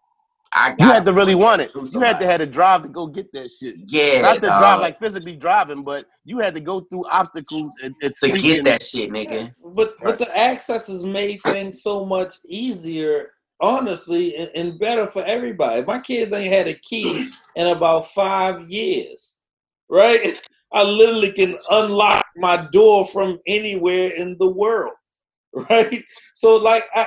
[0.54, 1.72] I you had to really want it.
[1.74, 3.76] You had to have a drive to go get that shit.
[3.88, 7.94] Yeah, not to drive like physically driving, but you had to go through obstacles and,
[8.00, 9.52] and to get that shit, nigga.
[9.74, 15.24] But but the access has made things so much easier, honestly, and, and better for
[15.24, 15.82] everybody.
[15.82, 19.40] My kids ain't had a key in about five years,
[19.88, 20.40] right?
[20.72, 24.94] I literally can unlock my door from anywhere in the world,
[25.70, 26.04] right?
[26.34, 27.06] So like I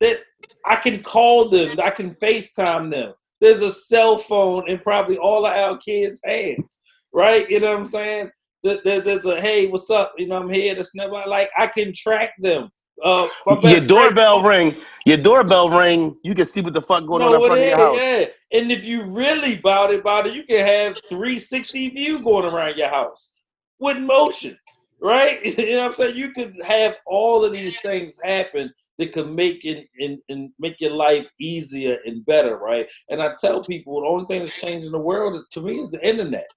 [0.00, 0.20] that
[0.64, 3.14] I can call them, I can FaceTime them.
[3.40, 6.80] There's a cell phone in probably all of our kids' hands,
[7.12, 7.48] right?
[7.50, 8.30] You know what I'm saying?
[8.62, 10.08] There's a hey, what's up?
[10.16, 10.74] You know, I'm here.
[10.74, 12.70] That's never like I can track them.
[13.02, 13.28] Uh,
[13.62, 14.82] your doorbell friend, ring.
[15.04, 16.16] Your doorbell ring.
[16.24, 17.98] You can see what the fuck going on in front of your house.
[18.00, 18.24] Yeah.
[18.52, 22.78] And if you really about it, about it, you can have 360 view going around
[22.78, 23.32] your house
[23.78, 24.58] with motion,
[25.00, 25.44] right?
[25.58, 26.16] you know what I'm saying?
[26.16, 30.80] You could have all of these things happen that could make it and, and make
[30.80, 32.88] your life easier and better, right?
[33.10, 36.06] And I tell people the only thing that's changing the world to me is the
[36.06, 36.48] internet,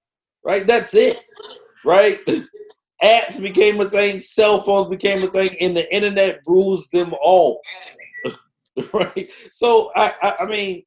[0.44, 0.66] right?
[0.66, 1.24] That's it,
[1.84, 2.20] right?
[3.04, 7.62] Apps became a thing, cell phones became a thing, and the internet rules them all,
[8.94, 9.32] right?
[9.52, 10.84] So I, I, I mean,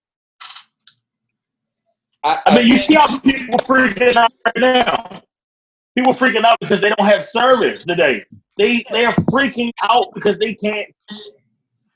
[2.24, 5.22] I, I, mean, you see how people freaking out right now.
[5.96, 8.24] People freaking out because they don't have service today.
[8.56, 10.88] They they are freaking out because they can't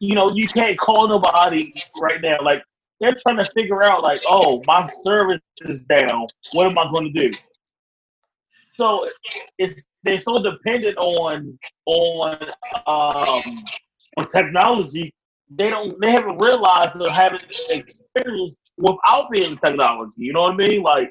[0.01, 2.39] you know, you can't call nobody right now.
[2.43, 2.63] Like
[3.01, 6.27] they're trying to figure out, like, oh, my service is down.
[6.53, 7.37] What am I going to do?
[8.77, 9.09] So
[9.59, 12.43] it's they're so dependent on on
[12.87, 13.43] um,
[14.17, 15.13] on technology.
[15.51, 15.99] They don't.
[16.01, 20.17] They haven't realized or haven't experienced without being technology.
[20.19, 20.83] You know what I mean?
[20.83, 21.11] Like,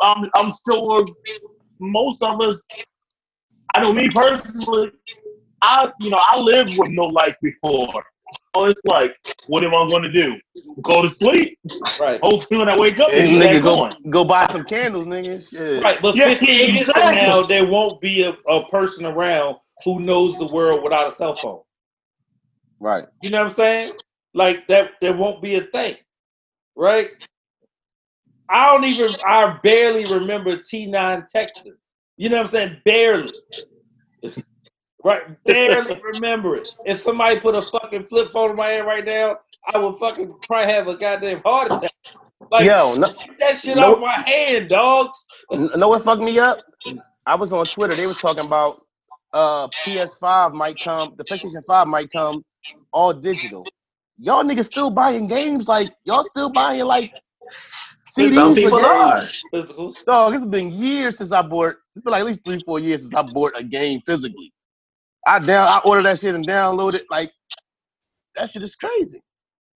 [0.00, 1.06] I'm I'm sure
[1.80, 2.64] most of us.
[3.74, 4.92] I know me personally.
[5.64, 8.04] I, you know, I lived with no lights before.
[8.54, 10.38] So it's like, what am I going to do?
[10.82, 11.58] Go to sleep?
[12.00, 12.20] Right.
[12.22, 15.48] Hopefully, when I wake up, hey, nigga, go go buy some candles, nigga.
[15.48, 15.82] Shit.
[15.82, 17.02] Right, but yeah, 15 years exactly.
[17.02, 21.12] from now, there won't be a, a person around who knows the world without a
[21.12, 21.60] cell phone.
[22.80, 23.04] Right.
[23.22, 23.90] You know what I'm saying?
[24.32, 25.96] Like that, there won't be a thing.
[26.76, 27.10] Right.
[28.48, 29.10] I don't even.
[29.26, 31.72] I barely remember T9 texting.
[32.16, 32.76] You know what I'm saying?
[32.84, 33.32] Barely.
[35.04, 36.70] Right, barely remember it.
[36.86, 39.36] If somebody put a fucking flip phone in my hand right now,
[39.74, 41.90] I would fucking probably have a goddamn heart attack.
[42.50, 45.26] Like, Yo, no, get that shit no, off my hand, dogs.
[45.50, 46.58] know what fucked me up?
[47.26, 47.94] I was on Twitter.
[47.94, 48.82] They was talking about
[49.34, 52.42] uh PS5 might come, the PlayStation 5 might come
[52.92, 53.66] all digital.
[54.18, 57.12] Y'all niggas still buying games like y'all still buying like
[58.16, 58.86] CDs Some for people games.
[58.86, 59.20] are.
[59.52, 60.04] Physicals.
[60.06, 61.74] Dog, it's been years since I bought.
[61.94, 64.52] It's been like at least three, four years since I bought a game physically.
[65.26, 66.94] I down, I ordered that shit and downloaded.
[66.96, 67.32] It like
[68.36, 69.20] that shit is crazy.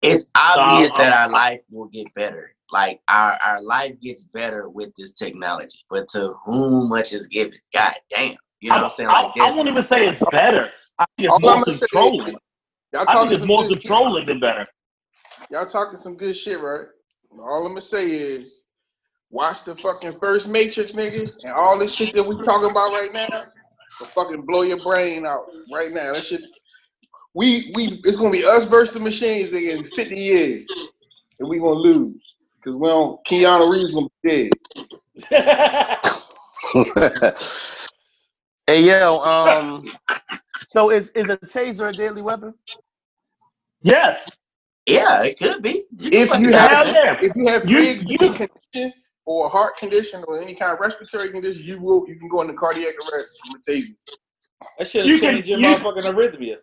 [0.03, 2.55] It's obvious Um, that our life will get better.
[2.71, 5.79] Like our, our life gets better with this technology.
[5.91, 7.59] But to whom much is given?
[7.75, 8.37] God damn.
[8.61, 9.09] You know I, what I'm saying?
[9.09, 10.71] I, Like I there's- won't even say it's better.
[10.99, 12.37] I think All it's more I'ma say- controlling.
[12.93, 13.81] Y'all I talking think it's some more good shit.
[13.83, 14.67] controlling than better.
[15.51, 16.87] Y'all talking some good shit, right?
[17.39, 18.65] All I'm gonna say is,
[19.31, 23.11] watch the fucking first Matrix, nigga, and all this shit that we talking about right
[23.13, 23.27] now
[24.01, 26.13] will fucking blow your brain out right now.
[26.13, 26.43] That shit,
[27.35, 30.69] we we it's gonna be us versus the machines, in 50 years,
[31.39, 33.25] and we gonna lose because we don't.
[33.25, 34.51] Keanu Reeves gonna be dead.
[38.67, 39.85] hey yo, um,
[40.69, 42.55] so is is a taser a deadly weapon?
[43.83, 44.37] Yes.
[44.89, 45.85] Yeah, it could be.
[45.99, 47.19] You If can you fucking have- Hell yeah.
[47.21, 50.81] If you have You- pre-existing you- conditions or a heart condition or any kind of
[50.81, 53.97] respiratory condition, you will you can go into cardiac arrest from a taser.
[54.79, 56.57] That should You have can- your you- motherfucking arrhythmia.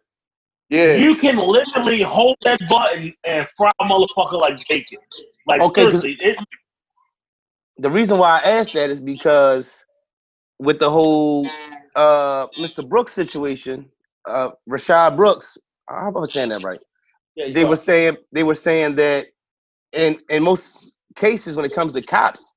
[0.69, 0.95] Yeah.
[0.95, 4.97] You can literally hold that button and fry a motherfucker like bacon.
[5.45, 6.37] Like Okay, 'cause- seriously, it,
[7.77, 9.85] The reason why I asked that is because
[10.59, 11.45] with the whole
[11.95, 12.87] uh Mr.
[12.87, 13.91] Brooks situation,
[14.27, 15.57] uh Rayshard Brooks,
[15.89, 16.79] I hope I'm saying that right.
[17.35, 17.69] Yeah, They are.
[17.69, 19.27] were saying they were saying that
[19.93, 22.53] in in most cases when it comes to cops,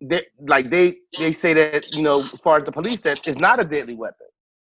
[0.00, 3.38] they like they they say that you know as far as the police that it's
[3.38, 4.26] not a deadly weapon.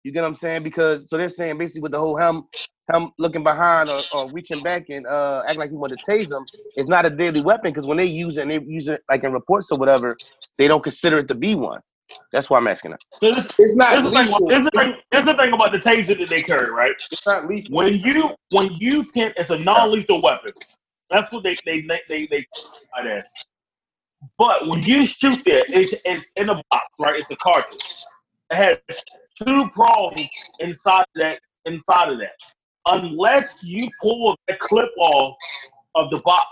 [0.04, 0.62] You get what I'm saying?
[0.64, 2.44] Because so they're saying basically with the whole him
[2.92, 6.32] him looking behind or, or reaching back and uh acting like he wanted to tase
[6.32, 6.46] him,
[6.76, 9.24] it's not a deadly weapon because when they use it and they use it like
[9.24, 10.20] in reports or whatever,
[10.58, 11.80] they don't consider it to be one.
[12.32, 13.00] That's why I'm asking that.
[13.20, 14.26] so this, It's not this is the thing.
[14.26, 14.46] lethal.
[14.48, 14.94] This the thing.
[15.10, 16.92] This the thing about the taser that they carry, right?
[17.10, 17.76] It's not lethal.
[17.76, 20.52] When you when you can, it's a non-lethal weapon.
[21.10, 22.46] That's what they they they they, they
[22.94, 23.24] call it.
[24.36, 27.18] But when you shoot it, it's it's in a box, right?
[27.18, 27.78] It's a cartridge.
[28.50, 28.78] It has
[29.42, 30.28] two prongs
[30.60, 32.34] inside of that inside of that.
[32.86, 35.36] Unless you pull the clip off
[35.94, 36.46] of the box,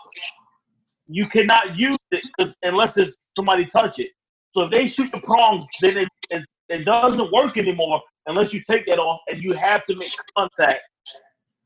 [1.08, 2.22] you cannot use it
[2.62, 4.10] unless it's somebody touch it.
[4.56, 8.62] So if they shoot the prongs, then it, it, it doesn't work anymore unless you
[8.66, 10.80] take that off and you have to make contact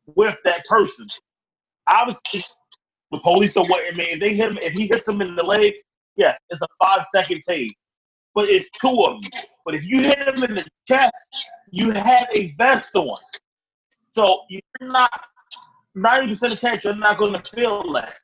[0.07, 1.07] with that person.
[1.89, 2.43] Obviously,
[3.13, 4.09] the police are what I mean.
[4.15, 5.75] If they hit him, if he hits him in the leg,
[6.17, 7.71] yes, it's a five second tase.
[8.35, 9.31] But it's two of you.
[9.65, 13.21] But if you hit him in the chest, you have a vest on.
[14.17, 15.13] So you're not
[15.95, 18.17] ninety percent of chance you're not going to feel that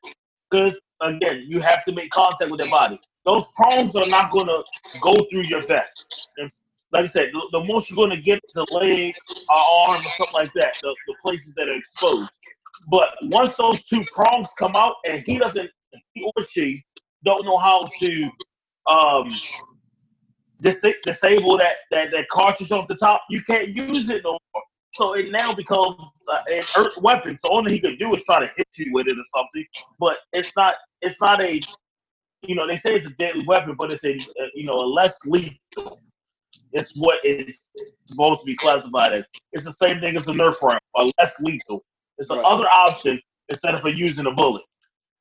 [0.50, 2.98] because again, you have to make contact with their body.
[3.26, 4.62] Those prongs are not going to
[5.02, 6.06] go through your vest.
[6.38, 6.50] And
[6.92, 9.14] like I said, the, the most you're going to get is a leg,
[9.48, 10.74] or arm, or something like that.
[10.82, 12.38] The, the places that are exposed.
[12.88, 15.68] But once those two prongs come out, and he doesn't,
[16.14, 16.84] he or she
[17.24, 18.30] don't know how to
[18.86, 19.28] um,
[20.60, 24.62] dis- disable that, that that cartridge off the top, you can't use it no more.
[24.94, 25.96] So it now becomes
[26.32, 27.36] uh, an earth weapon.
[27.36, 29.64] So only he could do is try to hit you with it or something.
[29.98, 30.76] But it's not.
[31.02, 31.60] It's not a.
[32.42, 34.86] You know, they say it's a deadly weapon, but it's a, a you know a
[34.86, 36.00] less lethal.
[36.72, 37.58] It's what it's
[38.06, 39.24] supposed to be classified as.
[39.52, 41.84] It's the same thing as a Nerf round, or less lethal.
[42.18, 42.40] It's Right.
[42.40, 44.62] another option instead of using a bullet.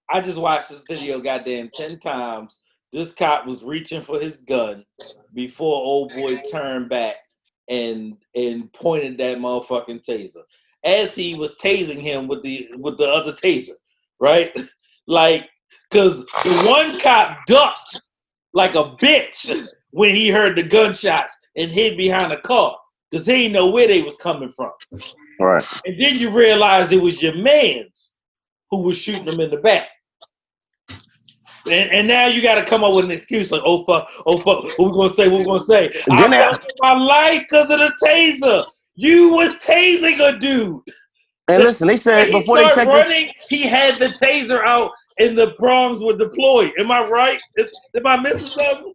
[0.09, 2.59] I just watched this video goddamn 10 times.
[2.91, 4.85] This cop was reaching for his gun
[5.33, 7.15] before old boy turned back
[7.69, 10.43] and and pointed that motherfucking taser.
[10.83, 13.75] As he was tasing him with the with the other taser,
[14.19, 14.55] right?
[15.07, 15.47] Like,
[15.91, 18.01] cause the one cop ducked
[18.53, 22.75] like a bitch when he heard the gunshots and hid behind a car.
[23.11, 24.71] Cause he didn't know where they was coming from.
[25.39, 25.63] Right.
[25.85, 28.15] And then you realize it was your man's
[28.71, 29.87] who was shooting him in the back.
[31.67, 34.37] And, and now you got to come up with an excuse like, oh fuck, oh
[34.37, 35.27] fuck, what we gonna say?
[35.29, 35.89] What we gonna say?
[36.11, 38.65] I Then I- lost my life because of the taser.
[38.95, 40.81] You was tasing a dude.
[41.47, 45.53] And listen, they said before they checked this, he had the taser out and the
[45.57, 46.71] prongs were deployed.
[46.77, 47.41] Am I right?
[47.57, 48.93] Is- Am I missing something?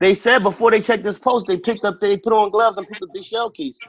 [0.00, 2.86] they said before they checked this post, they picked up, they put on gloves and
[2.86, 3.82] picked up their shell cases.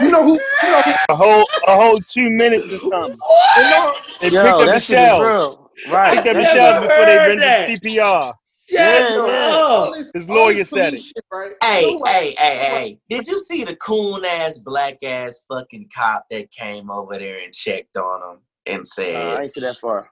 [0.00, 0.40] You know who?
[0.62, 0.92] You know who?
[1.08, 3.18] A whole a whole two minutes or something.
[3.56, 5.58] You know, They Yo, picked up the that shit shells.
[5.92, 6.14] Right.
[6.14, 7.68] Picked up the shells before they heard rendered that.
[7.68, 8.32] CPR.
[8.66, 9.50] Shut Yeah, yeah.
[9.52, 10.98] all His all lawyer said it.
[11.00, 11.52] shit, right?
[11.62, 13.00] Hey, Nobody- hey, hey, hey.
[13.10, 17.52] Did you see the coon ass, black ass fucking cop that came over there and
[17.52, 20.10] checked on him and Uh, said, I ain't see that far.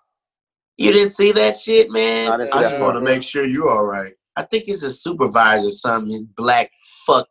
[0.79, 2.33] You didn't see that shit, man?
[2.33, 4.15] I I, just want to make sure you're all right.
[4.37, 6.71] I think it's a supervisor, something black
[7.07, 7.29] fuck.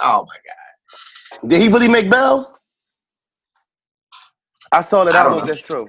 [0.00, 1.48] Oh my god.
[1.48, 2.56] Did he really make bail?
[4.72, 5.14] I saw that.
[5.14, 5.88] I I don't don't know if that's true.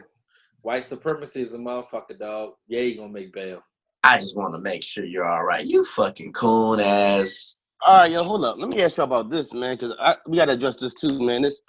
[0.61, 2.53] White supremacy is a motherfucker, dog.
[2.67, 3.61] Yeah, you gonna make bail.
[4.03, 5.65] I just want to make sure you're all right.
[5.65, 7.57] You fucking coon ass.
[7.85, 8.57] All right, yo, hold up.
[8.57, 9.93] Let me ask you about this, man, because
[10.27, 11.43] we gotta address this too, man.
[11.43, 11.61] This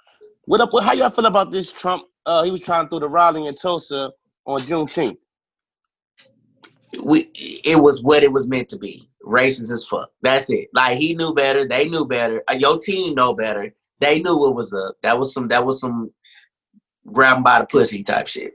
[0.45, 0.73] what up?
[0.73, 2.03] What, how y'all feel about this Trump?
[2.29, 4.11] Uh, he was trying to throw the rally in Tulsa
[4.45, 5.17] on Juneteenth.
[7.03, 9.09] We it was what it was meant to be.
[9.25, 10.09] Racist as fuck.
[10.21, 10.67] That's it.
[10.75, 11.67] Like he knew better.
[11.67, 12.43] They knew better.
[12.47, 13.73] Uh, your team know better.
[13.99, 14.95] They knew what was up.
[15.01, 15.47] That was some.
[15.47, 16.11] That was some
[17.11, 18.53] grab 'em by the pussy type shit.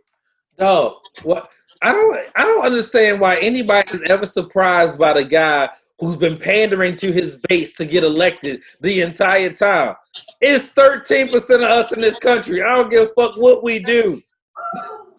[0.56, 1.50] No, what
[1.82, 5.68] I don't I don't understand why anybody is ever surprised by the guy
[5.98, 9.94] who's been pandering to his base to get elected the entire time.
[10.40, 12.62] It's 13% of us in this country.
[12.62, 14.20] I don't give a fuck what we do.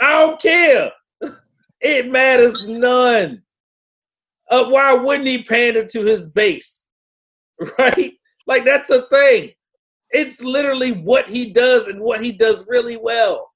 [0.01, 0.91] I don't care.
[1.81, 3.43] It matters none.
[4.49, 6.87] Uh, why wouldn't he pander to his base?
[7.77, 8.13] Right?
[8.47, 9.51] Like that's a thing.
[10.09, 13.51] It's literally what he does and what he does really well.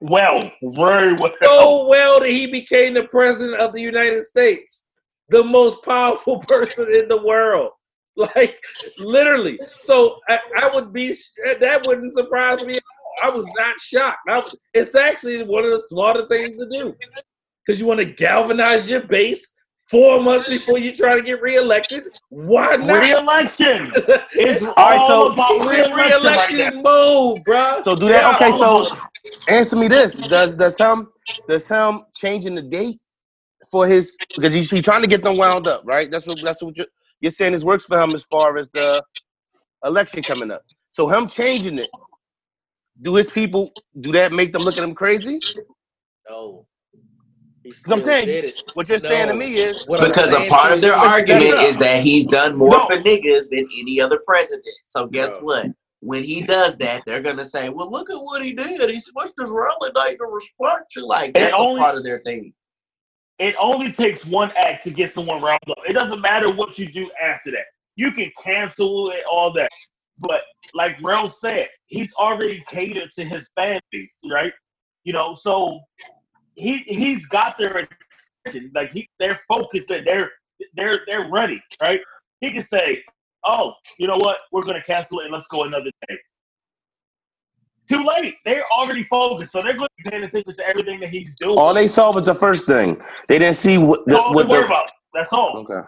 [0.00, 1.32] Well, very well.
[1.42, 4.85] So well that he became the president of the United States,
[5.28, 7.70] the most powerful person in the world.
[8.16, 8.58] Like
[8.98, 9.58] literally.
[9.60, 11.14] So I, I would be
[11.60, 12.74] that wouldn't surprise me.
[13.22, 14.18] I was not shocked.
[14.26, 16.94] Was, it's actually one of the smarter things to do
[17.66, 19.54] because you want to galvanize your base
[19.90, 22.04] four months before you try to get reelected.
[22.28, 23.02] Why not?
[23.02, 23.92] Reelection.
[24.32, 27.82] It's all, right, so about reelection, right mode, bro.
[27.84, 28.34] So do that.
[28.34, 28.86] Okay, so
[29.48, 31.08] answer me this: Does does him
[31.48, 32.98] does him changing the date
[33.70, 36.10] for his because he's, he's trying to get them wound up, right?
[36.10, 36.86] That's what that's what you're,
[37.20, 37.52] you're saying.
[37.52, 39.02] This works for him as far as the
[39.84, 40.62] election coming up.
[40.90, 41.88] So him changing it,
[43.02, 45.40] do his people do that make them look at him crazy?
[46.28, 46.66] No.
[47.90, 49.08] I'm saying what you're no.
[49.08, 52.70] saying to me is because a part of their argument is that he's done more
[52.70, 52.86] no.
[52.86, 54.64] for niggas than any other president.
[54.86, 55.40] So guess no.
[55.40, 55.66] what?
[56.00, 58.88] When he does that, they're gonna say, "Well, look at what he did.
[58.88, 62.52] He switched his rally date to respond to like that's only, part of their thing."
[63.38, 65.78] It only takes one act to get someone round up.
[65.86, 67.66] It doesn't matter what you do after that.
[67.96, 69.70] You can cancel it, all that.
[70.18, 70.42] But
[70.74, 74.52] like Rel said, he's already catered to his fan base, right?
[75.04, 75.80] You know, so
[76.56, 77.86] he he's got their
[78.46, 78.72] attention.
[78.74, 79.88] Like he, they're focused.
[79.88, 80.30] They're
[80.74, 82.00] they're they're ready, right?
[82.40, 83.04] He can say,
[83.44, 84.38] "Oh, you know what?
[84.52, 86.18] We're to cancel it and let's go another day."
[87.88, 88.34] Too late.
[88.44, 91.56] They're already focused, so they're going to be paying attention to everything that he's doing.
[91.56, 93.00] All they saw was the first thing.
[93.28, 94.06] They didn't see what.
[94.06, 94.90] That's all what they worry about.
[95.14, 95.58] That's all.
[95.58, 95.86] Okay.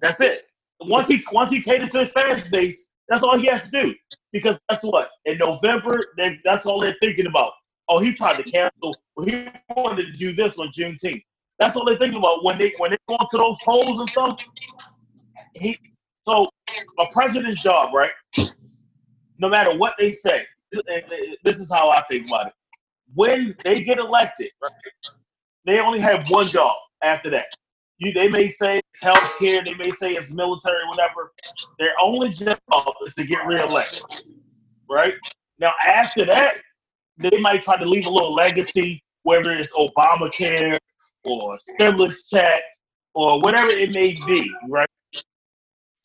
[0.00, 0.46] That's it.
[0.82, 3.94] Once he once he catered to his fan base, that's all he has to do.
[4.32, 7.52] Because that's what in November, they, that's all they're thinking about
[7.90, 8.96] oh, he tried to cancel.
[9.16, 11.22] Well, he wanted to do this on Juneteenth.
[11.58, 14.48] That's all they're thinking about when they when they go into those polls and stuff.
[15.56, 15.76] He
[16.26, 16.48] so
[16.98, 18.12] a president's job, right?
[19.38, 20.44] No matter what they say,
[21.44, 22.52] this is how I think about it.
[23.14, 24.72] When they get elected, right,
[25.64, 27.46] they only have one job after that.
[27.98, 31.32] You, they may say it's healthcare, they may say it's military, whatever.
[31.78, 32.58] Their only job
[33.06, 34.24] is to get reelected,
[34.88, 35.14] right?
[35.58, 36.58] Now after that,
[37.18, 40.78] they might try to leave a little legacy, whether it's Obamacare
[41.24, 42.62] or stimulus check
[43.14, 44.88] or whatever it may be, right?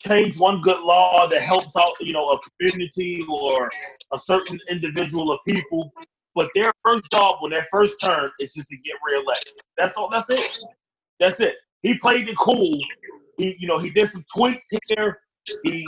[0.08, 3.70] Change one good law that helps out, you know, a community or
[4.14, 5.92] a certain individual of people.
[6.36, 9.54] But their first job when their first term is just to get reelected.
[9.78, 10.10] That's all.
[10.10, 10.58] That's it.
[11.20, 11.56] That's it.
[11.82, 12.78] He played it cool.
[13.38, 15.20] He, you know, he did some tweaks here.
[15.64, 15.88] He,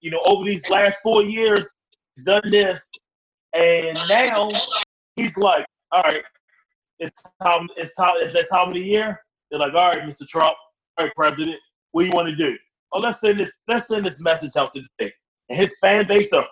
[0.00, 1.74] you know, over these last four years,
[2.14, 2.88] he's done this.
[3.52, 4.48] And now
[5.16, 6.22] he's like, all right,
[6.98, 9.20] it's time, it's time, it's that time of the year.
[9.50, 10.26] They're like, all right, Mr.
[10.26, 10.56] Trump,
[10.98, 11.56] all right, President,
[11.92, 12.56] what do you want to do?
[12.92, 15.12] Oh, let's send this, let's send this message out today.
[15.48, 16.46] And his fan base are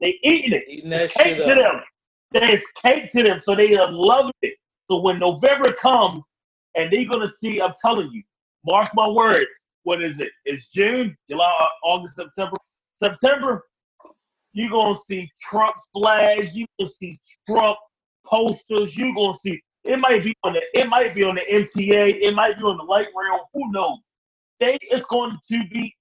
[0.00, 0.64] they eating it.
[0.68, 1.80] Eating it's cake to them.
[2.30, 4.54] There's cake to them, so they are loving it.
[4.90, 6.24] So when November comes
[6.76, 8.22] and they're gonna see, I'm telling you,
[8.64, 9.46] mark my words.
[9.84, 10.28] What is it?
[10.44, 12.56] It's June, July, August, September.
[12.94, 13.64] September,
[14.52, 16.56] you're gonna see Trump flags.
[16.58, 17.78] You're gonna see Trump
[18.26, 18.96] posters.
[18.96, 22.20] You're gonna see it might be on the it might be on the MTA.
[22.20, 23.48] It might be on the light rail.
[23.54, 23.98] Who knows?
[24.60, 25.94] They it's going to be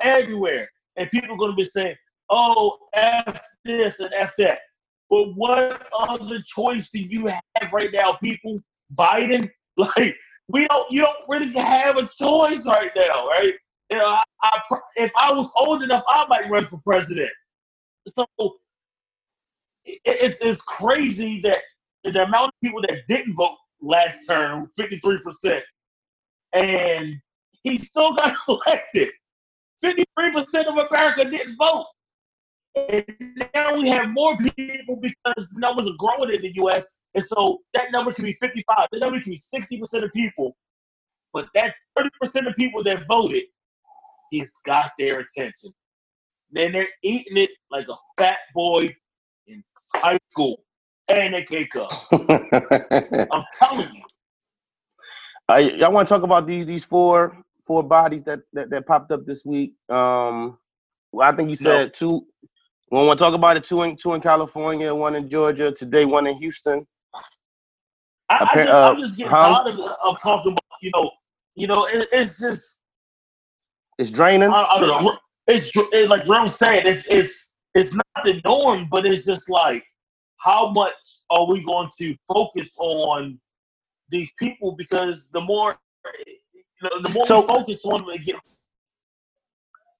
[0.00, 1.96] everywhere, and people are gonna be saying,
[2.30, 4.60] "Oh, f this and f that."
[5.10, 8.58] But what other choice do you have right now, people?
[8.94, 10.16] Biden, like
[10.48, 13.54] we don't, you don't really have a choice right now, right?
[13.90, 14.60] You know, I, I,
[14.96, 17.30] if I was old enough, I might run for president
[18.06, 18.26] so
[19.84, 21.58] it's it's crazy that
[22.04, 25.60] the amount of people that didn't vote last term, 53%,
[26.52, 27.20] and
[27.62, 29.10] he still got elected.
[29.82, 31.86] 53% of America didn't vote.
[32.74, 33.04] And
[33.54, 36.98] now we have more people because numbers are growing in the U.S.
[37.14, 38.88] And so that number can be 55.
[38.92, 40.56] That number can be 60% of people.
[41.32, 43.44] But that 30% of people that voted,
[44.30, 45.72] it's got their attention.
[46.50, 48.94] Then they're eating it like a fat boy
[49.46, 49.62] in
[49.96, 50.64] high school.
[51.08, 51.90] And they cake up.
[53.32, 54.02] I'm telling you.
[55.48, 57.36] I, y'all want to talk about these these four
[57.66, 59.74] four bodies that, that that popped up this week?
[59.88, 60.56] Um,
[61.12, 62.26] well, I think you said two.
[62.90, 63.64] We want to talk about it.
[63.64, 65.72] Two in two in California, one in Georgia.
[65.72, 66.86] Today, one in Houston.
[68.28, 69.62] I, I just, uh, I'm just getting huh?
[69.64, 71.10] tired of, of talking about, you know,
[71.54, 72.82] you know, it, it's just
[73.98, 74.50] It's draining.
[74.50, 75.16] I, I don't know.
[75.46, 79.84] It's, it's like Jerome said, it's it's it's not the norm, but it's just like
[80.38, 80.92] how much
[81.30, 83.38] are we going to focus on
[84.10, 84.72] these people?
[84.72, 85.76] Because the more
[86.82, 88.36] know, the more So- we focus on them, it get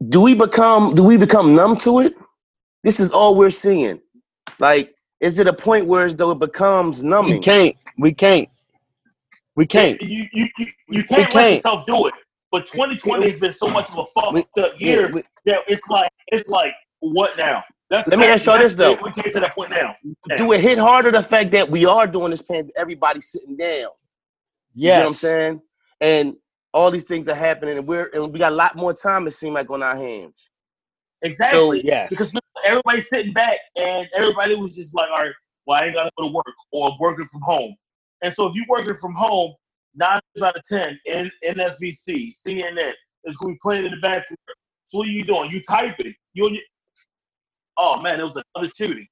[0.08, 2.14] do we become do we become numb to it?
[2.82, 4.00] This is all we're seeing.
[4.58, 7.26] Like, is it a point where as though it becomes numb?
[7.26, 7.76] We can't.
[7.98, 8.48] We can't.
[9.54, 10.00] We can't.
[10.02, 11.54] you you you, you can't let can't.
[11.54, 12.14] yourself do it.
[12.50, 15.86] But 2020 has been so much of a We- fucked up year we- that it's
[15.88, 17.62] like it's like what now?
[17.88, 18.94] That's Let me ask y'all this, though.
[19.02, 19.94] We came to that point now.
[20.38, 23.88] Do it hit harder the fact that we are doing this pan everybody's sitting down?
[24.74, 25.62] Yeah, you know what I'm saying?
[26.00, 26.36] And
[26.74, 29.26] all these things are happening, and we're and we got a lot more time.
[29.26, 30.50] It seems like on our hands.
[31.22, 31.84] Exactly.
[31.84, 32.32] Yeah, because
[32.64, 35.32] everybody's sitting back and everybody was just like, all right,
[35.66, 37.74] well, I ain't got to go to work or working from home.
[38.22, 39.54] And so if you're working from home,
[39.94, 42.92] nine out of 10 in NSBC, CNN
[43.24, 44.38] is going to be playing in the background.
[44.86, 45.50] So what are you doing?
[45.50, 46.14] You typing.
[46.34, 46.58] You
[47.76, 49.06] oh man, it was another shooting.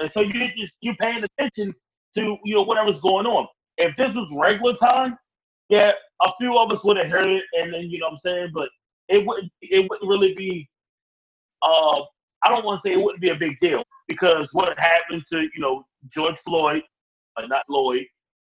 [0.00, 1.74] And so you just you paying attention
[2.14, 3.46] to you know whatever's going on.
[3.76, 5.16] If this was regular time,
[5.68, 5.92] yeah,
[6.22, 8.50] a few of us would have heard it, and then you know what I'm saying,
[8.54, 8.68] but
[9.08, 10.68] it wouldn't it wouldn't really be
[11.62, 12.00] uh
[12.44, 15.42] I don't want to say it wouldn't be a big deal because what happened to
[15.42, 16.82] you know George Floyd,
[17.36, 18.06] uh, not Lloyd,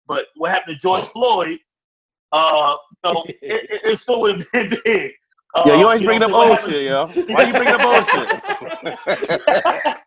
[0.06, 1.58] but what happened to George Floyd,
[2.32, 5.12] uh, you know, it, it, it still would have been big.
[5.54, 7.06] Uh, Yo, you always know bring up what I'm old shit, yo.
[7.34, 8.28] Why you bring up old shit?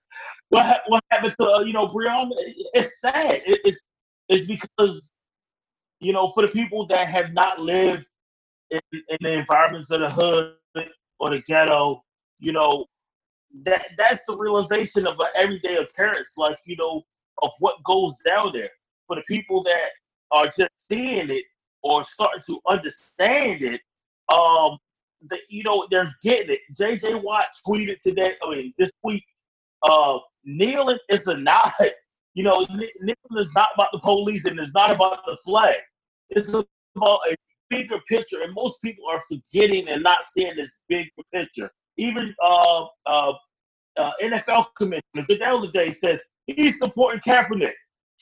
[0.50, 2.32] what, ha- what happened to uh, you know Breonna?
[2.40, 3.42] It- It's sad.
[3.46, 3.82] It, it's
[4.30, 5.14] it's because
[6.00, 8.08] you know for the people that have not lived
[8.72, 10.56] in, in the environments of the hood
[11.20, 12.04] or the ghetto,
[12.40, 12.86] you know
[13.64, 17.04] that that's the realization of an everyday occurrence, like you know
[17.44, 18.70] of what goes down there.
[19.08, 19.90] For the people that
[20.32, 21.46] are just seeing it
[21.82, 23.82] or starting to understand it,
[24.34, 24.78] um,
[25.30, 26.60] that you know they're getting it.
[26.78, 28.34] JJ Watt tweeted today.
[28.44, 29.24] I mean, this week
[29.84, 31.74] uh, kneeling is a not,
[32.38, 35.76] you know, kne- is not about the police and it's not about the flag.
[36.30, 37.36] It's about a
[37.72, 41.68] bigger picture, and most people are forgetting and not seeing this bigger picture.
[41.98, 43.34] Even uh, uh,
[43.98, 47.74] uh, NFL commissioner Goodell today says he's supporting Kaepernick.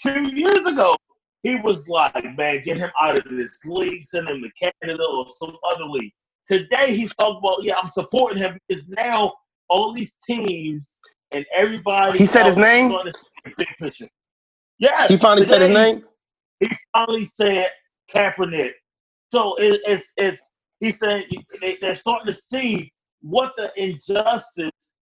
[0.01, 0.95] Two years ago,
[1.43, 5.25] he was like, "Man, get him out of this league, send him to Canada or
[5.27, 6.13] some other league."
[6.47, 9.33] Today, he's talking about, "Yeah, I'm supporting him because now
[9.67, 11.01] all these teams
[11.31, 12.97] and everybody." He said his name?
[13.45, 14.07] Starting to see the big picture.
[14.79, 16.03] Yes, He finally said his name.
[16.59, 17.67] He finally said
[18.13, 18.71] Kaepernick.
[19.31, 21.23] So it, it's it's he said
[21.61, 22.91] they, they're starting to see
[23.21, 24.93] what the injustice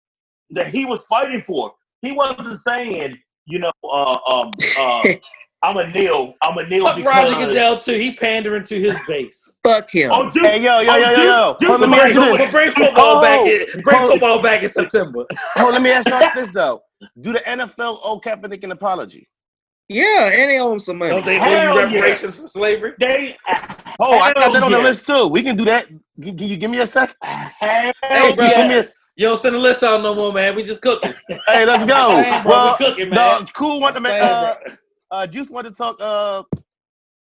[0.51, 1.72] that he was fighting for.
[2.03, 5.03] He wasn't saying, you know, uh, um, uh,
[5.64, 7.93] I'm a kneel, I'm a kneel Fuck because Roger Goodell too.
[7.93, 9.52] He pandering to his base.
[9.64, 10.10] Fuck him.
[10.12, 11.56] Oh, Juice, Hey, yo, yo, oh, yo, yo, yo.
[11.60, 12.51] Juice Hold on, let me ask you this.
[12.51, 13.47] Bring football back oh.
[13.47, 13.82] in.
[13.82, 15.24] Bring hold- football back in September.
[15.56, 16.82] Oh, let me ask y'all this though:
[17.20, 19.28] Do the NFL owe Kaepernick an apology?
[19.89, 21.10] Yeah, and they owe him some money.
[21.10, 21.84] Don't they owe Hell you yeah.
[21.84, 22.94] reparations for slavery?
[22.98, 23.36] They,
[24.01, 25.28] Oh, I got that on the list too.
[25.28, 25.86] We can do that.
[25.86, 27.14] Can can you give me a second?
[27.22, 28.47] hell Hey, bro.
[28.47, 28.97] yes.
[29.16, 30.56] You don't send the list out no more, man.
[30.56, 31.12] We just cooking.
[31.47, 32.22] Hey, let's go.
[32.22, 33.47] Saying, bro, we well, cooking, no, man.
[33.55, 33.80] cool.
[33.80, 34.55] Want to I'm make saying, uh,
[35.12, 35.32] uh, bro.
[35.32, 36.43] Juice want to talk uh,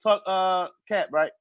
[0.01, 1.31] talk uh, Cap, right?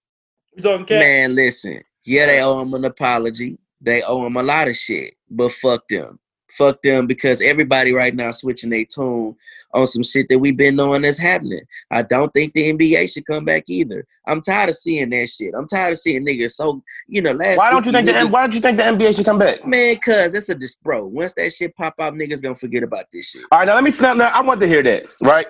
[0.56, 1.00] We talking cat.
[1.00, 1.82] Man, listen.
[2.04, 3.59] Yeah, they owe him an apology.
[3.80, 5.14] They owe him a lot of shit.
[5.30, 6.18] But fuck them.
[6.52, 9.34] Fuck them because everybody right now switching their tune
[9.72, 11.62] on some shit that we've been knowing that's happening.
[11.90, 14.06] I don't think the NBA should come back either.
[14.26, 15.54] I'm tired of seeing that shit.
[15.56, 18.26] I'm tired of seeing niggas so you know last Why don't you week think the
[18.26, 19.66] Why don't you think the NBA should come back?
[19.66, 21.06] Man, cuz it's a dis bro.
[21.06, 23.44] Once that shit pop up, niggas gonna forget about this shit.
[23.50, 24.18] All right, now let me snap.
[24.18, 25.46] Now I want to hear that, right?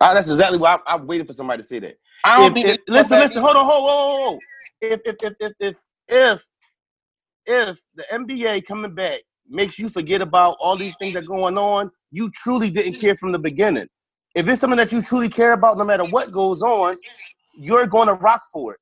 [0.00, 1.96] Ah, that's exactly why I, I'm waiting for somebody to say that.
[2.24, 4.40] I don't If- think if- listen, listen, hold on, hold, on, hold, hold.
[4.80, 5.76] If if if if if
[6.08, 6.44] if
[7.46, 11.58] if the NBA coming back makes you forget about all these things that are going
[11.58, 13.88] on, you truly didn't care from the beginning.
[14.34, 16.96] If it's something that you truly care about, no matter what goes on,
[17.58, 18.80] you're going to rock for it.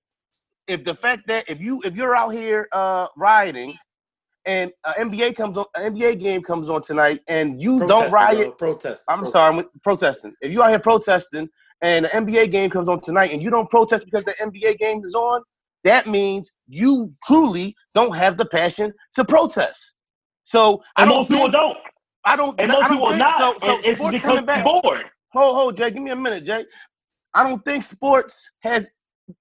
[0.69, 3.79] If the fact that if you if you're out here uh rioting
[4.45, 8.57] and an NBA comes on, an NBA game comes on tonight, and you don't riot.
[8.59, 9.05] bro, Protesting.
[9.09, 9.33] I'm Protesting.
[9.33, 10.35] sorry, I'm protesting.
[10.41, 11.49] If you out here protesting
[11.81, 15.03] and the NBA game comes on tonight and you don't protest because the NBA game
[15.05, 15.43] is on,
[15.85, 19.95] that means you truly don't have the passion to protest.
[20.45, 21.79] So I And don't most people don't.
[22.25, 22.61] I don't.
[22.61, 23.39] And I most don't people think- not.
[23.61, 24.65] So, so and it's because back.
[24.65, 25.05] bored.
[25.33, 25.91] Hold, hold, Jay.
[25.91, 26.65] Give me a minute, Jay.
[27.35, 28.91] I don't think sports has.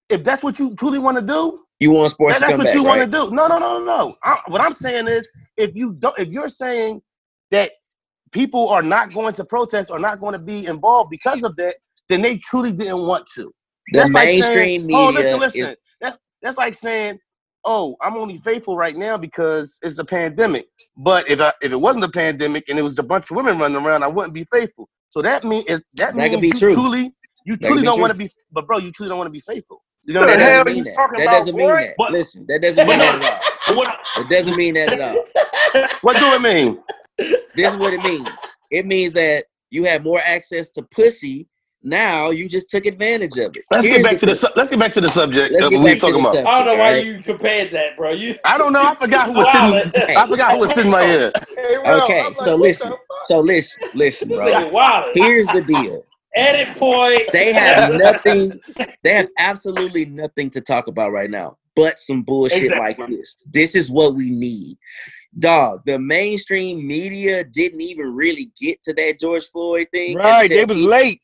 [0.09, 2.75] If that's what you truly want to do, You want sports that- that's what back,
[2.75, 2.99] you right?
[2.99, 3.31] want to do.
[3.31, 4.17] No, no, no, no, no.
[4.23, 7.01] I, what I'm saying is, if you don't, if you're saying
[7.51, 7.71] that
[8.31, 11.75] people are not going to protest or not going to be involved because of that,
[12.09, 13.53] then they truly didn't want to.
[13.91, 15.67] The That's like mainstream saying, oh, listen, listen.
[15.67, 17.19] is That's that's like saying,
[17.65, 20.67] oh, I'm only faithful right now because it's a pandemic.
[20.97, 23.59] But if I, if it wasn't a pandemic and it was a bunch of women
[23.59, 24.89] running around, I wouldn't be faithful.
[25.09, 26.73] So that means that That means you true.
[26.73, 27.13] truly
[27.45, 28.31] you That truly don't want to be.
[28.51, 29.81] But bro, you truly don't want to be faithful.
[30.05, 30.95] You know What what the I hell that doesn't mean that.
[30.95, 31.95] That about, doesn't mean that.
[31.97, 33.75] But- Listen, that doesn't mean that at all.
[33.77, 35.25] What, It doesn't mean that at all.
[36.01, 36.79] What do it mean?
[37.55, 38.27] This is what it means.
[38.71, 41.47] It means that you have more access to pussy.
[41.83, 43.63] Now you just took advantage of it.
[43.71, 45.69] Let's Here's get back to the su- let's get back to the subject Let's that
[45.71, 46.33] we back was to talking about.
[46.33, 46.47] subject.
[46.47, 47.05] I don't know why right?
[47.05, 48.11] you compared that, bro.
[48.11, 48.35] You.
[48.45, 48.83] I don't know.
[48.83, 49.91] I forgot who was sitting.
[49.91, 50.15] Wildin'.
[50.15, 51.31] I forgot who was sitting right here.
[51.55, 52.93] Hey, Ralph, Okay, like, so listen.
[53.25, 55.11] So listen, listen, bro.
[55.15, 56.03] Here's the deal.
[56.35, 57.23] Edit point.
[57.33, 58.59] They have nothing.
[59.03, 62.79] They have absolutely nothing to talk about right now, but some bullshit Exactly.
[63.05, 63.37] like this.
[63.51, 64.77] This is what we need,
[65.39, 65.81] dog.
[65.85, 70.17] The mainstream media didn't even really get to that George Floyd thing.
[70.17, 71.21] Right, until they was it- late.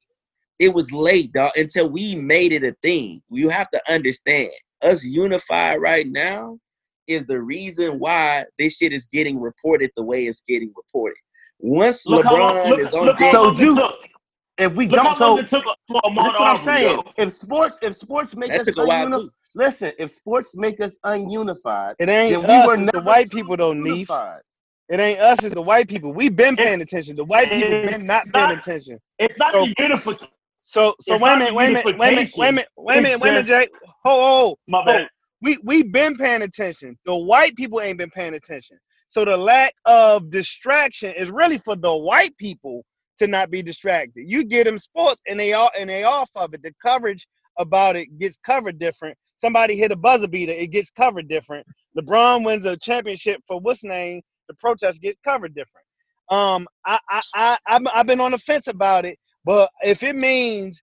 [0.60, 1.52] It was late, dog.
[1.56, 3.22] Until we made it a thing.
[3.30, 4.50] You have to understand,
[4.82, 6.58] us unified right now
[7.06, 11.18] is the reason why this shit is getting reported the way it's getting reported.
[11.60, 14.10] Once look how LeBron look, is on look how So long you- took.
[14.58, 16.58] If we Look don't, how so long it took for Ahmaud this is what I'm
[16.58, 16.98] saying.
[16.98, 17.04] yo.
[17.18, 19.32] If sports, if sports make that us took a while ununi- too.
[19.56, 23.30] listen, if sports make us ununified, It ain't then we us, were it's the white
[23.32, 23.94] people though, Neef.
[24.10, 24.42] unified.
[24.90, 26.14] It ain't us, it's the white people.
[26.14, 27.16] We've been It's- paying attention.
[27.18, 29.00] The white people it's been not paying attention.
[29.20, 30.30] It's not So- unification.
[30.62, 32.12] So so It's wait a not minute, wait a minute, wait a minute, wait a
[32.12, 32.42] minute, unification.
[32.42, 33.68] wait a minute, wait a minute, It's wait a minute, Jay.
[34.04, 34.12] Ho,
[34.50, 34.86] ho, My ho.
[34.86, 35.10] bad.
[35.42, 36.98] We we been paying attention.
[37.06, 38.80] The white people ain't been paying attention.
[39.10, 42.84] So the lack of distraction is really for the white people
[43.18, 44.26] to not be distracted.
[44.28, 46.64] You get them sports and they all and they off of it.
[46.64, 47.28] The coverage
[47.60, 49.18] about it gets covered different.
[49.38, 51.66] Somebody hit a buzzer beater, it gets covered different.
[51.98, 55.86] LeBron wins a championship for what's name, the protest gets covered different.
[56.30, 60.16] Um, I I I I've, I've been on the fence about it, but if it
[60.16, 60.82] means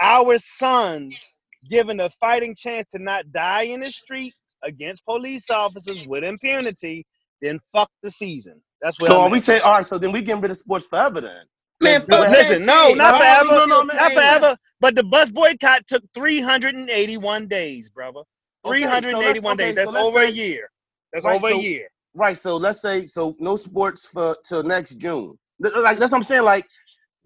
[0.00, 1.32] our sons
[1.70, 7.04] given a fighting chance to not die in the street against police officers with impunity,
[7.42, 8.60] then fuck the season.
[8.80, 10.56] That's what So I'm are we saying, all right, so then we getting rid of
[10.56, 11.44] sports forever then?
[11.80, 12.48] Man, fuck go that ahead.
[12.48, 12.96] Listen, no, shit.
[12.98, 13.66] not No, forever.
[13.66, 13.82] no, no.
[13.82, 14.56] Not forever.
[14.80, 18.20] But the bus boycott took 381 days, brother.
[18.64, 19.76] Okay, so let's- 381 okay, days.
[19.76, 20.70] so That's let's over a year.
[21.12, 21.88] That's Right, over so- a year.
[22.14, 22.36] Right.
[22.36, 25.38] So let's say so no sports for till next June.
[25.60, 26.42] Like that's what I'm saying.
[26.44, 26.66] Like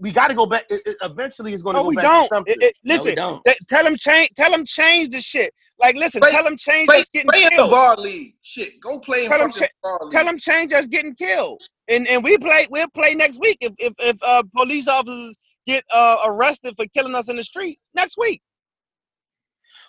[0.01, 0.65] we got to go back.
[0.69, 2.29] It, it- eventually, it's going to No, go back to don't.
[2.29, 2.55] something.
[2.59, 3.43] It- No, listen, don't.
[3.45, 4.31] th- tell them change.
[4.37, 5.53] Tell them change the shit.
[5.79, 7.51] Like, listen, Wait, tell them change Play, us getting killed.
[7.51, 7.69] play in the.
[7.71, 8.35] VAR league.
[8.43, 10.11] Shit, go play in Tell 'em fucking cha- VAR league.
[10.11, 11.61] Tell them change us getting killed.
[11.91, 12.67] And and we play.
[12.71, 17.15] We'll play next week if if, if uh, police officers get uh, arrested for killing
[17.15, 18.41] us in the street next week.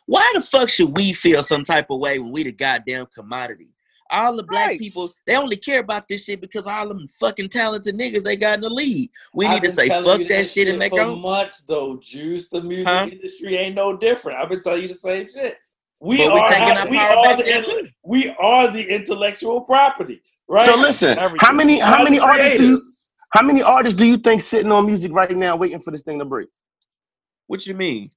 [0.08, 3.70] Why the fuck should we feel some type of way when we the goddamn commodity?
[4.14, 4.80] All the black Right.
[4.80, 8.56] people, they only care about this shit because all them fucking talented niggas they got
[8.56, 9.10] in the league.
[9.34, 11.22] We I've need to say fuck you that shit and make our own.
[11.22, 11.98] months though.
[11.98, 13.08] Juice, the music Huh?
[13.10, 14.40] industry ain't no different.
[14.40, 15.58] I've been telling you the same shit.
[16.02, 17.88] We But we are not- we are the there, in- too.
[18.04, 20.22] we are the intellectual property,
[20.52, 20.66] right?
[20.66, 22.82] So listen, how many how are many the artists do you
[23.34, 26.20] how many artists do you think sitting on music right now waiting for this thing
[26.20, 26.50] to break?
[27.48, 28.10] What you mean?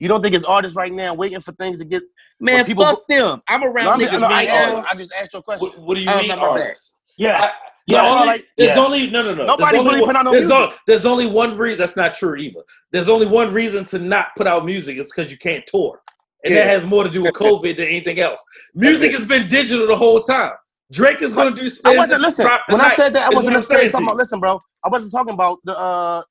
[0.00, 2.02] You don't think it's artists right now waiting for things to get?
[2.40, 3.40] Man, people fuck them.
[3.48, 4.84] I'm around No, I'm- niggas no, right now.
[4.90, 5.68] I just asked your question.
[5.68, 6.60] What, what do you Oh, mean, no, my bad.
[6.62, 6.96] artists?
[7.16, 7.42] Yeah.
[7.42, 7.50] I-
[7.86, 8.82] Yeah, there's only, like- there's yeah.
[8.84, 9.46] only no no no.
[9.46, 10.56] Nobody's really one, putting out no there's, music.
[10.62, 12.60] only, there's only one reason that's not true either.
[12.92, 14.96] There's only one reason to not put out music.
[14.98, 16.00] It's because you can't tour,
[16.44, 18.42] and that has more to do with COVID than anything else.
[18.74, 20.52] Music has been digital the whole time.
[20.92, 23.32] Drake is gonna do I wasn't and listen when I said that.
[23.32, 24.16] I wasn't necessarily saying talking about.
[24.16, 25.76] Listen, bro, I wasn't talking about the.
[25.78, 26.22] uh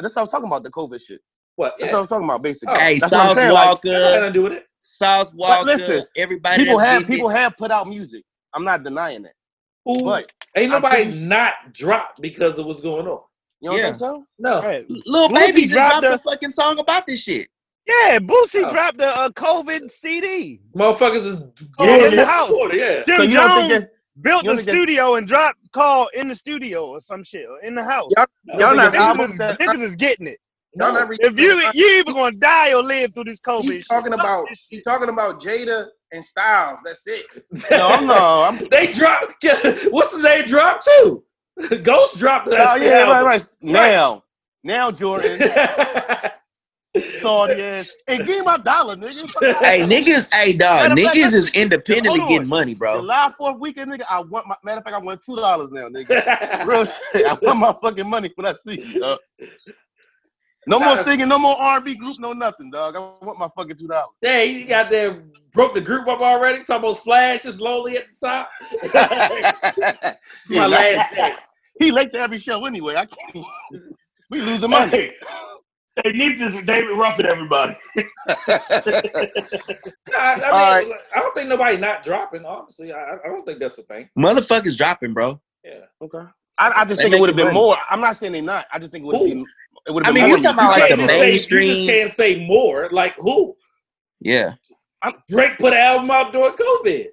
[0.00, 1.20] That's what I was talking about the COVID shit.
[1.56, 1.74] What?
[1.78, 2.74] That's what I was talking about, basically.
[2.76, 4.52] Oh, Hey, That's what I'm Sauce saying, like, That had Walker, nothing to do with
[4.52, 4.64] it.
[4.80, 7.36] Sauce Walker, listen, everybody people have getting people it.
[7.36, 8.24] have put out music.
[8.54, 9.34] I'm not denying that,
[9.84, 10.02] Who?
[10.02, 13.20] but ain't nobody pretty not dropped because of what's going on.
[13.60, 13.84] you don't Yeah.
[13.84, 14.24] think so?
[14.38, 14.60] No.
[14.62, 14.84] Right.
[14.88, 17.48] Lil Boosie Baby just dropped dropped the- a fucking song about this shit.
[17.86, 18.70] Yeah, Boosie Oh.
[18.72, 20.60] dropped a, a COVID CD.
[20.74, 22.26] Motherfuckers is doing in the it.
[22.26, 22.50] house.
[22.72, 23.02] Yeah.
[23.04, 26.08] Jim So you don't think Jones that's built the think that's- studio and dropped call
[26.14, 28.10] in the studio or some shit or in the house.
[28.16, 28.26] Y'all,
[28.58, 30.38] y'all think not it's Niggas, is, that- niggas is getting it.
[30.76, 30.98] y'all No.
[31.00, 34.20] never If you you either gonna die or live through this COVID He's talking Fuck
[34.20, 36.80] about this he talking about Jada and Styles.
[36.84, 37.24] That's it.
[37.70, 38.14] No, no,
[38.44, 38.56] I'm.
[38.56, 39.34] Uh, they dropped.
[39.90, 40.44] What's his name?
[40.46, 41.24] Dropped too.
[41.82, 42.60] Ghost dropped that.
[42.60, 43.24] Oh yeah, right, album.
[43.26, 43.46] right.
[43.62, 44.24] Now,
[44.62, 45.38] now, Jordan,
[47.00, 47.90] salty ass.
[48.06, 49.28] Hey, give me my dollar, nigga.
[49.62, 52.96] Hey, niggas, hey, dog, Matter of fact, niggas is independently hold getting money, bro.
[52.96, 54.04] July Fourth weekend, nigga.
[54.08, 56.66] I want my matter of fact, I want two dollars now, nigga.
[56.66, 57.30] Real shit.
[57.30, 59.18] I want my fucking money when I see you, dog.
[60.66, 62.94] No more singing, no more R and B group, no nothing, dog.
[62.94, 64.16] I want my fucking two dollars.
[64.20, 66.62] Hey, you got there, broke the group up already.
[66.62, 68.48] Talking about Flash is lonely at the top.
[70.50, 71.34] My last day.
[71.80, 72.96] he late to every show anyway.
[72.96, 73.46] I can't.
[74.30, 74.90] We losing money.
[74.90, 75.14] Hey,
[76.02, 77.76] they need this David Ruffin, everybody.
[78.28, 78.34] I,
[80.16, 80.86] I mean, All right.
[81.14, 82.44] I don't think nobody not dropping.
[82.44, 84.08] Honestly, I, I don't think that's the thing.
[84.18, 85.40] Motherfuckers dropping, bro.
[85.64, 85.80] Yeah.
[86.02, 86.24] Okay.
[86.58, 87.58] I, I just They think it would have been money.
[87.58, 87.76] more.
[87.90, 88.66] I'm not saying they not.
[88.72, 89.44] I just think it would have been.
[89.86, 90.38] It would I mean, you more.
[90.38, 92.88] talking about like the just say- you just can't say more.
[92.90, 93.56] Like who?
[94.20, 94.54] Yeah.
[95.02, 97.06] I'm, Drake put an album out during COVID.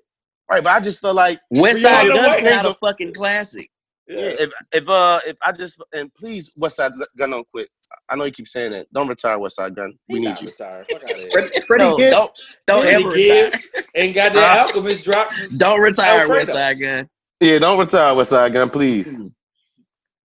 [0.50, 2.70] right, but I just feel like West We Side on the Gun way.
[2.70, 3.70] a fucking classic.
[4.10, 4.34] Yeah.
[4.40, 7.70] If if uh if I just and please Westside Gun on quick.
[8.10, 8.88] I know you keep saying that.
[8.92, 9.94] Don't retire Westside Gun.
[10.10, 10.48] We he need you.
[10.48, 10.84] Retire.
[11.32, 12.16] Fred, Freddie no, Gibbs.
[12.16, 12.32] Don't,
[12.66, 13.52] don't ever retire.
[13.94, 15.36] And Goddamn uh, Alchemist dropped.
[15.58, 17.08] Don't retire Westside Gun.
[17.40, 19.20] Yeah, don't retire Westside Gun, please.
[19.20, 19.28] Hmm.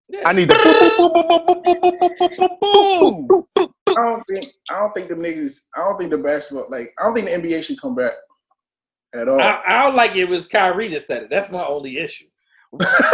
[0.08, 0.20] Yeah.
[0.26, 0.54] I need the
[3.88, 7.04] I don't think I don't think the niggas I don't think the basketball like I
[7.04, 8.12] don't think the NBA should come back
[9.14, 9.40] at all.
[9.40, 11.30] I, I don't like it was Kyrie that said it.
[11.30, 12.26] That's my only issue.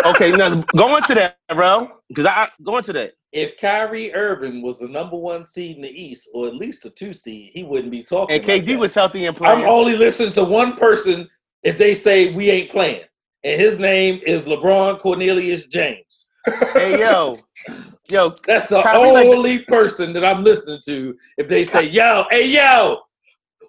[0.04, 1.88] Okay, now go into that, bro.
[2.08, 3.12] Because I go into that.
[3.32, 6.90] If Kyrie Irving was the number one seed in the East, or at least a
[6.90, 8.36] two seed, he wouldn't be talking.
[8.36, 8.78] And KD that.
[8.78, 9.62] was healthy and playing.
[9.62, 11.28] I'm only listening to one person
[11.62, 13.02] if they say we ain't playing,
[13.44, 16.30] and his name is LeBron Cornelius James.
[16.72, 17.38] Hey yo,
[18.08, 22.24] yo, That's the Kyrie like- only person that I'm listening to if they say, "Yo,
[22.30, 22.96] hey, yo,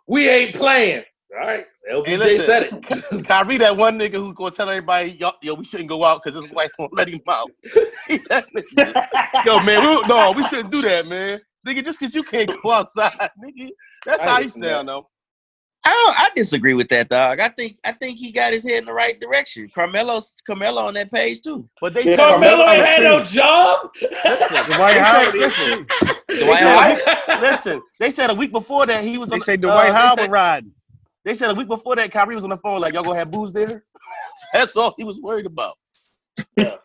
[0.08, 2.46] we ain't playing." All right, LBJ Hey, listen.
[2.46, 3.26] said it.
[3.28, 6.42] Kyrie, that one nigga who's gonna tell everybody, yo, yo we shouldn't go out because
[6.42, 7.52] his wife won't let him out.
[9.46, 11.40] Yo, man, we, no, we shouldn't do that, man.
[11.68, 13.12] Nigga, just because you can't go outside,
[13.44, 13.70] nigga,
[14.06, 15.08] that's I how he listen sound, though.
[15.84, 17.40] I don't, I disagree with that, dog.
[17.40, 19.70] I think I think he got his head in the right direction.
[19.74, 21.70] Carmelo's Carmelo on that page too.
[21.80, 23.90] But they Yeah, said Carmelo Carmelo ain't had no job.
[24.02, 25.88] listen, Dwight they Howard said, listen,
[26.30, 27.42] they Dwight said, Howard.
[27.42, 29.42] listen, they said a week before that he was They on.
[29.42, 30.72] say uh, Dwight they Howard riding.
[31.30, 33.30] They said a week before that Kyrie was on the phone like, y'all gonna have
[33.30, 33.84] booze there?
[34.54, 35.78] That's all he was worried about.
[36.58, 36.78] Yeah.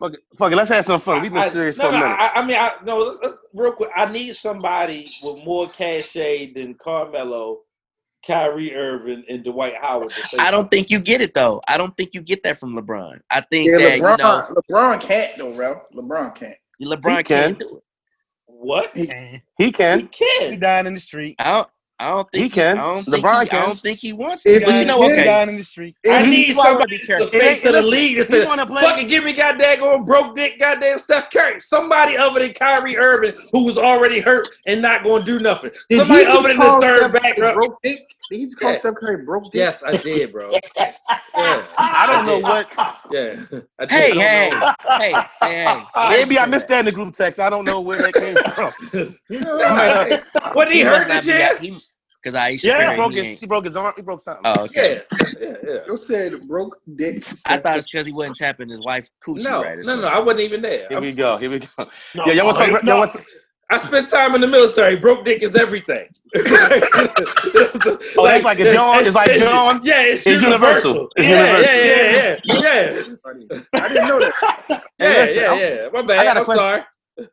[0.00, 1.22] Fuck it, fuck it, let's have some fun.
[1.22, 2.14] We've been I- serious no, for a no, minute.
[2.18, 2.96] I, I mean, I, no.
[2.98, 3.90] Let's, let's real quick.
[3.94, 7.60] I need somebody with more cachet than Carmelo,
[8.26, 10.12] Kyrie Irving, and Dwight Howard.
[10.40, 11.60] I don't think you get it though.
[11.68, 13.20] I don't think you get that from LeBron.
[13.30, 14.18] I think yeah, that LeBron.
[14.18, 15.80] you know LeBron can't though, bro.
[15.94, 16.56] LeBron can't.
[16.82, 17.54] LeBron He can't can.
[17.58, 17.82] do it.
[18.48, 20.00] what He- He he can.
[20.00, 20.58] He can.
[20.58, 21.36] dying in the street.
[21.38, 21.68] I don't.
[22.02, 22.78] I don't think He can.
[22.78, 23.62] I don't think LeBron he, can.
[23.62, 24.66] I don't think he wants If to.
[24.66, 25.24] But you know, can, He okay.
[25.24, 25.96] dying in the street.
[26.08, 27.26] I need he- why would somebody be the careful?
[27.28, 30.04] face Hey, of the listen, league that he wanna play- "Fucking give me goddamn going
[30.04, 34.82] broke dick, goddamn Steph Curry." Somebody other than Kyrie Irving who was already hurt and
[34.82, 35.70] not going to do nothing.
[35.88, 37.36] Did Somebody other than the third Steph back.
[37.36, 38.06] Broke dick?
[38.32, 38.76] Did he just call Yeah.
[38.76, 39.54] Steph Curry broke dick?
[39.54, 40.50] Yes, I did, bro.
[41.34, 42.68] Yeah, I don't know what.
[43.10, 43.36] yeah.
[43.78, 43.86] I.
[43.90, 44.50] Hey, hey,
[44.98, 45.84] hey, hey, hey.
[46.10, 47.40] Maybe I missed that in the group text.
[47.40, 48.72] I don't know where that came from.
[49.42, 50.20] know.
[50.52, 51.56] what did he, hurt must this year?
[51.58, 51.76] he-
[52.22, 53.24] Cause Ayesha Yeah, he broke his.
[53.24, 53.92] ain't- He broke his arm.
[53.96, 54.42] He broke something.
[54.44, 55.02] Oh, okay.
[55.12, 55.78] Yeah, yeah, yeah.
[55.88, 57.26] You said broke dick.
[57.28, 60.00] I Steph thought it's because he wasn't tapping his wife coochie No, right or no,
[60.00, 60.06] no.
[60.08, 60.86] I wasn't even there.
[60.88, 61.36] Here I'm- we go.
[61.38, 61.66] Here we go.
[62.14, 62.84] No, Yeah, y'all want to talk?
[62.84, 63.22] no, Y'all want to?
[63.72, 64.96] I spent time in the military.
[64.96, 66.06] Broke dick is everything.
[68.18, 69.80] Oh, that's like a John- it's like John?
[69.82, 71.08] Yeah, it's, It's universal.
[71.08, 71.08] universal.
[71.16, 71.74] It's yeah, universal.
[71.74, 72.60] yeah, yeah, yeah,
[73.74, 73.80] yeah.
[73.80, 74.34] I didn't know that.
[74.98, 75.88] Yeah, Hey, listen, yeah, I'm- yeah.
[75.92, 76.24] My I bad.
[76.24, 76.60] got a I'm question.
[76.62, 76.82] sorry.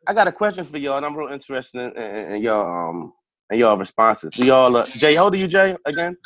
[0.08, 3.12] I got a question for y'all, and I'm real interested in, in, in y'all um
[3.50, 4.36] in y'all responses.
[4.38, 5.76] We all uh, Jay, how old are you, Jay?
[5.86, 6.16] Again,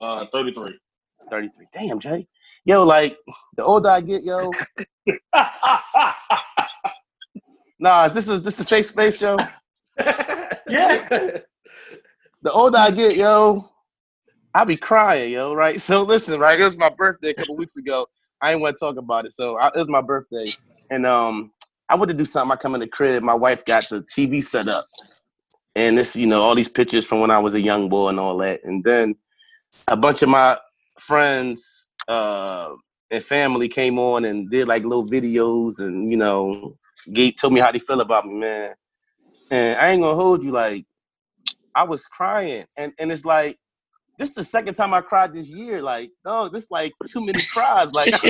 [0.00, 0.78] Uh, 33.
[1.30, 1.66] thirty three.
[1.72, 2.26] Damn, Jay.
[2.64, 3.16] Yo, like
[3.56, 4.50] the older I get, yo.
[7.80, 9.36] Nah, this is this is safe space, yo.
[10.68, 11.08] Yeah.
[12.42, 13.68] The older I get, yo,
[14.54, 15.52] I be crying, yo.
[15.52, 15.80] Right.
[15.80, 16.60] So listen, right.
[16.60, 18.06] It was my birthday a couple weeks ago.
[18.40, 19.34] I ain't want to talk about it.
[19.34, 20.46] So I, it was my birthday,
[20.90, 21.50] and um,
[21.88, 22.52] I went to do something.
[22.52, 23.22] I come in the crib.
[23.22, 24.86] My wife got the TV set up,
[25.74, 28.20] and this, you know, all these pictures from when I was a young boy and
[28.20, 28.60] all that.
[28.64, 29.16] And then
[29.88, 30.58] a bunch of my
[30.98, 32.70] friends uh,
[33.10, 36.76] and family came on and did like little videos, and you know,
[37.12, 38.74] gave told me how they feel about me, man.
[39.50, 40.84] And I ain't gonna hold you, like
[41.74, 43.58] I was crying, and and it's like
[44.18, 45.80] this is the second time I cried this year.
[45.80, 47.92] Like, dog, this like too many cries.
[47.92, 48.12] Like,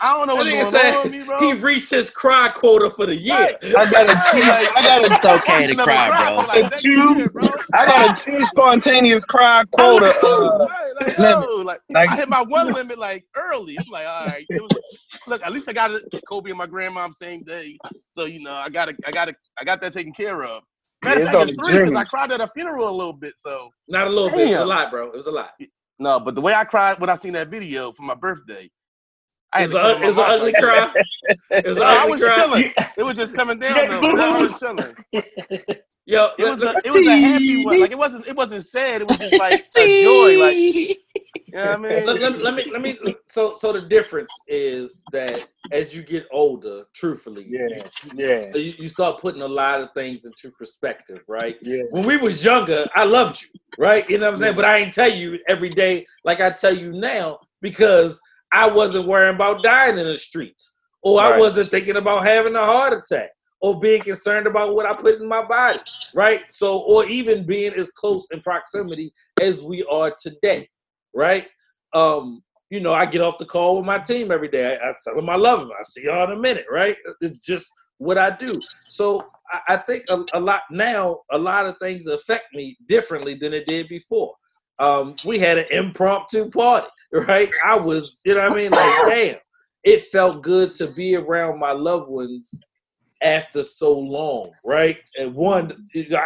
[0.00, 1.38] I don't know That what's nigga going said on with me, bro.
[1.38, 3.34] he reached his cry quota for the year.
[3.34, 3.56] Right.
[3.76, 4.38] I got a two.
[4.46, 6.36] Like, I got a It's okay to never cry, bro.
[6.46, 7.14] like, A two.
[7.16, 7.42] year, bro.
[7.74, 10.14] I got a two spontaneous cry quota.
[11.00, 11.30] Like, limit.
[11.30, 13.76] yo, oh, like, like- I hit my one limit like early.
[13.78, 14.80] I'm like, all right, it was-
[15.26, 16.02] look, at least I got it.
[16.28, 17.76] Kobe and my grandmom same day,
[18.12, 18.96] so you know, I got it.
[19.06, 19.36] I got it.
[19.60, 20.62] I got that taken care of.
[21.04, 21.94] Matter Yeah, of it's fact, it's three because.
[21.94, 23.34] I cried at a funeral a little bit.
[23.36, 24.48] So Not a little bit.
[24.48, 25.06] It was a lot, bro.
[25.08, 25.50] It was a lot.
[25.98, 28.70] no, but the way I cried when I seen that video for my birthday,
[29.52, 30.92] I had It's to a, cover my it's an ugly like cry.
[31.50, 32.36] It's an No, I ugly was cry.
[32.40, 32.72] chilling.
[32.96, 34.00] It was just coming down though.
[34.00, 34.96] I was chilling.
[36.06, 37.80] Yo, It was a it was a happy one.
[37.80, 39.02] Like it wasn't it wasn't sad.
[39.02, 40.40] It was just like a joy.
[40.40, 40.96] Like
[41.46, 42.06] you know what I mean?
[42.06, 46.26] let, let, let me let me so so the difference is that as you get
[46.32, 51.56] older truthfully yeah, yeah, you, you start putting a lot of things into perspective right
[51.62, 51.82] yeah.
[51.90, 54.78] when we was younger i loved you right you know what i'm saying but i
[54.78, 58.20] ain't tell you every day like i tell you now because
[58.52, 60.72] i wasn't worrying about dying in the streets
[61.02, 63.30] or i wasn't thinking about having a heart attack
[63.60, 65.78] or being concerned about what i put in my body
[66.14, 66.42] right?
[66.50, 70.68] So or even being as close in proximity as we are today
[71.14, 71.46] right?
[71.92, 74.76] Um you know i get off the call with my team every day.
[74.76, 75.70] I, I tell them i love them.
[75.78, 76.96] I see y'all in a minute right?
[77.20, 78.58] It's just what i do.
[78.88, 83.34] So i, I think a, a lot now a lot of things affect me differently
[83.34, 84.34] than it did before.
[84.78, 87.50] Um we had an impromptu party right?
[87.64, 88.70] I was you know what i mean?
[88.70, 89.36] Like damn
[89.84, 92.60] it felt good to be around my loved ones
[93.26, 96.16] after so long right and one you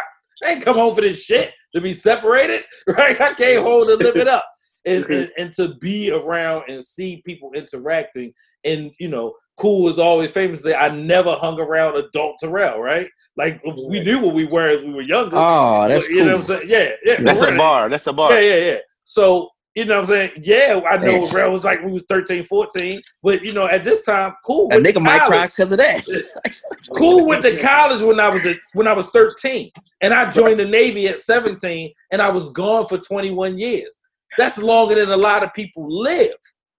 [0.43, 3.19] I ain't come home for this shit to be separated, right?
[3.19, 4.45] I came home to live it up
[4.85, 8.33] and, and, and to be around and see people interacting.
[8.63, 10.63] And, you know, Cool was always famous.
[10.63, 13.07] That I never hung around adult Terrell, right?
[13.37, 15.35] Like we knew what we were as we were younger.
[15.37, 16.31] Oh, that's you know cool.
[16.31, 16.69] what I'm saying?
[16.69, 17.17] Yeah, yeah.
[17.19, 17.89] That's for a bar.
[17.89, 18.33] That's a bar.
[18.33, 18.77] Yeah, yeah, yeah.
[19.03, 20.31] So, you know what I'm saying?
[20.41, 23.01] Yeah, I know what Rel was like when we was 13, 14.
[23.21, 25.77] But, you know, at this time, Cool A went to nigga might cry because of
[25.77, 26.03] that.
[26.95, 30.59] Cool went to college when I was a, when I was 13, and I joined
[30.59, 33.99] the Navy at 17, and I was gone for 21 years.
[34.37, 36.33] That's longer than a lot of people live,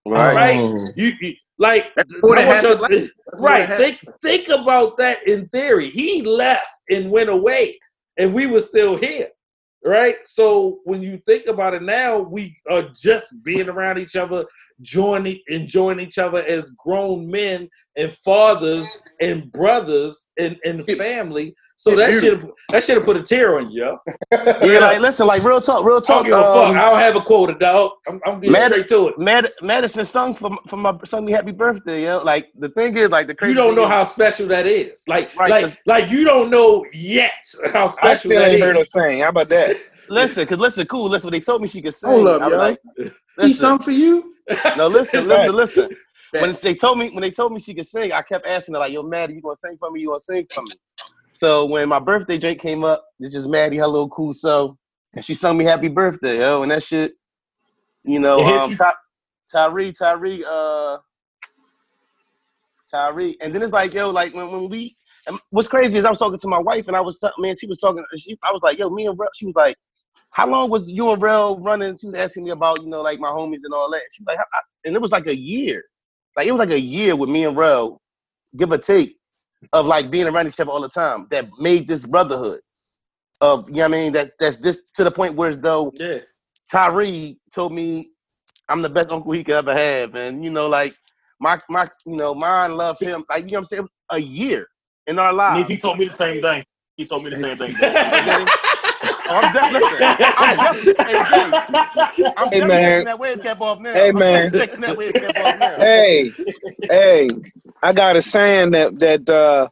[0.06, 0.56] right?
[0.58, 0.86] Oh.
[0.96, 1.86] You, you like
[2.22, 2.80] what I want happened.
[2.80, 3.68] y'all- That's what right?
[3.68, 3.98] happened.
[4.00, 5.90] Think think about that in theory.
[5.90, 7.78] He left and went away,
[8.18, 9.28] and we were still here,
[9.84, 10.16] right?
[10.24, 14.44] So when you think about it now, we are just being around each other,
[14.80, 21.54] joining, enjoying each other as grown men and fathers and brothers and, and family.
[21.76, 23.82] So that should that should have put a tear on you.
[23.82, 23.98] yo.
[24.62, 26.24] Yeah, like listen, like real talk, real I don't talk.
[26.26, 26.68] give a fuck.
[26.68, 27.90] um, I don't have a quota, dog.
[28.08, 29.18] I'm, I'm getting Mad- straight to it.
[29.18, 32.22] Mad- Madison sung for for my sung me happy birthday, yo.
[32.22, 35.02] Like the thing is, like the crazy You don't know is- how special that is.
[35.08, 37.32] Like, Right, like, 'cause- like you don't know yet
[37.72, 38.92] how I special still that ain't heard her is.
[38.92, 39.18] sing.
[39.20, 39.74] How about that?
[40.08, 41.08] Listen, cause listen, cool.
[41.08, 42.58] Listen, when they told me she could sing, Hold up, I was yo.
[42.58, 42.80] like,
[43.40, 44.32] He sung for you?
[44.76, 45.88] no, listen, listen, listen.
[46.38, 48.80] When they told me when they told me she could sing, I kept asking her
[48.80, 50.00] like, "Yo, Maddie, you gonna sing for me?
[50.00, 50.74] You gonna sing for me?"
[51.34, 54.78] So when my birthday drink came up, it's just Maddie, her little cool so,
[55.14, 57.14] and she sung me happy birthday, yo, and that shit,
[58.04, 58.72] you know, um.
[58.74, 58.94] Ty-
[59.52, 60.98] Tyree, Tyree, uh,
[62.90, 64.94] Tyree, and then it's like, yo, like when, when we,
[65.26, 67.56] and what's crazy is I was talking to my wife, and I was, t- man,
[67.58, 69.76] she was talking, she, I was like, yo, me and Rel, she was like,
[70.32, 71.96] how long was you and Rel running?
[71.96, 74.00] She was asking me about, you know, like my homies and all that.
[74.12, 75.84] She was like, I- and it was like a year,
[76.36, 78.00] like it was like a year with me and Rel,
[78.58, 79.16] give or take,
[79.72, 82.58] of like being around each other all the time that made this brotherhood
[83.40, 84.12] of, you know what I mean?
[84.12, 86.14] That's that's just to the point where as though Yeah,
[86.70, 88.06] Tyree told me
[88.68, 90.94] I'm the best uncle he could ever have, and you know, like
[91.40, 94.66] my my you know, mine love him, like you know what I'm saying, a year
[95.06, 95.68] in our lives.
[95.68, 96.64] He told me the same thing.
[96.96, 98.48] He told me the same thing.
[99.32, 99.46] Okay?
[99.46, 99.98] I'm definitely, listen,
[100.36, 101.14] I'm definitely, hey,
[102.36, 102.90] I'm Hey, definitely man.
[102.90, 103.94] taking that wave cap off now.
[103.94, 104.52] Hey, I'm man.
[104.52, 105.78] taking that wave cap off now.
[105.80, 106.32] hey,
[106.88, 107.30] hey,
[107.82, 109.68] I got a saying that that uh,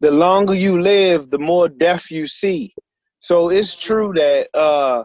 [0.00, 2.74] the longer you live, the more death you see.
[3.20, 5.04] So it's true that uh,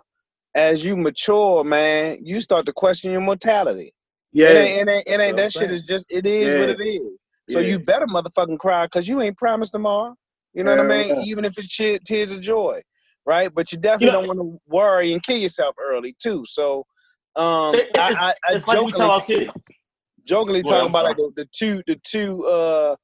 [0.56, 3.94] as you mature, man, you start to question your mortality.
[4.34, 4.50] Yeah.
[4.50, 7.18] It ain't, it ain't, it ain't that shit is just it is what it is.
[7.48, 7.70] So Yeah.
[7.72, 10.16] you better motherfucking cry because you ain't promised tomorrow.
[10.54, 11.22] You know what I mean?
[11.22, 12.82] Even if it's tears of joy,
[13.28, 13.54] right?
[13.54, 16.44] But you definitely You know- don't want to worry and kill yourself early too.
[16.48, 16.86] So
[17.36, 19.22] um, It- I, it's I, I it's like we tell jokingly, our
[19.52, 19.68] kids.
[20.24, 22.96] jokingly Go talking about like the, the two the two uh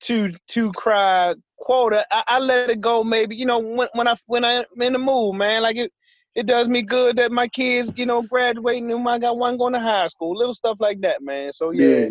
[0.00, 2.06] two two cry quota.
[2.10, 4.98] I, I let it go maybe you know when when I when I'm in the
[4.98, 5.60] mood, man.
[5.62, 5.92] Like it
[6.34, 9.74] it does me good that my kids you know graduating and I got one going
[9.74, 11.52] to high school, little stuff like that, man.
[11.52, 11.86] So yeah.
[11.96, 12.08] Yeah.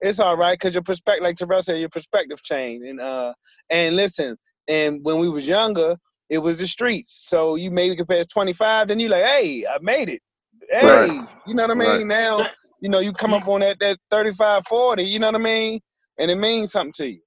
[0.00, 2.84] It's all right because your perspective, like Terrell said, your perspective changed.
[2.84, 3.32] And uh,
[3.70, 4.36] and listen,
[4.68, 5.96] and when we was younger,
[6.34, 7.28] it was the streets.
[7.28, 10.22] So you maybe compare 25, then you like, hey, I made it.
[10.70, 11.28] Hey, Right.
[11.46, 11.88] you know what I mean?
[11.88, 12.06] Right.
[12.08, 12.38] Now,
[12.80, 15.80] you know, you come up on that that 35, 40, you know what I mean?
[16.18, 17.20] And it means something to you.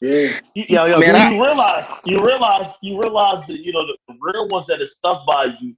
[0.00, 0.28] Yeah.
[0.54, 3.96] You, Yo, yo, you, man, you realize, you realize, you realize that you know the
[4.20, 5.76] real ones that are stuck by you,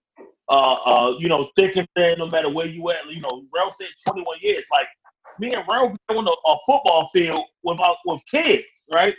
[0.49, 3.07] uh, uh, you know, thick and thin, no matter where you at.
[3.11, 4.67] You know, Rel said 21 years.
[4.73, 4.89] Like
[5.39, 9.17] me and Rel been on a, a football field without with kids, right?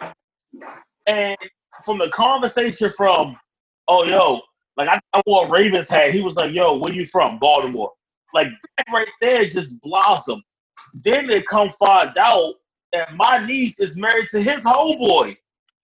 [1.07, 1.38] And
[1.85, 3.38] from the conversation from,
[3.88, 4.41] oh yo,
[4.76, 6.11] like I, I wore a Ravens hat.
[6.11, 7.39] He was like, yo, where you from?
[7.39, 7.91] Baltimore.
[8.34, 8.47] Like
[8.77, 10.43] that right there just blossomed.
[10.93, 12.55] Then they come find out
[12.91, 15.35] that my niece is married to his homeboy.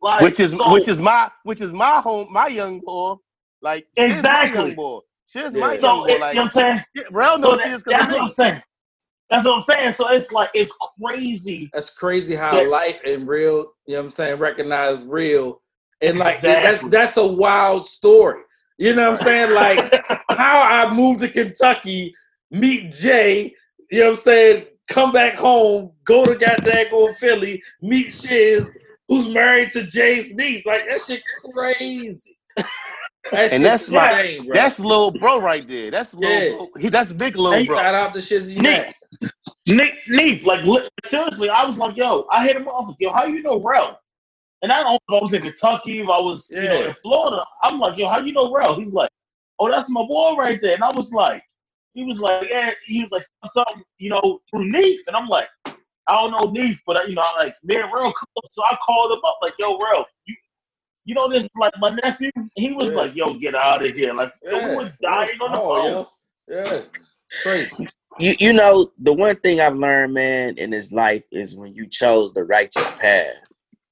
[0.02, 3.16] Like, which is so- which is my which is my home my young boy.
[3.62, 4.66] Like she's my Exactly.
[4.68, 5.00] young boy.
[5.28, 5.72] She's my Yeah.
[5.74, 6.14] young so boy.
[6.14, 6.84] it, Like you know what I'm saying.
[6.96, 8.62] yeah, Rel So knows that- is that's what I'm saying.
[9.30, 9.92] That's what I'm saying.
[9.94, 11.70] So it's like it's crazy.
[11.74, 12.68] That's crazy how Yeah.
[12.68, 15.62] life and real, you know what I'm saying, recognize real.
[16.04, 16.90] And like Exactly.
[16.90, 18.42] that's that's a wild story.
[18.78, 19.52] You know what I'm saying?
[19.54, 22.14] Like how I moved to Kentucky,
[22.52, 23.54] meet Jay,
[23.90, 28.14] you know what I'm saying, come back home, go to goddamn go to Philly, meet
[28.14, 28.78] Shiz,
[29.08, 30.66] who's married to Jay's niece.
[30.66, 31.22] Like that shit
[31.54, 32.38] crazy.
[32.58, 32.68] That
[33.32, 34.54] And shit's that's my- insane, bro.
[34.54, 35.90] that's little bro right there.
[35.92, 36.56] That's little Yeah.
[36.58, 36.68] bro.
[36.80, 37.78] He, that's big little Hey, bro.
[37.78, 39.32] Shout out to Shizzy Nick, Mac.
[39.66, 42.90] Nick, Nick, like li- seriously, I was like, yo, I hit him off.
[42.90, 43.98] like, Yo, how you know Rel?
[44.64, 46.94] And I don't know if I was in Kentucky, if I was, you know, in
[46.95, 47.45] Florida.
[47.64, 48.76] I'm like, yo, how you know Rel?
[48.76, 49.11] He's like,
[49.60, 50.76] oh, that's my boy right there.
[50.76, 51.44] And I was like,
[51.95, 55.02] he was like, yeah, he was like something, you know, through Neef.
[55.07, 55.49] And I'm like,
[56.07, 58.14] I don't know Neef, but I, you know, I like me and Rel.
[58.14, 58.48] close.
[58.52, 60.35] So I called him up, like, yo, Rel, you,
[61.06, 62.31] you know this, like my nephew.
[62.56, 62.98] He was Yeah.
[62.98, 65.91] like, yo, get out of here, like, yo, we were dying on the Oh, phone.
[65.91, 66.10] yo.
[66.49, 66.81] Yeah.
[67.44, 67.88] Crazy.
[68.19, 71.88] You you know the one thing I've learned, man, in this life is when you
[71.88, 73.35] chose the righteous path,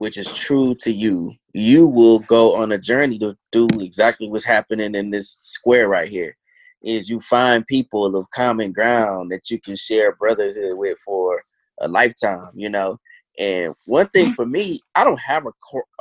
[0.02, 4.44] which is true to you, you will go on a journey to do exactly what's
[4.44, 6.36] happening in this square right here.
[6.82, 11.40] Is you find people of common ground that you can share brotherhood with for
[11.82, 12.98] a lifetime, you know.
[13.38, 14.34] And one thing mm-hmm.
[14.34, 15.52] for me, I don't have a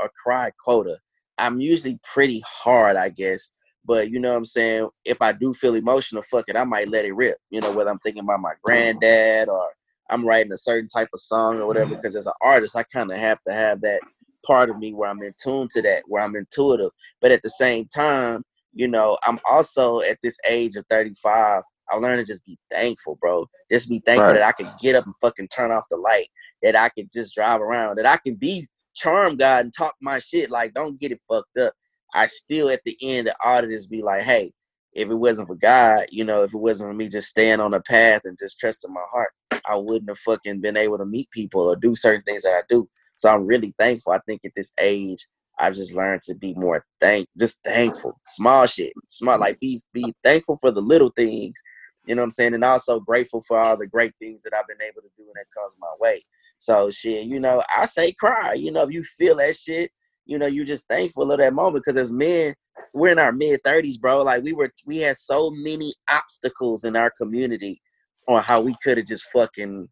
[0.03, 0.97] a cry quota.
[1.37, 3.51] I'm usually pretty hard, I guess.
[3.85, 4.89] But you know what I'm saying?
[5.05, 7.37] If I do feel emotional, fuck it, I might let it rip.
[7.51, 9.69] You know, whether I'm thinking about my granddad or
[10.11, 11.87] I'm writing a certain type of song or whatever.
[11.87, 11.97] Mm-hmm.
[11.97, 14.01] Because as an artist, I kind of have to have that
[14.47, 16.91] part of me where I'm in tune to that, where I'm intuitive.
[17.21, 18.43] But at the same time,
[18.73, 21.63] you know, I'm also at this age of 35.
[21.93, 23.47] I learned to just be thankful, bro.
[23.71, 24.39] Just be thankful Right.
[24.39, 26.29] that I can get up and fucking turn off the light.
[26.63, 27.97] That I can just drive around.
[27.97, 30.51] That I can be charm God and talk my shit.
[30.51, 31.73] Like, don't get it fucked up.
[32.15, 34.53] I still at the end of all of this be like, hey,
[34.93, 37.73] if it wasn't for God, you know, if it wasn't for me just staying on
[37.73, 39.31] the path and just trusting my heart,
[39.69, 42.63] I wouldn't have fucking been able to meet people or do certain things that I
[42.69, 42.89] do.
[43.17, 44.13] So I'm really thankful.
[44.13, 45.27] I think at this age,
[45.59, 50.15] I've just learned to be more thank, just thankful, small shit, small like be be
[50.25, 51.61] thankful for the little things,
[52.07, 54.67] you know what I'm saying, and also grateful for all the great things that I've
[54.67, 56.19] been able to do and that comes my way.
[56.59, 58.55] So shit, you know, I say cry.
[58.55, 59.93] You know, if you feel that shit,
[60.25, 62.55] you know, you just thankful of that moment because as men,
[62.93, 64.19] we're in our mid thirties, bro.
[64.19, 67.81] Like we were, we had so many obstacles in our community
[68.29, 69.89] on how we could have just fucking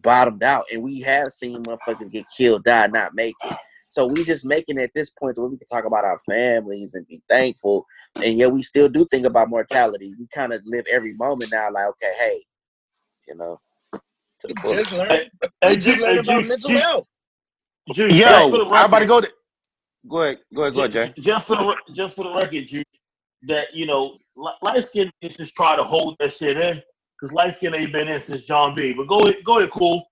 [0.00, 3.56] bottomed out, and we have seen motherfuckers get killed, die, not make it.
[3.86, 6.94] So we just making it at this point where we can talk about our families
[6.94, 7.86] and be thankful,
[8.24, 10.14] and yet we still do think about mortality.
[10.18, 12.44] We kind of live every moment now, like okay, hey,
[13.26, 13.58] you know,
[14.40, 14.90] to the fullest.
[14.90, 15.10] Just learn.
[15.10, 15.30] Hey,
[15.60, 17.08] hey, just Ju- learn hey, about Juice, mental Juice, health.
[17.92, 19.32] Juice, Yo, just I'm about to go to.
[20.08, 20.38] Go ahead.
[20.54, 20.74] Go ahead.
[20.74, 21.22] Go ahead, Jay.
[21.22, 22.84] just for the just for the record, Juice,
[23.42, 26.80] that you know, li- light skin is just try to hold that shit in
[27.20, 28.94] because light skin ain't been in since Jon B.
[28.94, 30.04] But go ahead, go ahead, cool.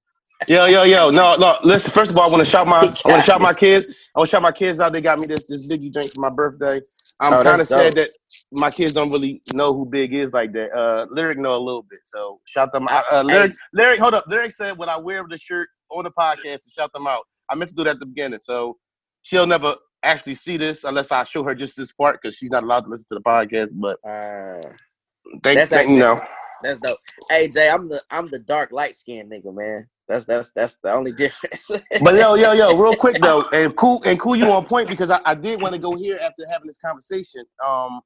[0.47, 1.11] Yo, yo, yo.
[1.11, 1.57] No, no.
[1.65, 1.91] Listen.
[1.91, 2.77] First of all, I want to shout my.
[2.79, 3.87] I want to shout my kids.
[4.15, 4.93] I want to shout my kids out.
[4.93, 6.81] They got me this this Biggie drink for my birthday.
[7.21, 8.11] I'm Oh, kind of sad that
[8.53, 10.71] my kids don't really know who Big is like that.
[10.73, 13.03] Uh, Lyric know a little bit, so shout them out.
[13.11, 14.25] Uh, Lyric, Lyric, hold up.
[14.29, 17.23] Lyric said when I wear the shirt on the podcast to shout them out.
[17.51, 18.77] I meant to do that at the beginning, so
[19.29, 22.63] she'll never actually see this unless I show her just this part because she's not
[22.63, 23.71] allowed to listen to the podcast.
[23.75, 24.61] But Uh,
[25.43, 26.21] thank, That's thank you know.
[26.63, 26.99] that's dope.
[27.31, 29.87] Hey Jay, I'm the I'm the dark light skinned nigga, man.
[30.09, 31.71] That's that's that's the only difference.
[32.01, 35.11] But yo, yo, yo, real quick though, and cool, and cool, you on point because
[35.11, 37.45] I, I did want to go here after having this conversation.
[37.65, 38.01] Um,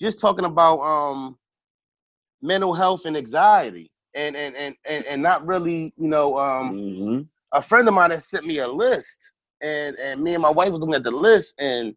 [0.00, 1.36] just talking about um
[2.42, 7.20] mental health and anxiety, and and and and, and not really, you know, um, hmm
[7.52, 9.32] a friend of mine has sent me a list,
[9.62, 11.94] and and me and my wife was looking at the list, and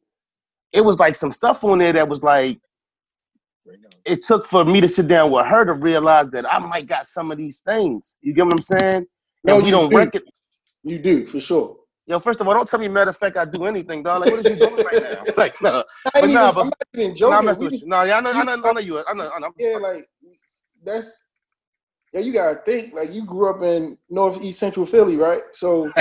[0.74, 2.60] it was like some stuff on there that was like.
[4.06, 7.06] It took for me to sit down with her to realize that I might got
[7.06, 8.16] some of these things.
[8.22, 9.06] You get what I'm saying?
[9.44, 9.98] No, you don't do.
[9.98, 10.22] reckon.
[10.84, 11.76] You do for sure.
[12.06, 14.22] Yo, first of all, don't tell me matter of fact I do anything, dog.
[14.22, 15.24] Like, what is you doing right now?
[15.28, 15.84] It's like, no.
[16.16, 17.34] I But nah, I'm but No, joking.
[17.38, 17.90] I'm messing with just- you.
[17.90, 19.00] No, yeah, I know, I know, I know you.
[19.06, 19.52] I know, I know.
[19.60, 20.08] yeah, like
[20.86, 21.26] that's
[22.14, 22.22] yeah.
[22.22, 25.42] You gotta think like you grew up in northeast central Philly, right?
[25.52, 25.92] So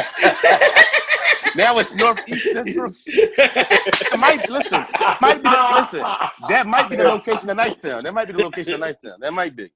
[1.54, 2.92] now it's northeast central.
[3.06, 4.84] It might listen.
[5.20, 6.00] Might be the, listen.
[6.48, 8.02] That might be the location of Nicetown.
[8.02, 9.18] That might be the location of Nicetown.
[9.20, 9.70] That might be.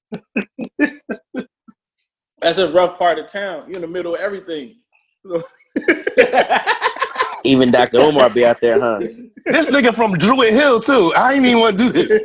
[2.41, 3.65] that's a rough part of town.
[3.67, 4.77] You're in the middle of everything.
[7.45, 7.99] Even Dr.
[8.01, 8.99] Omar be out there, huh?
[9.47, 11.13] This nigga from Druid Hill too.
[11.17, 12.07] I ain't even want to do this.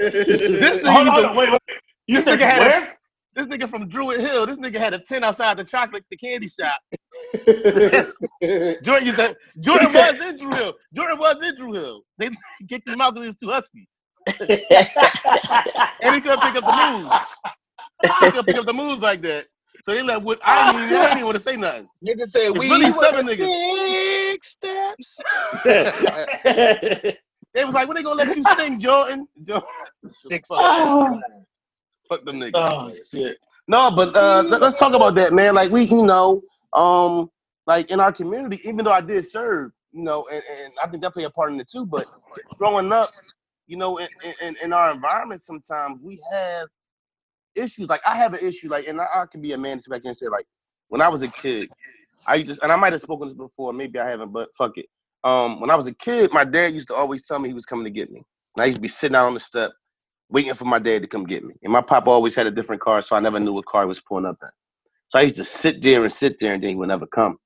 [0.60, 1.62] This nigga, Hold used to- on, wait, wait.
[2.08, 2.84] You this said nigga had where?
[2.90, 2.92] a,
[3.36, 4.46] this nigga from Druid Hill.
[4.46, 6.80] This nigga had a tent outside the chocolate, the candy shop.
[8.84, 10.74] Jordan used to, Jordan was in Druid Hill.
[10.96, 12.02] Jordan was in Druid Hill.
[12.18, 12.30] They
[12.70, 13.88] kicked him out because he was too husky.
[16.02, 17.16] And he couldn't pick up the moves.
[18.04, 19.46] He couldn't pick up the moves like that.
[19.84, 20.40] So they let Wood.
[20.44, 21.88] I didn't even, I didn't even want to say nothing.
[22.04, 24.32] Niggas say It's we really were seven the niggas.
[24.32, 25.20] Big steps.
[27.56, 29.28] They was like, when they gonna let you sing, Jordan?
[29.44, 29.68] Jordan.
[30.28, 31.22] Six Fuck, Oh,
[32.08, 32.52] fuck them niggas.
[32.56, 33.38] oh shit.
[33.68, 35.56] No, but uh, let, us talk about that, man.
[35.56, 36.42] Like we, you know,
[36.74, 37.32] um,
[37.66, 41.02] like in our community, even though I did serve, you know, and, and I think
[41.02, 41.86] that play a part in it too.
[41.86, 42.06] But
[42.58, 43.12] growing up,
[43.66, 44.08] you know, in,
[44.42, 46.68] in, in our environment, sometimes we have
[47.56, 47.90] issues.
[47.90, 49.90] Like I have an issue, like, and I, I can be a man to sit
[49.90, 50.46] back here and say, like,
[50.90, 51.70] when I was a kid,
[52.28, 54.86] I just and I might have spoken this before, maybe I haven't, but fuck it.
[55.24, 57.66] Um, when I was a kid, my dad used to always tell me he was
[57.66, 58.20] coming to get me.
[58.58, 59.72] And I used to be sitting out on the step,
[60.30, 61.56] waiting for my dad to come get me.
[61.64, 63.88] And my papa always had a different car, so I never knew what car he
[63.88, 64.52] was pulling up at.
[65.10, 67.38] So I used to sit there and sit there, and then he would never come.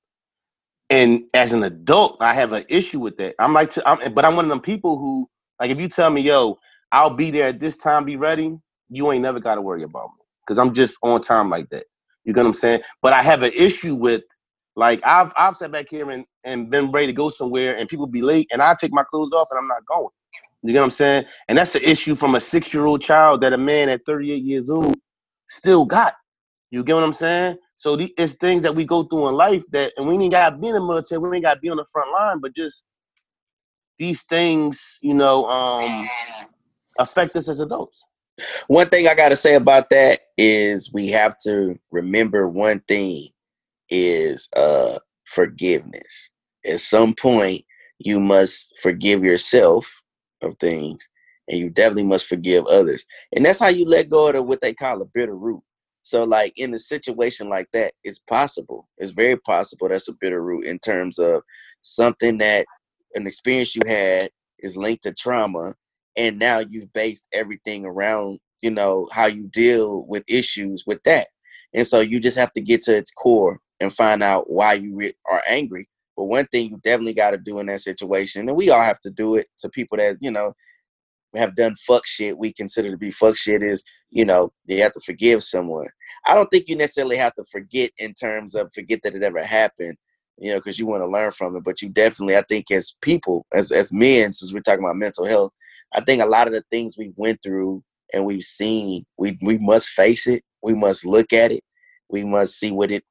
[0.90, 3.36] And as an adult, I have an issue with that.
[3.40, 5.30] I'm like, to, I'm, but I'm one of them people who,
[5.60, 6.58] like, if you tell me, yo,
[6.92, 8.58] I'll be there at this time, be ready,
[8.90, 11.86] you ain't never got to worry about me because I'm just on time like that.
[12.24, 12.82] You get what I'm saying?
[13.02, 14.24] But I have an issue with,
[14.76, 18.08] like, I've I've sat back here and, and been ready to go somewhere, and people
[18.08, 20.10] be late, and I take my clothes off, and I'm not going.
[20.62, 21.26] You get what I'm saying?
[21.48, 24.44] And that's an issue from a six year old child that a man at 38
[24.44, 24.96] years old
[25.48, 26.14] still got.
[26.72, 27.58] You get what I'm saying?
[27.76, 30.50] So the, it's things that we go through in life that, and we ain't got
[30.50, 32.54] to be in the military, we ain't got to be on the front line, but
[32.54, 32.84] just
[33.98, 36.08] these things, you know, um,
[37.00, 38.06] affect us as adults.
[38.68, 43.30] One thing I got to say about that is we have to remember one thing
[43.90, 46.30] is uh forgiveness.
[46.66, 47.66] At some point,
[47.98, 49.92] you must forgive yourself
[50.42, 51.08] of things,
[51.48, 53.06] and you definitely must forgive others.
[53.36, 55.62] And that's how you let go of the, what they call a bitter root.
[56.04, 58.88] So, like in a situation like that, it's possible.
[58.98, 61.44] It's very possible that's a bitter root in terms of
[61.82, 62.66] something that
[63.16, 64.30] an experience you had
[64.60, 65.76] is linked to trauma,
[66.18, 71.28] and now you've based everything around you know how you deal with issues with that
[71.74, 74.96] and so you just have to get to its core and find out why you
[74.96, 75.88] re- are angry
[76.20, 79.00] but one thing you definitely got to do in that situation and we all have
[79.00, 80.54] to do it to people that you know
[81.34, 84.92] have done fuck shit we consider to be fuck shit is you know you have
[84.92, 85.88] to forgive someone.
[86.28, 89.42] I don't think you necessarily have to forget in terms of forget that it ever
[89.42, 89.96] happened
[90.38, 92.96] you know because you want to learn from it but you definitely i think as
[93.02, 95.54] people as as men since we're talking about mental health
[95.94, 97.82] i think a lot of the things we went through
[98.14, 101.64] and we've seen we we must face it we must look at it
[102.10, 103.04] we must see what it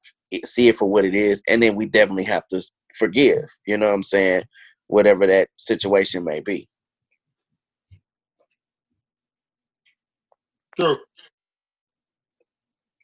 [0.44, 2.62] see it for what it is and then we definitely have to
[2.98, 4.42] forgive you know what i'm saying
[4.88, 6.68] whatever that situation may be
[10.78, 10.96] True.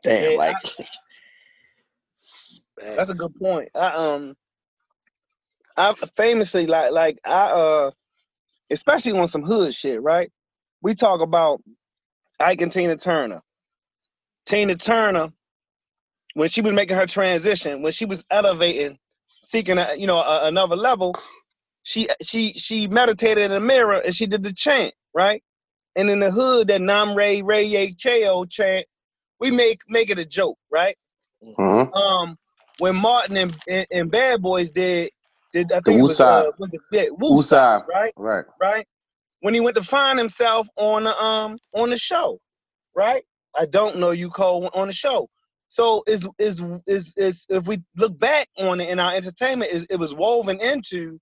[0.04, 0.56] damn Yeah, like
[2.96, 3.70] That's a good point.
[3.74, 4.36] I um
[5.76, 7.90] I famously like like I uh
[8.70, 10.30] especially on some hood shit, right?
[10.82, 11.62] We talk about
[12.40, 13.40] Ike and Tina Turner.
[14.46, 15.32] Tina Turner,
[16.34, 18.98] when she was making her transition, when she was elevating,
[19.44, 21.18] seeking a, you know a, another level,
[21.84, 25.42] she she she meditated in the mirror and she did the chant, right?
[25.96, 28.86] And in the hood, that Nam Ray Ray Ye Cheo chant,
[29.40, 30.96] we make make it a joke, right?
[31.44, 31.94] Mhm.
[31.94, 32.36] um
[32.78, 35.10] when Martin and, and, and Bad Boys did
[35.52, 37.06] did I The think it was, uh, was it yeah,
[37.88, 38.14] right?
[38.16, 38.44] Right.
[38.60, 38.86] Right?
[39.40, 42.38] When he went to find himself on the um on the show,
[42.96, 43.24] right?
[43.58, 45.28] I don't know you Cole on the show.
[45.74, 49.84] So is is is is if we look back on it in our entertainment, is
[49.90, 51.18] it was woven into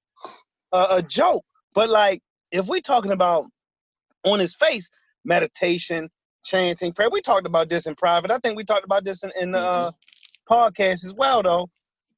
[0.73, 1.43] a, a joke.
[1.73, 2.21] But like
[2.51, 3.47] if we talking about
[4.25, 4.91] on his face,
[5.25, 6.11] meditation,
[6.45, 7.09] chanting, prayer.
[7.11, 8.31] We talked about this in private.
[8.31, 9.91] I think we talked about this in, in the uh,
[10.51, 11.69] podcast as well, though.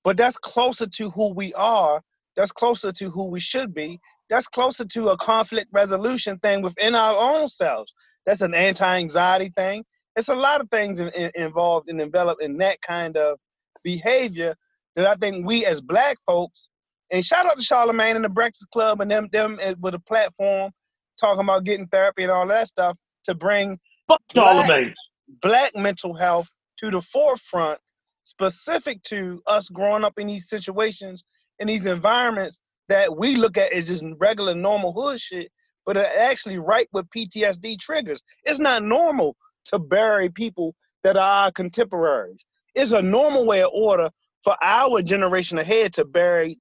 [0.02, 2.02] But that's closer to who we are.
[2.36, 4.00] That's closer to who we should be.
[4.28, 7.94] That's closer to a conflict resolution thing within our own selves.
[8.26, 9.84] That's an anti-anxiety thing.
[10.16, 13.38] It's a lot of things in, in- involved and developed in that kind of
[13.84, 14.56] behavior
[14.96, 16.70] that I think we as black folks
[17.10, 20.72] And shout out to Charlemagne and the Breakfast Club and them them with a platform
[21.20, 24.94] talking about getting therapy and all that stuff to bring Fuck Black- Charlemagne.
[25.42, 26.50] black mental health
[26.80, 27.80] to the forefront,
[28.24, 31.24] specific to us growing up in these situations
[31.60, 35.52] in these environments that we look at as just regular normal hood shit,
[35.86, 38.22] but are actually right with PTSD triggers.
[38.44, 39.36] It's not normal
[39.66, 42.44] to bury people that are our contemporaries.
[42.74, 44.10] It's a normal way of order
[44.44, 46.58] for our generation ahead to bury,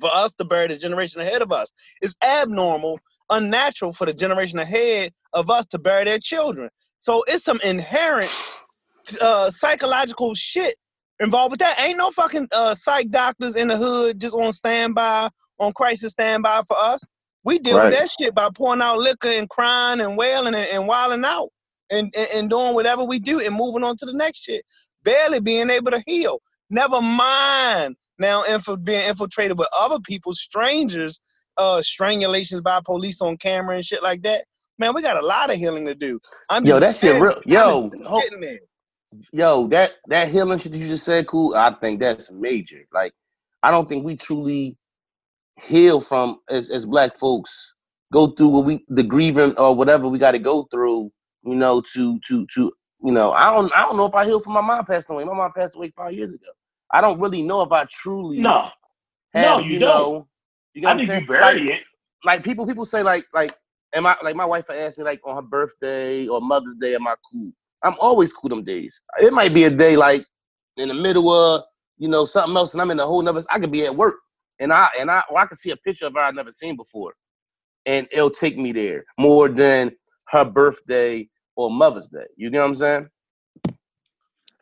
[0.00, 1.72] for us to bury the generation ahead of us.
[2.00, 3.00] It's abnormal,
[3.30, 6.70] unnatural for the generation ahead of us to bury their children.
[6.98, 8.32] So it's some inherent
[9.20, 10.76] uh, psychological shit
[11.20, 11.80] involved with that.
[11.80, 16.62] Ain't no fucking uh, psych doctors in the hood just on standby, on crisis standby
[16.68, 17.00] for us.
[17.44, 17.82] We deal Right.
[17.82, 21.50] with that shit by pouring out liquor and crying and wailing and, and wilding out
[21.90, 24.64] and, and, and doing whatever we do and moving on to the next shit.
[25.04, 26.40] Barely being able to heal.
[26.70, 31.20] Never mind now inf- being infiltrated with other people, strangers,
[31.56, 34.44] uh, strangulations by police on camera and shit like that.
[34.78, 36.20] Man, we got a lot of healing to do.
[36.48, 37.42] I'm Yo, that shit real.
[37.46, 38.22] Yo, ho-
[39.32, 41.54] yo, that that healing shit you just said, cool.
[41.54, 42.84] I think that's major.
[42.92, 43.12] Like,
[43.62, 44.76] I don't think we truly
[45.62, 47.74] heal from as as black folks
[48.12, 51.10] go through what we the grieving or whatever we got to go through.
[51.44, 52.72] You know, to to to
[53.02, 55.24] you know, I don't I don't know if I healed from my mom passing away.
[55.24, 56.48] My mom passed away five years ago.
[56.92, 58.68] I don't really know if I truly No,
[59.32, 59.88] have, No, you you don't.
[60.12, 60.28] know.
[60.74, 61.82] You know I think you bury Like- it.
[62.24, 63.54] like people people say like like
[63.94, 67.06] am I like my wife asked me like on her birthday or Mother's Day am
[67.06, 67.52] I cool?
[67.82, 69.00] I'm always cool them days.
[69.20, 70.26] It might be a day like
[70.76, 71.62] in the middle of
[71.96, 74.16] you know something else and I'm in a whole nother I could be at work
[74.58, 76.76] and I and I or I could see a picture of her I've never seen
[76.76, 77.14] before
[77.86, 79.92] and it'll take me there more than
[80.30, 82.26] her birthday or Mother's Day.
[82.36, 83.08] You get what I'm saying?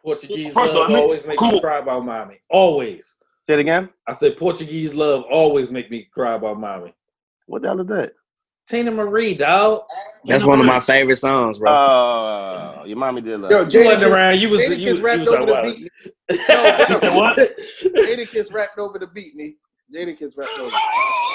[0.03, 2.41] Portuguese First of all, love let always make me cry about mommy.
[2.49, 3.17] Always.
[3.47, 3.91] Say it again.
[4.07, 6.95] I said Portuguese love always make me cry about mommy.
[7.47, 8.13] What the hell is that?
[8.71, 9.83] Teena Marie, dog.
[10.25, 11.71] That's one of my favorite songs, bro.
[11.71, 13.51] Oh, your mommy did love.
[13.51, 13.73] Yo, it.
[13.73, 14.39] You wasn't around.
[14.39, 14.61] You was.
[14.61, 15.93] Jadakiss You was, you was over the beat.
[16.31, 16.37] He
[16.99, 17.39] said what?
[17.83, 19.57] Jadakiss rapped over the beat, me.
[19.95, 20.77] Jadakiss rapped over.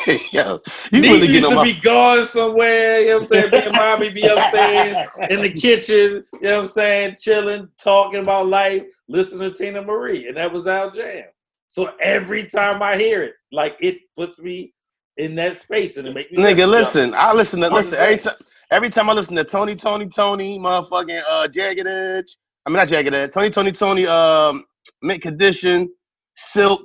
[0.32, 0.58] Yo,
[0.92, 3.28] you Neat really used getting on to my be gone somewhere, you know what I'm
[3.28, 3.52] saying?
[3.52, 4.98] Me and mommy be upstairs
[5.30, 9.86] in the kitchen, you know what I'm saying, chilling, talking about life, listening to Teena
[9.86, 11.24] Marie, and that was our jam.
[11.70, 14.74] So every time I hear it, like it puts me
[15.18, 17.14] in that space and it makes me Nigga, listen.
[17.16, 18.36] I listen to listen every time.
[18.72, 22.38] Every time I listen to Tony, Tony, Tony, motherfucking uh, Jagged Edge.
[22.66, 23.32] I mean not Jagged Edge.
[23.32, 24.06] Tony, Tony, Tony.
[24.06, 24.66] Um,
[25.02, 25.90] Mint Condition,
[26.36, 26.84] Silk,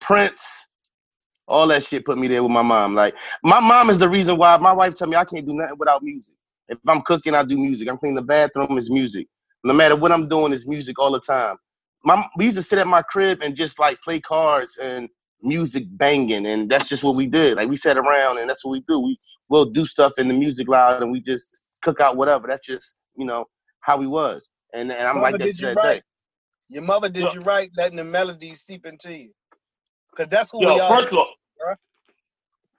[0.00, 0.65] Prince.
[1.48, 2.94] All that shit put me there with my mom.
[2.94, 5.78] Like my mom is the reason why my wife tell me I can't do nothing
[5.78, 6.34] without music.
[6.68, 7.88] If I'm cooking, I do music.
[7.88, 9.28] I'm cleaning the bathroom, is music.
[9.62, 11.56] No matter what I'm doing, is music all the time.
[12.04, 15.08] My we used to sit at my crib and just like play cards and
[15.42, 17.56] music banging, and that's just what we did.
[17.56, 19.00] Like we sat around and that's what we do.
[19.00, 19.16] We
[19.48, 22.48] we'll do stuff in the music loud and we just cook out whatever.
[22.48, 23.46] That's just you know
[23.80, 24.48] how we was.
[24.74, 25.96] And and I'm Mama like that did to you that right.
[25.96, 26.02] day.
[26.68, 27.32] Your mother did Yo.
[27.34, 29.30] you right, letting the melodies seep into you.
[30.16, 30.96] Cause that's who Yo, we are.
[30.96, 31.76] first of all, bruh.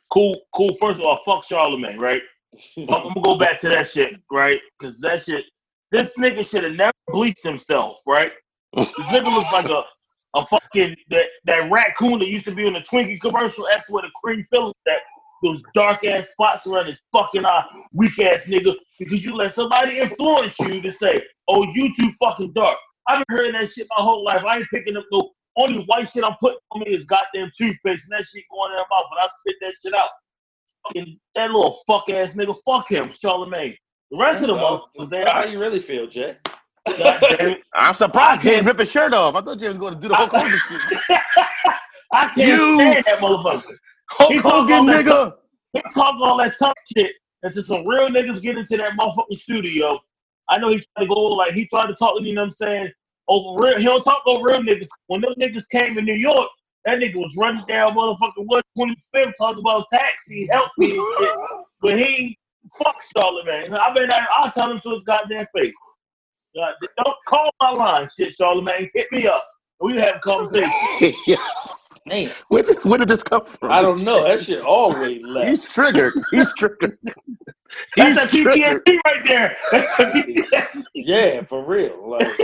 [0.09, 0.73] cool, cool.
[0.75, 2.23] First of all, fuck Charlemagne, right?
[2.77, 4.59] I'm gonna go back to that shit, right?
[4.79, 5.45] Because that shit,
[5.91, 8.31] this nigga should have never bleached himself, right?
[8.75, 9.83] This nigga looks like a
[10.35, 13.67] a fucking that that raccoon that used to be in the Twinkie commercial.
[13.69, 14.99] That's where the cream filling that
[15.43, 18.73] those dark ass spots around his fucking eye, weak ass nigga.
[18.97, 22.77] Because you let somebody influence you to say, "Oh, you too fucking dark."
[23.07, 24.43] I've been hearing that shit my whole life.
[24.43, 25.31] I ain't picking up no.
[25.57, 28.77] Only white shit I'm putting on me is goddamn toothpaste, and that shit going in
[28.77, 30.09] my mouth, but I spit that shit out.
[30.87, 33.75] Fucking that little fuck ass nigga, fuck him, Charlemagne.
[34.11, 36.35] The rest of the motherfuckers, they How you really feel, Jay?
[36.87, 37.57] God damn it.
[37.75, 39.35] I'm surprised I he didn't rip his shirt off.
[39.35, 40.81] I thought you was going to do the whole Hogan shit.
[42.13, 43.75] I can't You- stand that motherfucker.
[44.11, 45.33] Hulk He talk Hogan, all that nigga.
[45.73, 47.11] He talk all that tough shit
[47.43, 49.99] until some real niggas get into that motherfucking studio.
[50.49, 52.41] I know he tried to go like he tried to talk, to me, you know
[52.43, 52.91] what I'm saying?
[53.27, 54.87] Over real, he don't talk over real niggas.
[55.07, 56.49] When them niggas came to New York,
[56.85, 58.47] that nigga was running down motherfucking
[58.77, 61.35] 125th talking about taxi, help me and shit.
[61.79, 62.35] But he
[62.75, 63.71] fuck Charlemagne.
[63.71, 65.75] I mean, I, I'll tell him to his goddamn face.
[66.55, 66.73] God,
[67.03, 68.89] don't call my line, shit, Charlemagne.
[68.95, 69.45] Hit me up.
[69.79, 70.69] We have a conversation.
[71.27, 71.37] yeah.
[72.07, 73.71] Man, Where did, where did this come from?
[73.71, 74.23] I don't know.
[74.23, 75.49] That shit always left.
[75.49, 76.13] He's triggered.
[76.31, 76.97] He's triggered.
[77.95, 78.85] That's He's that triggered.
[78.85, 79.55] PTSD right there.
[79.71, 80.83] That's that PTSD.
[80.95, 82.09] Yeah, for real.
[82.09, 82.27] Like,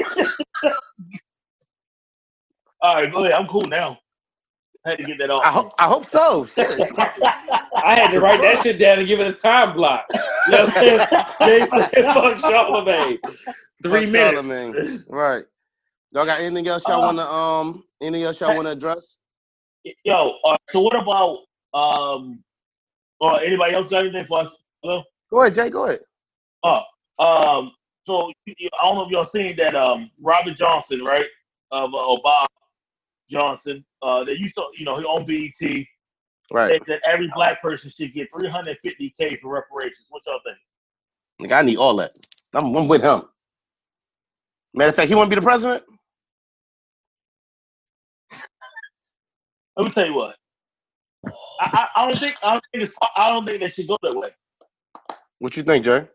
[2.81, 3.33] All right, go ahead.
[3.33, 3.97] I'm cool now.
[4.85, 5.43] I had to get that off.
[5.45, 6.45] I hope, I hope so.
[7.77, 10.05] I had to write that shit down and give it a time block.
[10.47, 11.07] You know what I'm saying?
[11.39, 13.17] They fuck Charlemagne.
[13.81, 14.33] Three Fuck minutes.
[14.33, 15.05] Charlemagne.
[15.07, 15.43] Right.
[16.13, 19.17] Y'all got anything else y'all Uh, wanna um anything else y'all wanna address?
[20.05, 21.39] Yo, uh, so what about
[21.73, 22.41] um,
[23.19, 24.55] or anybody else got anything for us?
[24.83, 25.03] Hello?
[25.33, 25.69] Go ahead, Jay.
[25.71, 25.99] Go ahead.
[26.61, 26.83] Oh,
[27.17, 27.71] um,
[28.05, 31.25] so I don't know if y'all seen that um Robert Johnson, right?
[31.71, 32.47] Of uh, Bob
[33.27, 35.85] Johnson, uh, that used to, you know, he owned BET.
[36.53, 36.69] Right.
[36.73, 40.05] That, that every black person should get 350k for reparations.
[40.11, 40.57] What y'all think?
[41.39, 42.11] Like, I need all that.
[42.61, 43.23] I'm, I'm with him.
[44.75, 45.83] Matter of fact, he want to be the president?
[49.77, 50.35] Let me tell you what.
[51.25, 51.31] I,
[51.61, 54.15] I, I don't think I don't think it's, I don't think they should go that
[54.15, 54.29] way
[55.43, 56.07] What you think, Jay?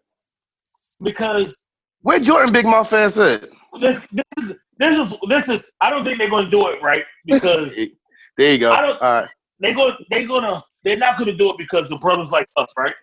[1.02, 1.54] because
[2.00, 3.42] Where Jordan Big Mouth ass at?
[3.78, 6.80] this this is this is this is I don't think they're going to do it
[6.80, 7.78] right because
[8.38, 8.70] There you go.
[8.70, 9.28] I don't- All right.
[9.60, 12.94] they go they're gonna they're not gonna do it because the brothers like us, right?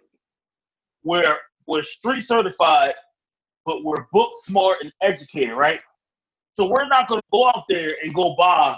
[1.04, 1.38] We're
[1.68, 2.96] we're street certified,
[3.64, 5.80] but we're book smart and educated, right?
[6.56, 8.76] So we're not gonna go out there and go buy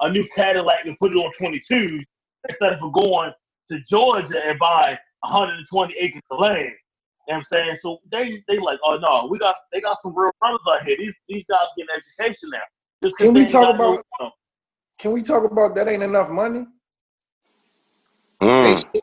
[0.00, 2.02] a new Cadillac and put it on 22
[2.46, 3.32] instead of going
[3.70, 6.74] to Georgia and buy 120 acres of land.
[7.30, 7.74] You know what I'm saying?
[7.76, 10.96] So they they like, oh no, we got they got some real brothers out here.
[10.98, 12.58] These these guys getting education now.
[13.04, 14.32] Just 'cause Can we talk got no- about-
[14.98, 16.66] Can we talk about that ain't enough money?
[18.42, 18.84] Mm.
[18.92, 19.00] They,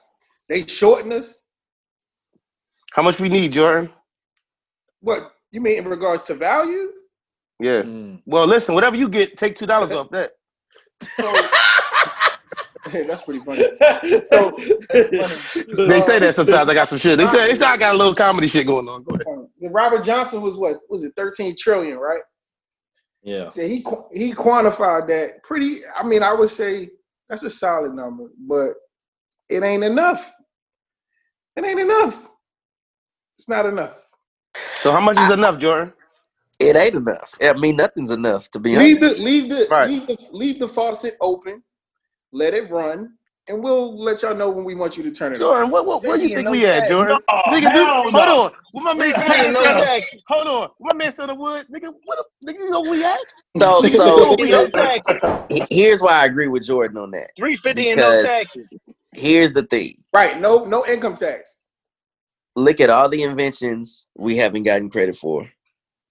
[0.62, 1.42] they shorten us.
[2.92, 3.92] How much we need, Jordan?
[5.00, 6.92] What you mean in regards to value?
[7.62, 7.84] Yeah.
[7.84, 8.24] Mm.
[8.26, 10.32] Well, listen, whatever you get, take two dollars off that.
[11.16, 11.32] So,
[12.92, 13.64] that's pretty funny.
[14.30, 14.52] So,
[15.88, 16.70] They say that sometimes.
[16.70, 17.18] I got some shit.
[17.18, 19.04] They say they say I got a little comedy shit going on.
[19.04, 22.22] Go um, Robert Johnson was what was it 13 trillion, right?
[23.24, 23.48] Yeah.
[23.48, 25.80] So he he quantified that pretty.
[25.98, 26.90] I mean, I would say
[27.30, 28.74] that's a solid number, but
[29.50, 30.32] it ain't enough.
[31.56, 32.30] It ain't enough.
[33.38, 33.98] It's not enough.
[34.80, 35.94] So how much is enough, Jordan?
[36.60, 37.36] It ain't enough.
[37.42, 39.18] I mean, nothing's enough to be Leave honest.
[39.18, 39.90] the leave the Right.
[39.90, 41.64] leave the leave the faucet open,
[42.32, 43.14] let it run,
[43.48, 45.42] and we'll let y'all know when we want you to turn it off.
[45.42, 46.90] Jordan, what, what, where you think ain't we no at, tax.
[46.90, 47.18] Jordan?
[47.30, 48.44] No, Nigga, dude, hell hold no.
[48.44, 48.52] on.
[48.74, 49.54] What my man said?
[49.54, 50.24] no taxes.
[50.28, 50.70] Hold on.
[50.78, 51.66] What my man said the wood?
[51.74, 53.20] Nigga, what the, nigga, you know where we at?
[53.58, 54.74] So, Nigga, so we No at?
[54.74, 55.18] taxes.
[55.50, 57.32] he- here's why I agree with Jordan on that.
[57.38, 58.74] Three fifty and no taxes.
[59.14, 60.04] Here's the thing.
[60.14, 60.40] Right?
[60.40, 61.60] No, no income tax.
[62.56, 65.50] Look at all the inventions we haven't gotten credit for.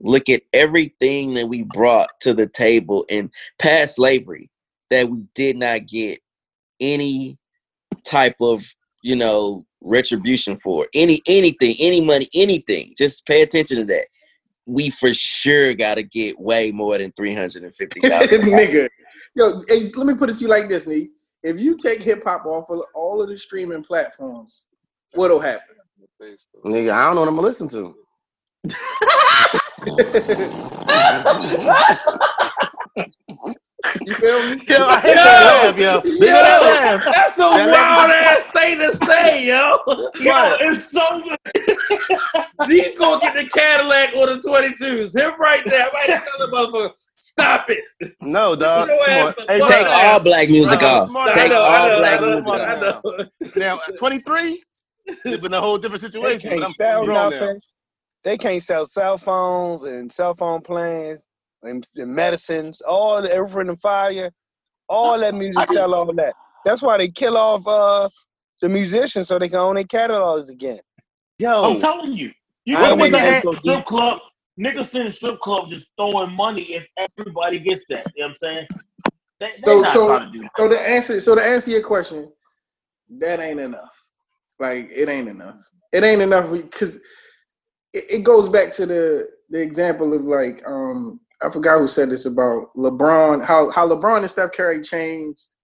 [0.00, 4.50] Look at everything that we brought to the table in past slavery
[4.90, 6.20] that we did not get
[6.80, 7.38] any
[8.04, 8.64] type of,
[9.02, 10.86] you know, retribution for.
[10.94, 12.94] Any anything, any money, anything.
[12.96, 14.06] Just pay attention to that.
[14.66, 18.40] We for sure gotta get way more than three hundred and fifty thousand.
[18.42, 18.88] Nigga,
[19.34, 21.10] yo, hey, let me put it to you like this, Nee.
[21.42, 24.66] If you take hip hop off of all of the streaming platforms,
[25.14, 25.76] what'll happen?
[26.64, 27.94] Nigga, I don't know what I'm gonna listen to.
[34.06, 34.62] You feel me?
[34.68, 36.00] Yo, I hate that laugh, yo.
[36.00, 37.04] Nigga, that laugh.
[37.12, 39.78] That's a That wild ass thing to say, yo.
[40.20, 41.36] Yo, it's so good.
[42.70, 45.16] He's gonna get the Cadillac or the 22s.
[45.16, 45.88] Him right there.
[45.88, 47.84] I might tell the motherfucker, stop it.
[48.20, 48.86] No, dog.
[48.88, 49.46] Your Come ass on.
[49.48, 50.04] the Hey, Take out.
[50.04, 51.08] all black music No, off.
[51.08, 53.56] smart Take know, all know, black know, music off.
[53.56, 54.62] Now, 23,
[55.08, 56.48] it's been a whole different situation.
[56.50, 57.60] But can't I'm, sell I'm nothing.
[58.22, 61.24] They can't sell cell phones and cell phone plans
[61.66, 62.80] and, and medicines.
[62.80, 64.30] All the everything in fire.
[64.88, 66.34] All that music sell all that.
[66.64, 68.08] That's why they kill off uh,
[68.62, 70.80] the musicians so they can own their catalogs again.
[71.38, 72.30] Yo, I'm telling you.
[72.64, 73.84] You I gonna ain't see gonna that strip deep.
[73.84, 74.18] club,
[74.60, 76.86] niggas in the strip club just throwing money if
[77.18, 78.06] everybody gets that.
[78.16, 78.66] You know what I'm saying?
[79.38, 80.50] They, they So- not so- to do that.
[80.56, 82.32] So to answer, so to answer your question,
[83.18, 83.94] that ain't enough.
[84.58, 85.56] Like it ain't enough.
[85.92, 86.96] It ain't enough because
[87.92, 92.10] it, it goes back to the the example of like um I forgot who said
[92.10, 95.54] this about LeBron how how LeBron and Steph Curry changed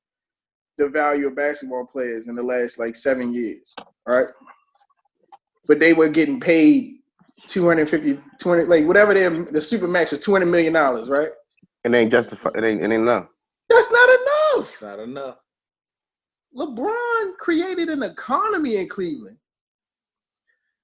[0.79, 3.75] the value of basketball players in the last like seven years,
[4.07, 4.29] right?
[5.67, 6.97] But they were getting paid
[7.47, 11.31] 250, 200, like whatever their the super max was 200 million dollars, right?
[11.85, 12.57] it ain't justified.
[12.57, 13.27] It ain't, it ain't enough.
[13.69, 14.83] That's not enough.
[14.83, 15.37] Not enough.
[16.57, 19.39] LeBron created an economy in Cleveland.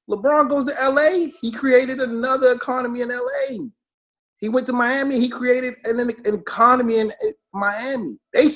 [0.09, 3.67] LeBron goes to LA, he created another economy in LA.
[4.39, 8.17] He went to Miami, he created an, an economy in in Miami.
[8.33, 8.49] They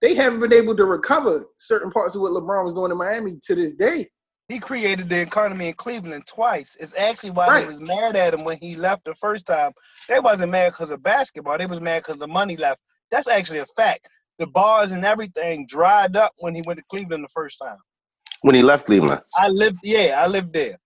[0.00, 3.38] they haven't been able to recover certain parts of what LeBron was doing in Miami
[3.42, 4.08] to this day.
[4.48, 6.76] He created the economy in Cleveland twice.
[6.78, 7.60] It's actually why Right.
[7.62, 9.72] they was mad at him when he left the first time.
[10.08, 11.58] They wasn't mad because of basketball.
[11.58, 12.80] They was mad because the money left.
[13.10, 14.08] That's actually a fact.
[14.38, 17.78] The bars and everything dried up when he went to Cleveland the first time.
[18.42, 19.20] When he left Cleveland.
[19.38, 20.78] I lived, yeah, I lived there.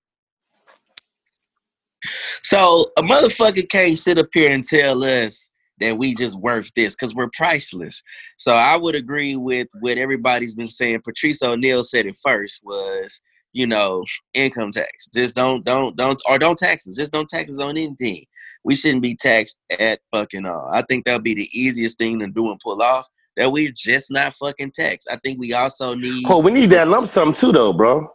[2.42, 5.50] So a motherfucker can't sit up here and tell us
[5.80, 8.02] that we just worth this because we're priceless.
[8.36, 11.00] So I would agree with what everybody's been saying.
[11.04, 13.20] Patrice O'Neal said it first was,
[13.52, 14.04] you know,
[14.34, 15.08] income tax.
[15.12, 16.96] Just don't, don't, don't, or don't taxes.
[16.96, 18.24] Just don't taxes on anything.
[18.62, 20.68] We shouldn't be taxed at fucking all.
[20.70, 23.08] I think that'll be the easiest thing to do and pull off.
[23.36, 25.08] That we're just not fucking taxed.
[25.10, 26.24] I think we also need.
[26.26, 28.06] Oh, we need that lump sum too, though, bro.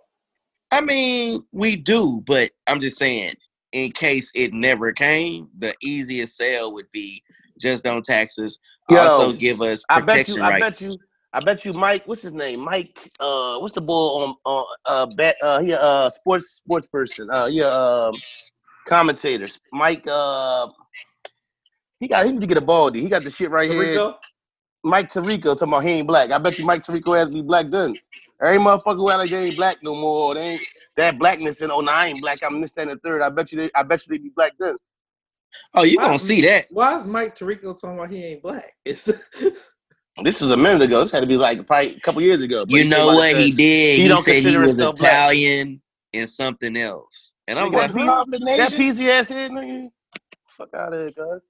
[0.72, 3.32] I mean, we do, but I'm just saying,
[3.76, 7.22] in case it never came, the easiest sale would be
[7.60, 8.58] just don't taxes.
[8.90, 10.44] Yo, also give us protection I bet protection you.
[10.44, 10.98] I bet you.
[11.34, 12.08] I bet you, Mike.
[12.08, 12.62] What's his name?
[12.62, 12.98] Mike.
[13.20, 15.36] Uh, what's the bull on on uh bet?
[15.42, 17.30] Uh, he uh sports sports person.
[17.30, 17.66] Uh, yeah.
[17.66, 18.14] Um,
[18.88, 19.60] commentators.
[19.74, 20.06] Mike.
[20.10, 20.70] Uh,
[22.00, 22.26] he got.
[22.26, 23.02] He need to get a baldy.
[23.02, 24.14] He got the shit right here.
[24.86, 26.32] Mike Tirico talking about he ain't black.
[26.32, 27.96] I bet you Mike Tirico has to be black then.
[28.42, 30.34] Every motherfucker who act like they ain't black no more.
[30.36, 30.62] They ain't
[30.98, 32.40] that blackness and oh no, I ain't black.
[32.44, 33.22] I'm this and the third.
[33.22, 34.76] I bet you they I bet you they be black then.
[35.74, 36.68] Oh, you Why- gonna see that?
[36.70, 38.74] Why is Mike Tirico talking about he ain't black?
[38.86, 39.06] It's
[40.24, 41.02] This is a minute ago.
[41.02, 42.66] This had to be like probably a couple years ago.
[42.66, 43.98] But You know what and he did?
[43.98, 45.12] he He, don't said he consider was himself black.
[45.12, 45.82] Italian
[46.14, 47.34] and something else.
[47.48, 48.26] And I'm like, that huh?
[48.58, 49.90] That peasy ass head nigga.
[50.58, 51.42] Fuck out of here, guys.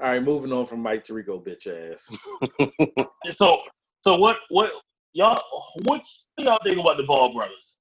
[0.00, 0.22] all right.
[0.22, 2.12] Moving on from Mike Tirico, bitch ass.
[3.30, 3.60] So,
[4.02, 4.36] so what?
[4.50, 4.72] What
[5.14, 5.42] y'all?
[5.84, 6.06] What
[6.38, 7.76] y'all think about the Ball brothers?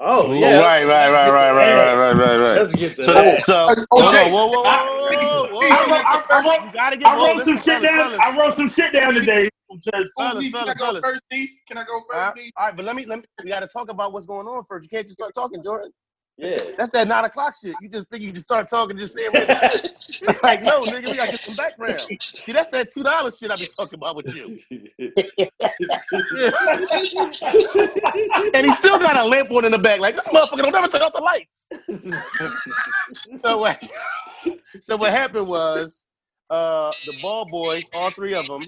[0.00, 2.62] Oh Yeah, yeah, right, right, right, right, right, right, right, right, right.
[2.62, 3.40] Let's get to So, that.
[3.40, 4.24] so That's hold OJ.
[4.26, 5.60] on, whoa, whoa, whoa, whoa, whoa, whoa.
[5.70, 8.14] I wrote, I, I You gotta get I wrote some shit down.
[8.20, 9.48] I wrote some shit down today.
[9.80, 11.00] Just Ooh, Fellas, can I go fellas.
[11.02, 11.48] first, Steve?
[11.66, 12.32] Can I go Huh?
[12.32, 12.52] first, uh, Steve?
[12.56, 13.24] All right, but let me let me.
[13.42, 14.84] We got to talk about what's going on first.
[14.84, 15.92] You can't just start talking, Jordan.
[16.38, 16.58] Yeah.
[16.78, 17.74] That's that nine o'clock shit.
[17.82, 19.48] You just think you just start talking, just saying what
[20.42, 22.00] like, no, nigga, we gotta get some background.
[22.20, 24.58] See, that's that two dollars shit I be talking about with you.
[28.54, 30.00] and he still got a lamp on in the back.
[30.00, 31.68] Like this motherfucker don't ever turn off the lights.
[33.44, 33.82] so what?
[34.80, 36.04] So what happened was,
[36.48, 38.62] uh, the ball boys, all three of them,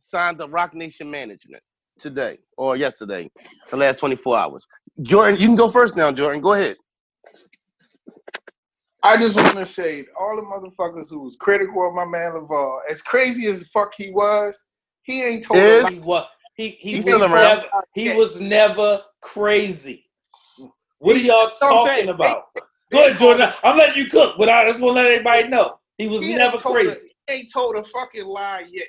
[0.00, 1.62] signed the Roc Nation management
[2.00, 3.30] today or yesterday,
[3.70, 4.66] the last twenty four hours.
[5.02, 6.10] Jordan, you can go first now.
[6.12, 6.76] Jordan, go ahead.
[9.04, 12.80] I just want to say, all the motherfuckers who was critical of my man LaVar,
[12.90, 14.64] as crazy as the fuck he was,
[15.02, 16.24] he ain't told Is- a he was
[16.56, 17.58] he he He's was still around.
[17.58, 17.62] never
[17.94, 20.06] he was never crazy.
[20.98, 22.08] What are y'all You know what I'm talking saying?
[22.08, 22.44] about?
[22.90, 23.50] Good, Jordan.
[23.62, 26.34] I'm letting you cook, but I just want to let everybody know he was He
[26.34, 27.08] never told a- crazy.
[27.26, 28.86] he ain't told a fucking lie yet.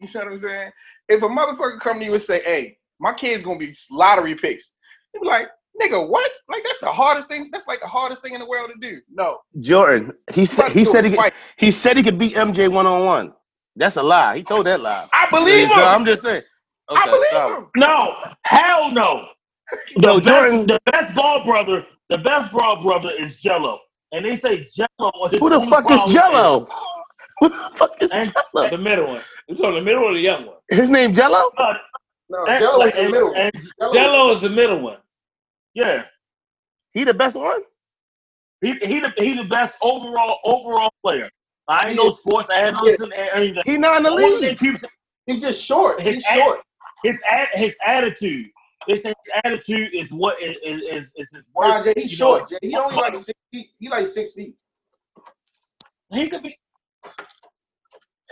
[0.00, 0.70] You know what I'm saying?
[1.08, 4.72] If a motherfucker come to you and say, "Hey, my kid's gonna be lottery picks,"
[5.12, 5.48] you be like,
[5.80, 6.30] "Nigga, what?
[6.48, 7.48] Like that's the hardest thing.
[7.52, 10.84] That's like the hardest thing in the world to do." No, Jordan, he said he
[10.84, 13.32] said he could, he said he could beat MJ one on one.
[13.76, 14.36] That's a lie.
[14.36, 15.06] He told that lie.
[15.12, 15.82] I believe So him.
[15.82, 16.42] I'm just saying.
[16.90, 17.56] I Okay, believe solid.
[17.58, 17.66] him.
[17.76, 18.14] no,
[18.46, 19.26] hell no.
[19.96, 23.78] The Yo, best, Jordan- the best ball brother, the best ball brother is Gelo,
[24.12, 25.30] and they say Gelo.
[25.30, 26.68] his Who the fuck is Gelo?
[27.40, 28.70] Who the fuck is And- Gelo?
[28.70, 29.22] The middle one.
[29.48, 30.56] You talking the middle or the young one?
[30.68, 31.50] His name Gelo?
[31.56, 31.74] uh,
[32.28, 33.34] No, and- Gelo is the and- middle.
[33.34, 34.98] and- Gelo- Gelo is the middle one.
[35.74, 36.04] Yeah,
[36.92, 37.62] He the best one?
[38.60, 41.28] he he the he the best overall overall player.
[41.68, 42.04] I ain't Yeah.
[42.04, 43.62] no sports analyst and everything.
[43.66, 44.58] He not in the The only league.
[44.58, 44.84] keeps
[45.26, 46.00] He's just short.
[46.00, 46.60] His He's ad- short.
[47.02, 48.50] his ad, his attitude.
[48.86, 49.14] It's his
[49.44, 51.84] attitude is what is is, is, is his Nah, worst.
[51.84, 52.48] Jay, he's you short.
[52.48, 53.70] Jay, he only like six feet.
[53.78, 54.54] He like six feet.
[56.12, 56.56] He could be.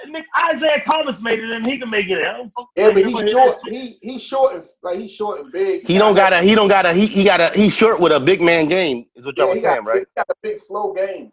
[0.09, 2.19] Nick Isaiah Thomas made it, and he can make it.
[2.19, 2.39] I
[2.77, 3.57] Yeah, but he's short.
[3.69, 5.87] He he's short and like he's short and big.
[5.87, 8.12] He don't got a he don't got a he he got a he's short with
[8.12, 9.99] a big man game, is what y'all Yeah, was he got, saying, right?
[10.01, 11.33] he got a big slow game.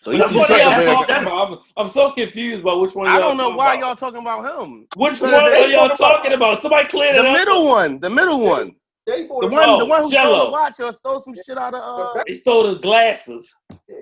[0.00, 1.52] So he That's too Which what one short are to y'all be- talking about?
[1.52, 3.06] I'm, I'm so confused about which one.
[3.06, 3.86] I y'all don't know why about.
[3.86, 4.86] y'all talking about him.
[4.96, 6.62] Which one are y'all talking about- talking about?
[6.62, 7.36] Somebody clear The that up.
[7.36, 8.74] middle one, the middle one.
[9.06, 10.44] They pulled The him one Oh, the one who stole Gelo.
[10.46, 13.52] the watch or stole some shit out of uh He stole his glasses.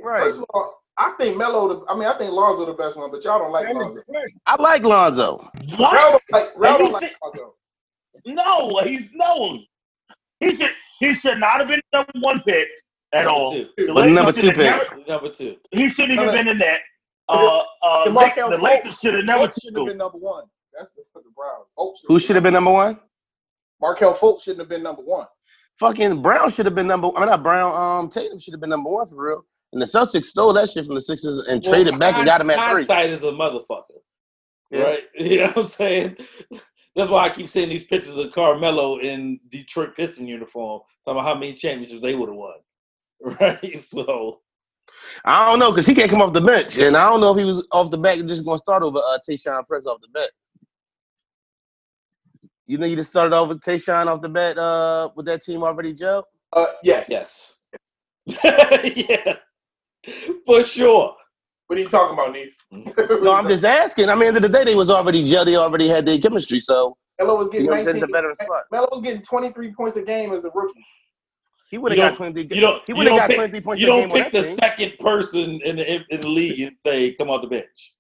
[0.02, 0.22] Right.
[0.24, 1.84] First of all, I think Melo.
[1.88, 4.02] I mean, I think Lonzo the best one, but y'all don't like Lonzo.
[4.46, 5.38] I like Lonzo.
[5.38, 5.92] Rel What?
[6.10, 7.54] don't like, Rel don't he like Lonzo.
[8.26, 9.58] No, he's no.
[10.40, 12.68] He should he should not have been number one pick
[13.12, 13.52] at Number all.
[13.52, 13.68] two.
[13.78, 14.56] The Lakers number two pick.
[14.58, 15.56] never- Number two.
[15.70, 16.36] he shouldn't even No, no.
[16.38, 16.80] been in that.
[17.30, 20.44] Uh, uh, And Lak- the Fultz- Lakers should have never shouldn't have been number one.
[20.76, 21.66] That's the fucking Browns.
[21.78, 23.00] Fultz Who should have been number one?
[23.80, 25.26] Markelle Fultz shouldn't have been number one.
[25.78, 27.08] Fucking Brown should have been number.
[27.16, 27.74] I mean, not Brown.
[27.74, 29.46] Um, Tatum should have been number one for real.
[29.72, 32.40] And the Celtics stole that shit from the Sixers and Well, traded back and got
[32.40, 32.84] him at three.
[32.84, 33.98] Hindsight is a motherfucker.
[34.70, 34.82] Yeah.
[34.82, 35.02] Right?
[35.14, 36.16] You know what I'm saying?
[36.96, 41.28] That's why I keep seeing these pictures of Carmelo in Detroit Piston uniform, talking about
[41.28, 42.54] how many championships they would have won.
[43.40, 43.84] Right?
[43.92, 44.40] So
[45.24, 47.38] I don't know because he can't come off the bench, and I don't know if
[47.38, 50.00] he was off the back and just going to start over uh, Tayshaun Press off
[50.00, 50.30] the bat.
[52.66, 55.62] You think he just started off with Tayshaun off the bat uh, with that team
[55.62, 56.24] already, Joe?
[56.52, 57.08] Uh, yes.
[57.10, 57.58] yes.
[58.96, 59.34] yeah.
[60.46, 61.14] For sure.
[61.66, 62.54] What are you talking about, Neef?
[63.22, 64.08] No, I'm just asking.
[64.08, 65.44] I mean, at the end of the day, they was already gel.
[65.44, 66.58] They already had their chemistry.
[66.60, 67.94] So Melo was you getting know what I'm saying?
[68.00, 68.02] 19.
[68.02, 68.62] It's a better spot.
[68.72, 70.84] Melo was getting 23 points a game as a rookie.
[71.70, 72.56] He would have got don't- 23.
[72.56, 72.82] You don't.
[72.86, 74.32] He You would have don't got pick, 23 points you a don't game on pick
[74.32, 74.56] that the team.
[74.56, 77.94] second person in the in the league and say come off the bench.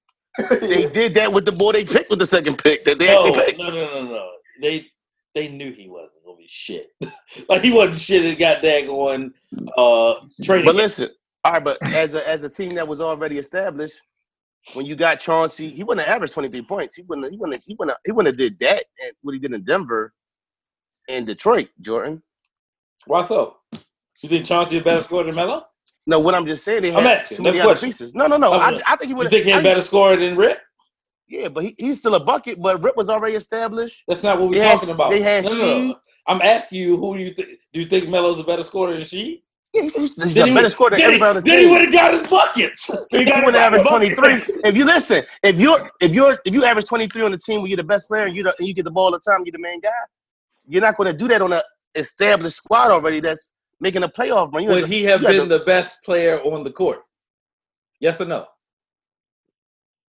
[0.60, 3.28] They did that with the boy they picked with the second pick that they No,
[3.28, 3.58] actually picked.
[3.58, 4.30] no, no, no, no.
[4.60, 4.86] They
[5.34, 6.88] they knew he wasn't gonna be shit.
[7.48, 9.32] like he wasn't shit and got that going
[9.76, 10.64] uh training.
[10.66, 11.10] But listen,
[11.44, 13.96] all right, but as a as a team that was already established,
[14.74, 16.94] when you got Chauncey, he wouldn't have averaged 23 points.
[16.96, 17.30] He wouldn't.
[17.32, 17.62] He wouldn't.
[17.66, 17.96] He wouldn't.
[18.04, 20.12] He wouldn't have did that and what he did in Denver
[21.08, 22.22] and Detroit, Jordan.
[23.06, 23.56] Why so?
[24.22, 25.64] You think Chauncey a better scorer than Melo?
[26.06, 27.88] No, what I'm just saying, they I'm had asking, too many next other question.
[27.88, 28.14] pieces.
[28.14, 28.52] No, no, no.
[28.52, 29.24] I, I'm- think he would.
[29.24, 30.58] You think he a better scorer than Rip?
[31.28, 32.60] Yeah, but he, he's still a bucket.
[32.60, 34.02] But Rip was already established.
[34.08, 35.10] That's not what we're They had- talking about.
[35.10, 35.96] they had no, no, no.
[36.28, 37.48] I'm asking you, who do you think?
[37.72, 39.42] Do you think Melo's a better scorer than she?
[39.72, 41.52] Yeah, he's, he's Then he better would- scorer than then he- everybody on the team.
[41.54, 42.90] Then he would have got his buckets.
[43.10, 44.38] He got would it average by twenty the three.
[44.40, 44.54] bucket.
[44.64, 47.60] If you listen, if you're if you're if you average twenty three on the team
[47.60, 49.20] where you're the best player and you the, and you get the ball all the
[49.20, 49.90] time, you're the main guy.
[50.68, 51.62] You're not going to do that on a
[51.94, 54.64] established squad already that's making a playoff run.
[54.64, 57.00] You Would he have you have been the best player on the court?
[58.00, 58.46] Yes or no?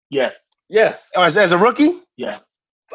[0.09, 0.49] Yes.
[0.69, 1.11] Yes.
[1.17, 1.95] as, as a rookie?
[2.17, 2.39] Yeah.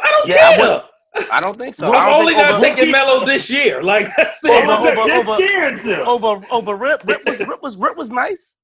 [0.03, 0.83] I don't Yeah, I care.
[1.15, 1.93] I don't think so.
[1.93, 3.83] I'm only think not over, taking Melo this year.
[3.83, 4.99] Like that's Over- it.
[4.99, 7.03] over- Next over- year, over over Rip.
[7.07, 8.57] Rip was Rip was Rip was nice.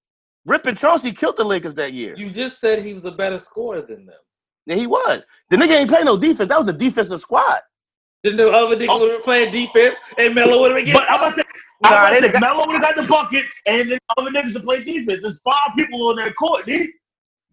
[0.47, 2.15] Rip and Chauncey killed the Lakers that year.
[2.17, 4.17] You just said he was a better scorer than them.
[4.65, 5.23] Yeah, he was.
[5.51, 6.49] The nigga ain't playing no defense.
[6.49, 7.61] That was a defensive squad.
[8.25, 8.99] Then the other niggas oh.
[9.01, 11.11] would have been playing defense, and Melo would have been But.
[11.11, 11.49] I'm about to say,
[11.83, 13.99] Nah, I'm they about to say got- Melo would have got the buckets, and then
[14.17, 15.21] other niggas to play defense.
[15.23, 16.89] There's five people on that court, dude.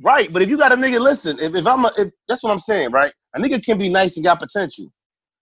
[0.02, 1.40] Right, but if you got a nigga, listen.
[1.40, 3.14] If, if I'm, a, if that's what I'm saying, right?
[3.34, 4.92] A nigga can be nice and got potential.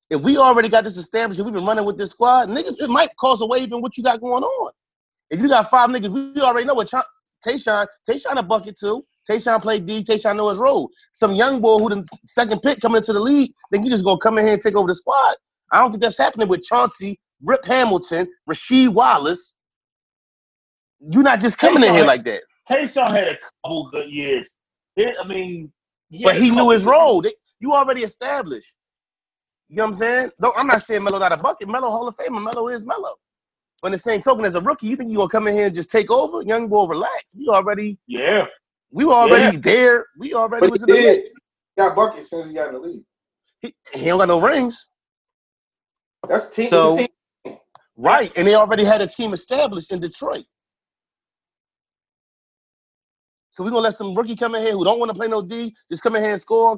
[0.10, 2.90] If we already got this established and we've been running with this squad, niggas, it
[2.90, 4.72] might cause a wave in what you got going on.
[5.32, 7.04] If you got five niggas, we already know what Cha-
[7.46, 9.04] Tayshaun, Tayshaun a bucket too.
[9.30, 10.04] Tayshaun played D.
[10.04, 10.90] Tayshaun know his role.
[11.14, 14.20] Some young boy who the second pick coming into the league, then you just gonna
[14.20, 15.36] come in here and take over the squad.
[15.72, 19.56] I don't think that's happening with Chauncey, Rip Hamilton, Rasheed Wallace.
[21.00, 22.44] You're not just coming in here like that.
[22.70, 24.50] Tayshaun had a couple good years.
[24.96, 25.72] It- I mean,
[26.24, 27.22] but he knew his role.
[27.22, 28.76] They, you already established.
[29.70, 30.32] You know what I'm saying?
[30.40, 31.68] No, I'm not saying Melo not a bucket.
[31.68, 32.44] Melo Hall of Famer.
[32.54, 33.16] Melo is Melo.
[33.82, 35.66] But in the same token, as a rookie, you think you gonna come in here
[35.68, 36.42] and just take over?
[36.44, 37.34] Young boy, relax.
[37.36, 38.46] We already, Yeah.
[38.92, 39.62] we were already Yeah.
[39.62, 40.06] there.
[40.20, 41.18] We already But was he in the did.
[41.20, 41.30] mix.
[41.30, 43.04] He got buckets since he got in the league.
[43.62, 44.90] He, he don't got no rings,
[46.30, 46.70] That's team.
[46.70, 47.08] So- team.
[47.98, 48.32] right?
[48.38, 50.46] And they already had a team established in Detroit.
[53.54, 55.44] So we're gonna let some rookie come in here who don't want to play no
[55.44, 56.76] D, just come in here and score.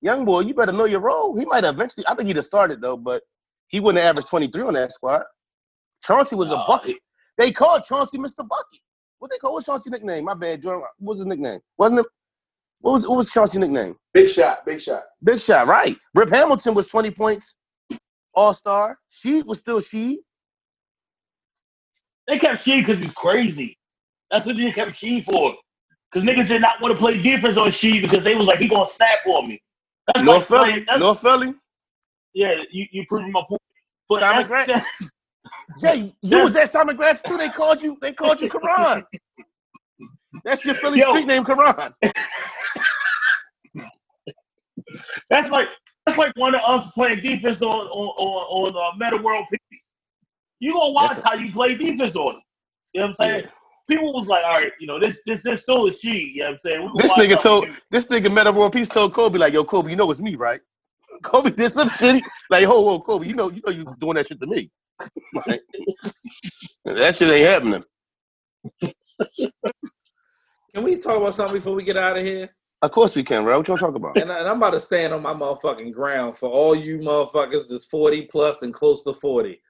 [0.00, 1.38] Young boy, you better know your role.
[1.38, 2.04] He might have eventually.
[2.08, 3.22] I think he'd have started though, but
[3.68, 5.22] he wouldn't have averaged 23 on that squad.
[6.04, 6.96] Chauncey was a bucket.
[7.38, 8.38] They called Chauncey Mr.
[8.38, 8.80] Bucket.
[9.20, 10.24] What they call what's Chauncey's nickname?
[10.24, 10.88] My bad, Jordan.
[10.98, 11.60] What was his nickname?
[11.78, 12.06] Wasn't it?
[12.80, 13.94] What was what was Chauncey's nickname?
[14.12, 14.66] Big shot.
[14.66, 15.04] Big shot.
[15.22, 15.96] Big shot, right?
[16.14, 17.54] Rip Hamilton was 20 points,
[18.34, 18.98] All Star.
[19.08, 20.22] She was still she.
[22.26, 23.78] They kept she because he's crazy.
[24.32, 25.54] That's what they kept she for.
[26.10, 28.68] Because niggas did not want to play defense on Sheed because they was like, he
[28.68, 29.60] gonna snap on me.
[30.06, 30.70] That's like North Philly.
[30.70, 31.54] playing, that's, North Philly.
[32.34, 33.60] yeah, you, you proving my point.
[34.08, 35.10] But Simon that's, that's
[35.80, 37.36] Jay, you That's- was at Simon Gratz too.
[37.36, 37.96] They called you.
[38.00, 39.04] They called you Karan.
[40.44, 41.10] That's your Philly Yo.
[41.10, 41.92] street name, Karan.
[45.30, 45.68] that's like
[46.06, 49.94] that's like one of us playing defense on on on, on uh, Meta World Peace.
[50.60, 52.42] You gonna watch Yes, how you play defense on it.
[52.94, 53.46] You know what I'm saying?
[53.88, 56.32] People was like, all right, you know, this this this still is she.
[56.34, 56.90] You know what I'm saying?
[56.94, 59.96] We This nigga told this nigga Meta World Peace told Kobe like, "Yo, Kobe, you
[59.96, 60.60] know it's me, right?"
[61.22, 62.24] Kobe did some shit.
[62.50, 64.70] Like, "Ho, whoa, Kobe, you know, you know, you doing that shit to me."
[65.46, 65.62] Like,
[66.84, 67.82] that shit ain't happening.
[70.74, 72.50] Can we talk about something before we get out of here?
[72.82, 73.56] Of course we can, bro.
[73.56, 74.18] What you want to talk about?
[74.18, 77.68] And, I, and I'm about to stand on my motherfucking ground for all you motherfuckers
[77.70, 79.60] that's 40 plus and close to 40.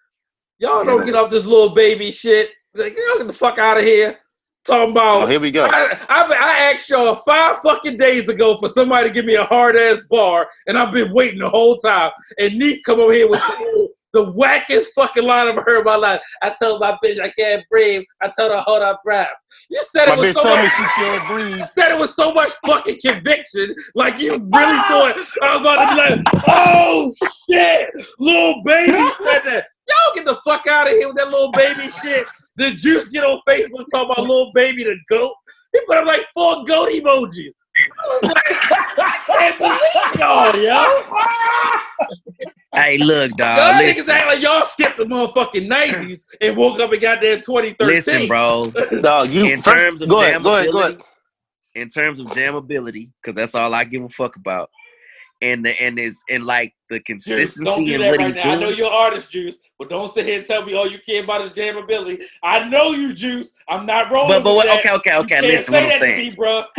[0.59, 2.51] Y'all don't get off this little baby shit.
[2.77, 4.19] Like, y'all get the fuck out of here.
[4.67, 5.23] Talking about.
[5.23, 5.65] Oh, here we go.
[5.65, 9.45] I, I, I asked y'all five fucking days ago for somebody to give me a
[9.45, 12.11] hard ass bar, and I've been waiting the whole time.
[12.39, 15.95] And Neek come over here with the, the wackest fucking line I've heard in my
[15.95, 16.21] life.
[16.43, 18.03] I told my bitch I can't breathe.
[18.21, 19.29] I told her hold up breath.
[19.71, 21.59] You said My it was bitch so told me much- she can't breathe.
[21.59, 24.85] you said it with so much fucking conviction, like you really ah!
[24.89, 27.13] thought I was about to be like, oh
[27.49, 27.89] shit,
[28.19, 28.91] little baby
[29.23, 29.67] said that.
[29.89, 32.27] Y'all get the fuck out of here with that little baby shit.
[32.57, 35.33] The juice get on Facebook talking about little baby the goat.
[35.73, 37.53] He put up like four goat emojis.
[37.79, 41.03] I was like, I can't believe y'all, yo.
[42.75, 43.57] Hey, look, dog.
[43.59, 43.83] Y'all dog.
[43.83, 47.35] niggas Listen, act like y'all skipped the motherfucking 90s and woke up and got there
[47.35, 47.87] in 2013.
[47.87, 48.65] listen, bro.
[49.01, 51.01] Dog, you In terms of go ahead, go ahead, go ahead.
[51.75, 54.71] in terms of jammability, because that's all I give a fuck about.
[55.43, 58.35] And the and is and like the Juice, consistency don't do that what right he's
[58.35, 58.53] now.
[58.53, 60.99] I know you're an artist, Juice, but don't sit here and tell me all you
[60.99, 62.25] care about is jam ability.
[62.43, 63.55] I know you, Juice.
[63.69, 64.67] I'm not rolling But but with what?
[64.69, 64.85] that.
[64.85, 65.41] Okay okay You okay.
[65.41, 66.19] can't Listen say what I'm that saying.
[66.19, 66.63] to me, bro.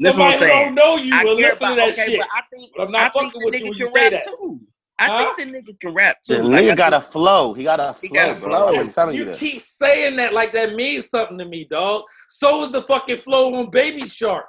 [0.00, 0.64] Listen what Somebody I'm who saying.
[0.64, 2.18] don't know you I will care listen about to that okay, shit.
[2.20, 4.12] but I think But I'm not think fucking the with you when you say rap
[4.12, 4.24] that.
[4.24, 4.60] too.
[4.98, 5.34] I Huh?
[5.34, 6.42] think the nigga can rap The too.
[6.42, 7.54] Like I nigga got a think flow.
[7.54, 8.78] He got a he got a flow.
[8.78, 12.04] I'm telling you You keep saying that like that means something to me, dog.
[12.28, 14.46] So is the fucking flow on Baby Shark.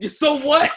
[0.08, 0.70] So what?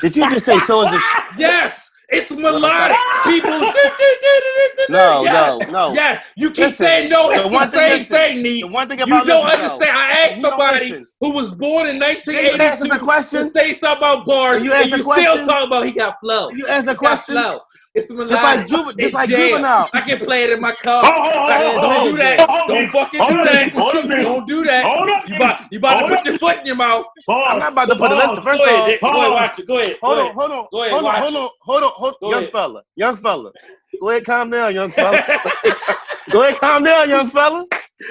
[0.00, 1.00] Did you just say so is the?
[1.36, 2.96] Yes, it's melodic.
[3.24, 3.50] People.
[3.60, 4.92] do, do, do, do, do, do.
[4.92, 5.66] No, yes.
[5.66, 5.92] no, no.
[5.94, 7.30] Yes, you keep Listen, saying no.
[7.30, 8.62] It's the, one thing- same listen, thing, Nee.
[8.62, 9.98] The one thing about You don't listen, understand.
[9.98, 13.50] I asked somebody who was born in Can you answer the 1982 to question?
[13.50, 15.44] say something about bars, you and answer you the still question?
[15.46, 16.48] talk about he got flow.
[16.48, 17.34] Can you answer the He got question?
[17.34, 17.60] flow.
[17.98, 18.68] It's Just like melodic.
[18.68, 19.50] Juve, It's just like jam.
[19.50, 19.90] juvenile.
[19.94, 21.04] I can play it in my car.
[21.04, 22.38] Oh, oh, oh, I oh, don't do that.
[22.38, 22.46] Jay.
[22.66, 23.72] Don't fucking hold do on, that.
[23.74, 24.84] hold on, Don't do that.
[24.86, 26.24] Hold up, You about you about to put up.
[26.24, 27.06] your foot in your mouth.
[27.48, 28.42] I'm not about to put the listen.
[28.42, 29.66] First Go ahead, off, Go ahead, watch it.
[29.66, 29.98] Go ahead.
[30.02, 30.34] hold Go on, ahead.
[30.34, 32.52] hold on, Go ahead, hold on, watch hold on, hold on, hold Go young ahead.
[32.52, 33.52] fella, young fella.
[34.00, 35.22] Go ahead, calm down, young fella.
[36.30, 37.66] Go ahead, calm down, young fella.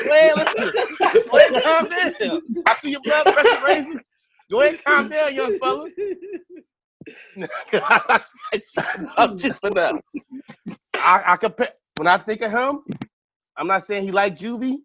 [0.06, 0.74] Go ahead, listen.
[1.32, 2.42] Go ahead, calm down.
[2.68, 4.02] I see your blood pressure raising.
[4.52, 5.90] Go ahead, calm down, young fella.
[9.18, 10.00] I'm just for now.
[10.96, 12.82] I, I compare when I think of him.
[13.58, 14.78] I'm not saying he like Juvie.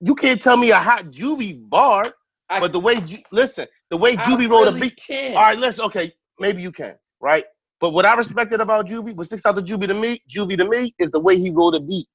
[0.00, 2.12] You can't tell me a hot Juvie bar,
[2.48, 4.96] I- but the way Ju- listen, the way I Juvie wrote a beat.
[4.96, 5.36] can.
[5.36, 5.84] All right, listen.
[5.86, 7.44] Okay, maybe you can, right?
[7.80, 10.68] But what I respected about Juvie, what sticks out to Juvie to me, Juvie to
[10.68, 12.06] me, is the way he wrote a beat.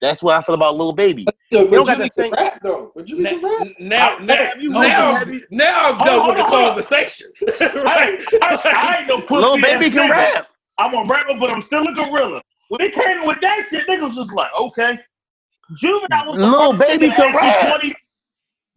[0.00, 1.26] That's what I feel about Lil Baby.
[1.50, 2.90] Yo, don't got you the can same- rap though.
[2.94, 3.68] But you Now, can rap.
[3.78, 6.44] now, I- now, have you now, listened- have you- now I'm done with the hold
[6.44, 6.66] on, hold on.
[6.68, 7.26] conversation.
[7.60, 8.24] I, right?
[8.42, 9.34] I, I ain't no pussy.
[9.42, 10.10] Lil ass Baby can nigga.
[10.10, 10.46] rap.
[10.78, 12.40] I'm a rapper, but I'm still a gorilla.
[12.68, 14.98] When they came with that shit, niggas was like, okay.
[15.76, 17.80] Juvenile was the Lil first Baby nigga to can ask you rap.
[17.80, 17.94] 20.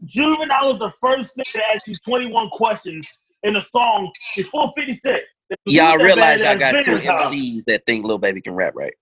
[0.06, 3.10] Juvenile was the first nigga to ask you 21 questions
[3.44, 5.24] in a song before 50 Cent.
[5.66, 7.34] Y'all realize y'all got two Benz house.
[7.34, 8.94] MCs that think Lil Baby can rap, right?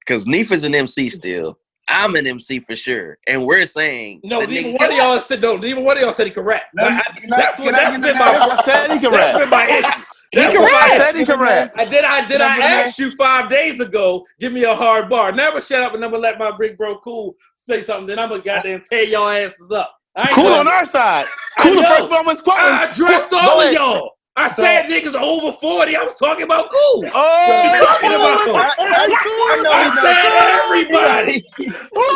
[0.00, 1.58] Because Neef is an MC still.
[1.88, 5.40] I'm an MC for sure, and we're saying No, the neither one of y'all said
[5.40, 5.56] no.
[5.56, 6.62] Neither one of y'all said he could rap.
[6.74, 9.32] Let me- I- that's what can I that's get been my said he can that's
[9.34, 9.40] rap.
[9.40, 10.02] been my issue.
[10.30, 10.72] He That's can rap.
[10.74, 11.72] I said he can rap.
[11.76, 12.04] I did.
[12.04, 12.32] I did.
[12.32, 12.84] Can I I, get in there?
[12.84, 14.26] asked you five days ago.
[14.38, 15.32] Give me a hard bar.
[15.32, 18.06] Never shut up and never let my big bro cool say something.
[18.08, 19.96] Then I'm gonna goddamn tear y'all asses up.
[20.14, 21.24] I ain't Cool on our side.
[21.56, 21.96] I Cool the know.
[21.96, 22.62] first one was quoting.
[22.62, 24.17] I addressed all of y'all.
[24.38, 25.96] I said niggas over forty.
[25.96, 27.10] I was talking about cool.
[27.14, 28.54] Oh, you talking about?
[28.54, 29.08] I, I,
[29.48, 31.44] I I he's not said everybody.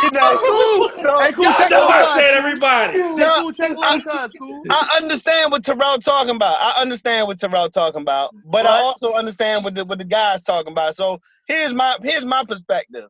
[0.02, 0.90] You know, Cool.
[1.02, 1.52] so Hey, cool.
[1.52, 2.34] Y'all Check know I Lil said Cuz.
[2.34, 2.98] everybody.
[3.16, 3.52] Hey, cool.
[3.52, 4.66] Check Lil Cuz, cool.
[4.70, 6.56] I understand what Terrell talking about.
[6.60, 10.42] I understand what Terrell talking about, but I also understand what the what the guys
[10.42, 10.96] talking about.
[10.96, 13.08] So here's my here's my perspective.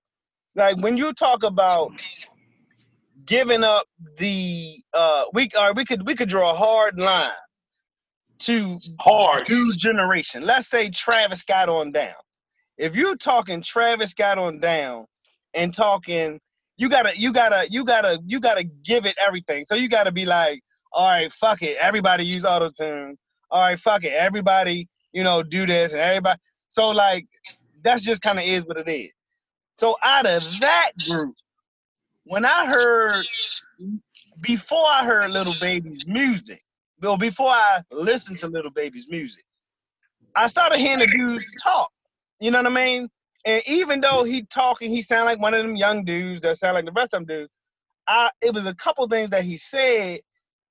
[0.56, 1.92] Like when you talk about
[3.26, 3.86] giving up
[4.18, 7.30] the uh we or we could we could draw a hard line
[8.46, 9.48] to Hard.
[9.48, 10.44] new generation.
[10.44, 12.14] Let's say Travis Scott on down.
[12.78, 15.06] If you're talking Travis Scott on down
[15.54, 16.40] and talking,
[16.76, 19.64] you gotta, you gotta, you gotta, you gotta give it everything.
[19.68, 20.62] So you gotta be like,
[20.92, 21.76] all right, fuck it.
[21.80, 23.16] Everybody use auto tune.
[23.50, 24.12] All right, fuck it.
[24.12, 26.40] Everybody, you know, do this and everybody.
[26.68, 27.26] So like,
[27.82, 29.12] that's just kind of is what it is.
[29.78, 31.34] So out of that group,
[32.24, 33.26] when I heard,
[34.42, 36.62] before I heard Little Baby's music,
[37.02, 39.44] well, before I listened to Little Baby's music,
[40.36, 41.90] I started hearing the dudes talk.
[42.40, 43.08] You know what I mean?
[43.44, 46.74] And even though he talking, he sound like one of them young dudes that sound
[46.74, 47.50] like the rest of them dudes.
[48.08, 50.20] I it was a couple things that he said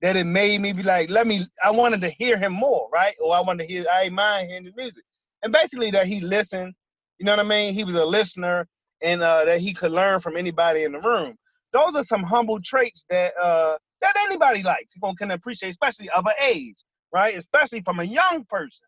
[0.02, 1.46] that it made me be like, let me.
[1.64, 3.16] I wanted to hear him more, right?
[3.22, 3.86] Or I wanted to hear.
[3.92, 5.04] I ain't mind hearing his music,
[5.44, 6.74] and basically that he listened.
[7.20, 7.74] You know what I mean?
[7.74, 8.68] He was a listener,
[9.02, 11.36] and uh, that he could learn from anybody in the room.
[11.74, 16.26] Those are some humble traits that uh, that anybody likes, can can appreciate, especially of
[16.26, 16.78] an age,
[17.14, 17.36] right?
[17.38, 18.88] Especially from a young person.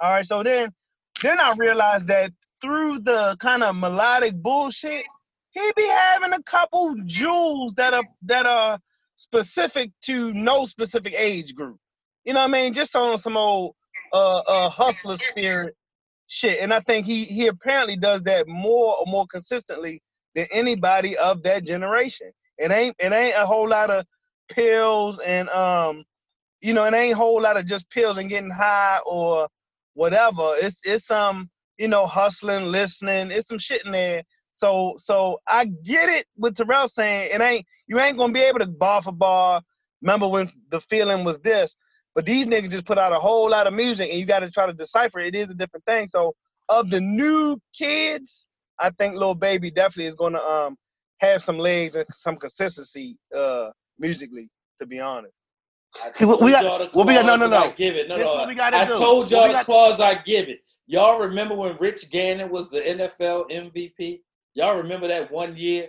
[0.00, 0.26] All right.
[0.26, 0.72] So then,
[1.22, 5.04] then I realized that through the kind of melodic bullshit,
[5.50, 8.78] he be having a couple jewels that are that are
[9.16, 11.78] specific to no specific age group.
[12.24, 12.72] You know what I mean?
[12.74, 13.74] Just on some old
[14.12, 15.76] uh uh hustler spirit
[16.28, 16.60] shit.
[16.60, 20.02] And I think he he apparently does that more or more consistently
[20.34, 22.32] than anybody of that generation.
[22.58, 24.06] It ain't it ain't a whole lot of
[24.54, 26.04] pills and um
[26.62, 29.48] you know, it ain't whole lot of just pills and getting high or
[29.94, 30.54] whatever.
[30.56, 34.22] It's it's some, you know, hustling, listening, it's some shit in there.
[34.54, 38.60] So so I get it with Terrell saying it ain't you ain't gonna be able
[38.60, 39.62] to bar for bar.
[40.00, 41.76] Remember when the feeling was this,
[42.14, 44.66] but these niggas just put out a whole lot of music and you gotta try
[44.66, 45.34] to decipher it.
[45.34, 46.06] It is a different thing.
[46.06, 46.34] So
[46.68, 48.46] of the new kids,
[48.78, 50.76] I think little Baby definitely is gonna um
[51.18, 53.70] have some legs and some consistency uh
[54.02, 54.50] musically,
[54.80, 55.38] to be honest.
[56.04, 57.70] I See, what told we got- y'all what we got- no, no, clause no.
[57.70, 58.08] I give it.
[58.08, 58.34] No, This no.
[58.34, 58.94] what we gotta I do.
[58.94, 60.60] told y'all the got- clause I give it.
[60.86, 64.22] Y'all remember when Rich Gannon was the NFL MVP?
[64.54, 65.88] Y'all remember that one year?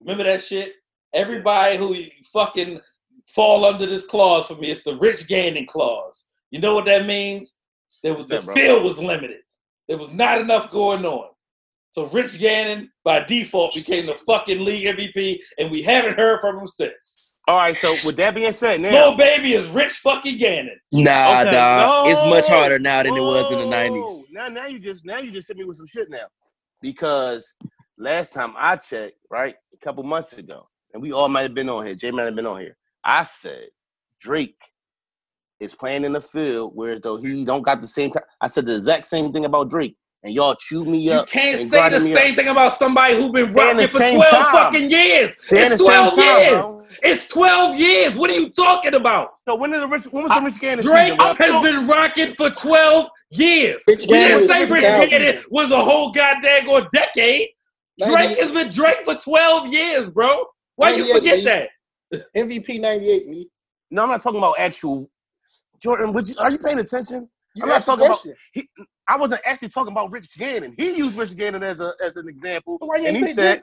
[0.00, 0.74] Remember that shit?
[1.12, 1.94] Everybody who
[2.32, 2.80] fucking
[3.28, 6.26] fall under this clause for me, it's the Rich Gannon clause.
[6.50, 7.56] You know what that means?
[8.02, 9.40] There was the that, field was limited.
[9.88, 11.28] There was not enough going on.
[11.90, 16.58] So Rich Gannon by default became the fucking league MVP, and we haven't heard from
[16.60, 17.29] him since.
[17.50, 17.76] All right.
[17.76, 20.78] So with that being said, now Lil Baby is Rich fucking Gannon.
[20.92, 22.06] Nah, Okay, dog.
[22.06, 24.22] It's much harder now than it was in the nineties.
[24.30, 26.26] Now, now you just now you just hit me with some shit now,
[26.80, 27.52] because
[27.98, 30.64] last time I checked, right, a couple months ago,
[30.94, 31.96] and we all might have been on here.
[31.96, 32.76] Jay might have been on here.
[33.02, 33.66] I said
[34.20, 34.54] Drake
[35.58, 38.12] is playing in the field, whereas though he don't got the same.
[38.40, 41.26] I said the exact same thing about Drake, and y'all chewed me up.
[41.26, 42.18] You can't say the grinded me up.
[42.18, 44.44] same thing about somebody who's been They're rocking for 12 time.
[44.52, 45.36] fucking years.
[45.48, 46.50] They're It's 12 time, years.
[46.60, 46.84] bro.
[47.02, 48.16] It's 12 years.
[48.16, 49.30] What are you talking about?
[49.48, 50.04] So when did the rich?
[50.04, 51.36] When was the Rich Gannon Drake season?
[51.38, 53.82] has been rocking for 12 years.
[53.86, 57.48] Rich We Gannon didn't was say Rich Gannon was a whole goddamn or decade.
[58.00, 58.38] Drake 98.
[58.40, 60.44] has been Drake for 12 years, bro.
[60.76, 61.68] Why you forget baby.
[62.12, 62.24] that?
[62.36, 63.48] MVP 98, me.
[63.90, 65.08] No, I'm not talking about actual.
[65.82, 67.28] Jordan, would you, are you paying attention?
[67.54, 68.68] You I'm not asked the talking about- He,
[69.10, 70.72] I wasn't actually talking about Rich Gannon.
[70.78, 73.34] He used Rich Gannon as a as an example, Why you and ain't he say
[73.34, 73.62] said, Drake?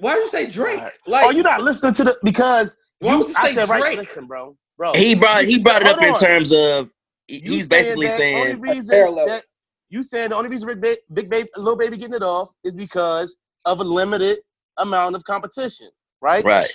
[0.00, 0.82] Why you say Drake?
[1.06, 3.80] Like, "Oh, you're not listening to the because Why you, would I say said right.
[3.80, 3.98] Drake?
[3.98, 4.92] Listen, bro, bro.
[4.94, 6.20] He brought he You brought it said- up in on.
[6.20, 6.90] terms of
[7.26, 9.26] he's saying basically that saying only reason parallel.
[9.28, 9.44] that
[9.88, 12.74] you saying the only reason Rick ba- Big Baby, Little Baby getting it off is
[12.74, 14.40] because of a limited
[14.76, 15.88] amount of competition,
[16.20, 16.44] right?
[16.44, 16.70] right,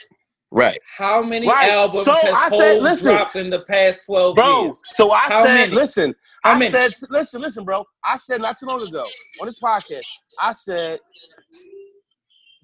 [0.56, 0.80] right.
[0.98, 1.70] how many Right.
[1.72, 3.14] albums So has I said, listen.
[3.14, 4.82] dropped in the past 12 Bro, years?
[4.86, 5.76] so I How said, many?
[5.76, 6.72] listen, How I many?
[6.72, 7.86] said, listen, listen, bro.
[8.04, 9.06] I said not too long ago
[9.40, 10.06] on this podcast,
[10.42, 11.00] I said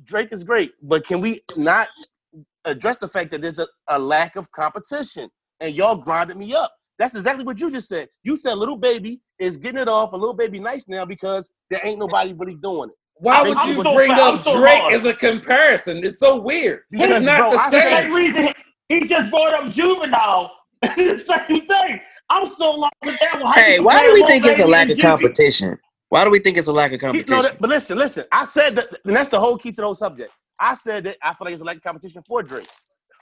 [0.05, 1.87] Drake is great, but can we not
[2.65, 5.29] address the fact that there's a, a lack of competition?
[5.59, 6.73] And y'all grinded me up.
[6.99, 8.09] That's exactly what you just said.
[8.23, 11.81] You said little baby is getting it off, a little baby nice now because there
[11.83, 12.95] ain't nobody really doing it.
[13.21, 14.93] Why would you so bring fat- up so Drake hard.
[14.95, 16.03] as a comparison?
[16.03, 16.81] It's so weird.
[16.89, 18.01] Because, it's not bro, the I The same.
[18.03, 18.43] same reason
[18.89, 20.51] he, he just brought up juvenile.
[20.97, 22.01] same thing.
[22.29, 23.53] I'm still lost in that one.
[23.53, 25.77] Hey, why do we think it's a lack of competition?
[26.09, 27.41] Why do we think it's a lack of He- no, competition?
[27.43, 28.25] that- but listen, listen.
[28.31, 30.31] I said that, and that's the whole key to the whole subject.
[30.59, 32.67] I said that I feel like it's a lack of competition for Drake.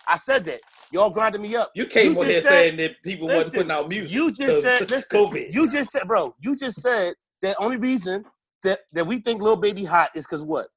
[0.07, 0.61] I said that.
[0.91, 1.71] Y'all grinding me up.
[1.75, 4.15] You came You on here saying that people wasn't putting out music.
[4.15, 5.53] You just 'cause said, listen, COVID.
[5.53, 7.13] you just said, bro, you just said
[7.43, 8.23] that only reason
[8.63, 10.67] that, that we think little Baby hot is because what?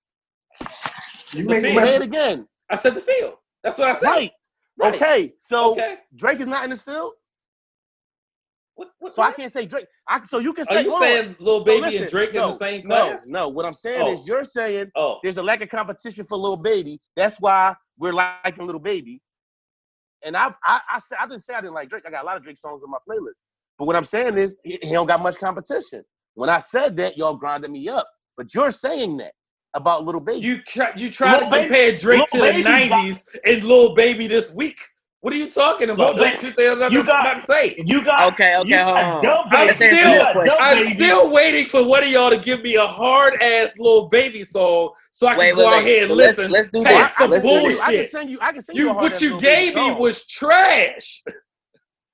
[1.33, 2.47] You The make me Say it again.
[2.71, 3.35] I said the field.
[3.63, 4.07] That's what I said.
[4.07, 4.33] Right.
[4.79, 4.95] Right.
[4.95, 5.35] Okay.
[5.41, 5.97] So Okay.
[6.17, 7.13] Drake is not in the field.
[8.75, 9.87] What, what, So I can't say Drake.
[10.09, 12.35] I, so you can Are say, you hold saying Lil So Baby listen, and Drake
[12.35, 13.29] no, in the same no, class?
[13.29, 13.49] No, no.
[13.51, 14.13] What I'm saying Oh.
[14.13, 17.01] is you're saying Oh, there's a lack of competition for Lil Baby.
[17.17, 19.21] That's why we're liking Little Baby.
[20.25, 22.05] And I, I, I said I didn't say I didn't like Drake.
[22.07, 23.43] I got a lot of Drake songs on my playlist.
[23.79, 26.03] But what I'm saying is he, he don't got much competition.
[26.35, 28.09] When I said that, y'all grinded me up.
[28.37, 29.33] But you're saying that
[29.75, 30.41] about Little Baby.
[30.41, 33.65] you try, you try to Baby- compare Drake to Lil the Baby got- '90s and
[33.65, 34.79] Lil Baby this week.
[35.21, 36.17] What are you talking about?
[36.17, 37.75] Lil Those two things I'm you got- about to say.
[37.87, 39.23] You got Okay, okay, you hold on.
[39.23, 42.61] Dub I'm still- you got Dub I'm still waiting for one of y'all to give
[42.63, 46.01] me a hard ass little Baby song so I can Wait, go wait, out here
[46.03, 46.51] and But let's- listen.
[46.51, 46.97] let's do Well, this.
[46.97, 47.81] I, I, the can Let's send you.
[47.81, 48.39] I can send you.
[48.41, 48.85] I can send you.
[48.85, 49.99] You a what you Lil Baby gave me song.
[50.01, 51.23] was trash.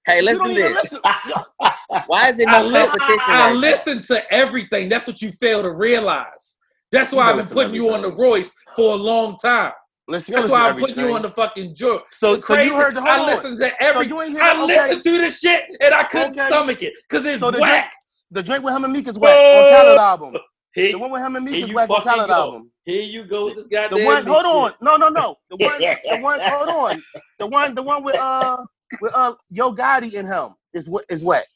[0.09, 0.93] Hey, let's you do don't even this.
[0.93, 1.01] listen.
[2.06, 3.60] Why is it I no listen, competition I right now?
[3.60, 4.89] listen to everything.
[4.89, 6.56] That's what you fail to realize.
[6.90, 8.10] That's why I've been putting you on the.
[8.12, 9.72] Royce for a long time.
[10.09, 12.06] Listen, That's listen why to I'm putting you on the fucking joke.
[12.12, 13.10] So, so you heard the whole.
[13.10, 13.26] I whole.
[13.26, 14.06] listen to every.
[14.06, 14.74] you hear I the- okay.
[14.74, 16.47] listened to this shit and I couldn't Okay.
[16.47, 17.93] stomach it because it's So the whack.
[18.30, 20.35] The drink with him and Meek is whack on Khaled album.
[20.74, 22.35] Here, The one with him and Meek here is you whack on Khaled go.
[22.35, 22.70] album.
[22.85, 23.98] Here you go with this goddamn.
[23.98, 24.55] The one, Meek hold shit.
[24.55, 25.36] on, no, no, no.
[25.51, 27.02] The one, the one, hold on.
[27.39, 28.64] The one, the one with uh,
[29.01, 31.47] with uh, Yo Gotti and him is what is wet,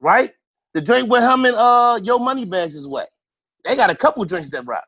[0.00, 0.32] right?
[0.74, 3.08] The drink with him and uh, Yo Moneybags is wet.
[3.64, 4.84] They got a couple drinks that rock.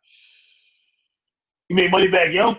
[1.68, 2.56] You mean money back, yo?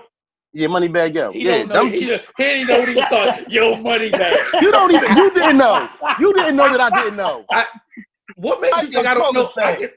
[0.56, 1.34] Yeah, Moneybagg Yo.
[1.34, 1.86] He yeah, don't know.
[1.88, 3.46] He, don't- he didn't know what he was talking.
[3.50, 4.34] Yo, money back.
[4.62, 5.18] you don't even.
[5.18, 5.90] You didn't know.
[6.18, 7.46] You didn't know that I didn't know.
[8.36, 9.52] What makes you think I don't know?
[9.58, 9.90] I can,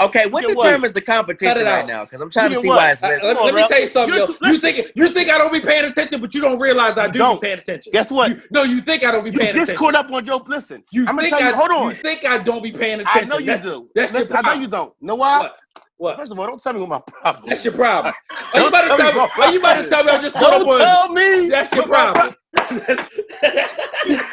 [0.00, 0.64] Okay, what Get what?
[0.64, 1.86] determines the competition right out.
[1.86, 2.04] now?
[2.04, 2.78] Because I'm trying to see what?
[2.78, 3.22] why it's less.
[3.22, 3.68] let, on, let me bro.
[3.68, 4.48] tell you something, You're yo.
[4.50, 7.18] You think you think I don't be paying attention, but you don't realize I do
[7.18, 7.38] don't.
[7.40, 7.92] be paying attention.
[7.92, 8.30] Guess what?
[8.30, 9.76] You, no, you think I don't be You paying just attention.
[9.76, 10.42] caught up on Joe.
[10.48, 11.54] Listen, You I'm gonna think tell you.
[11.54, 11.88] Hold on.
[11.90, 13.30] You think I don't be paying attention?
[13.30, 13.90] I know you that's, do.
[13.94, 14.62] That's Listen, your I know problem.
[14.62, 14.94] you don't.
[15.02, 15.38] Know why?
[15.40, 15.56] What?
[15.98, 16.16] What?
[16.16, 17.44] First of all, don't tell me what my problem.
[17.46, 18.14] That's your problem.
[18.54, 19.18] Are you about to tell me tell me?
[19.18, 21.48] what my Are you about to tell me I'm just caught up Don't tell me.
[21.50, 22.34] That's your problem.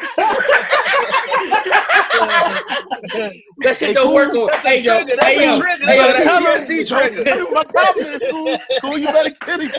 [3.62, 4.14] that shit Hey, don't cool.
[4.14, 4.50] work on.
[4.50, 5.16] That's a Hey yo, trigger.
[5.24, 6.68] Hey yo, hey yo, That's Tell a that's him.
[6.68, 7.24] PTSD Don't trigger.
[7.24, 8.62] tell me what my problem is, cool.
[8.80, 9.74] Cool, you better get it.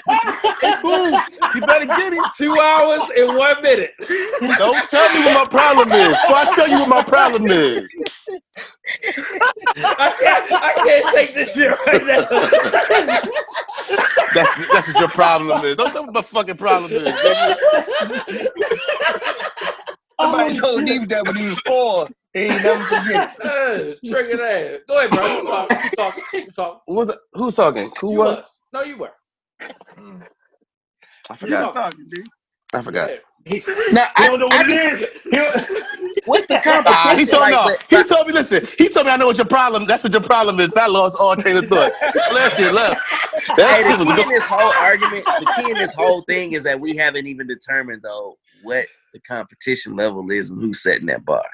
[0.61, 1.23] Hey, cool.
[1.53, 2.29] You better get him.
[2.35, 3.91] Two hours and one minute.
[4.57, 6.21] Don't tell me what my problem is.
[6.23, 7.89] So I tell you what my problem is.
[9.97, 10.45] I can't.
[10.61, 12.27] I can't take this shit right now.
[14.31, 15.77] That's that's what your problem is.
[15.77, 17.21] Don't tell me what my fucking problem is.
[17.21, 17.57] nigga.
[20.21, 23.41] Somebody told Neve that when he was four, he ain't never forget.
[23.41, 24.81] Uh, Trigger that.
[24.87, 25.25] Go ahead, bro.
[25.25, 25.69] You talk.
[25.83, 26.21] You talk.
[26.33, 26.83] You talk.
[26.87, 27.17] Was it?
[27.33, 27.91] Who's talking?
[28.01, 28.37] Who You was?
[28.41, 28.59] was.
[28.73, 29.11] No, you were.
[31.29, 31.73] I You forgot.
[31.73, 31.95] talk.
[32.73, 33.09] I forgot.
[33.91, 35.07] Now, He I, don't know what it is.
[35.31, 37.17] He- what's the competition?
[37.17, 37.97] he told like, no.
[37.97, 38.33] He told me.
[38.33, 38.67] Listen.
[38.77, 39.87] He told me I know what your problem.
[39.87, 40.69] That's what your problem is.
[40.75, 41.91] I lost all train of thought.
[42.31, 43.01] Left shit left.
[43.57, 46.79] Hey, the key in this whole argument, the key in this whole thing is that
[46.79, 51.45] we haven't even determined though what the competition level is and who's setting that bar.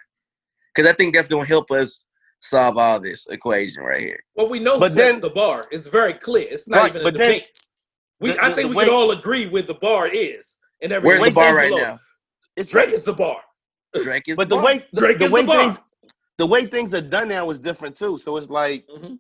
[0.76, 2.04] Because I think that's gonna help us
[2.42, 4.20] solve all this equation right here.
[4.36, 5.62] Well, we know who But sets then- the bar.
[5.72, 6.48] It's very clear.
[6.52, 7.60] It's not Right, even a but then- debate.
[8.20, 10.58] we, the- I think the we can way- all agree with the bar is.
[10.82, 11.80] And every Where's the bar right below.
[11.82, 12.00] now?
[12.56, 13.42] It's Drake is the bar.
[13.96, 14.66] Drake is But the bar.
[14.66, 15.58] way the, Drake the is way bar.
[15.58, 15.80] things
[16.38, 18.18] the way things are done now is different too.
[18.18, 19.18] So it's like Mhm.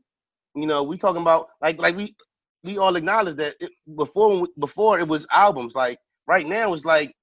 [0.56, 2.14] you know we talking about like like we
[2.64, 5.73] we all acknowledge that it, before before it was albums.
[5.76, 7.15] Like right now it's like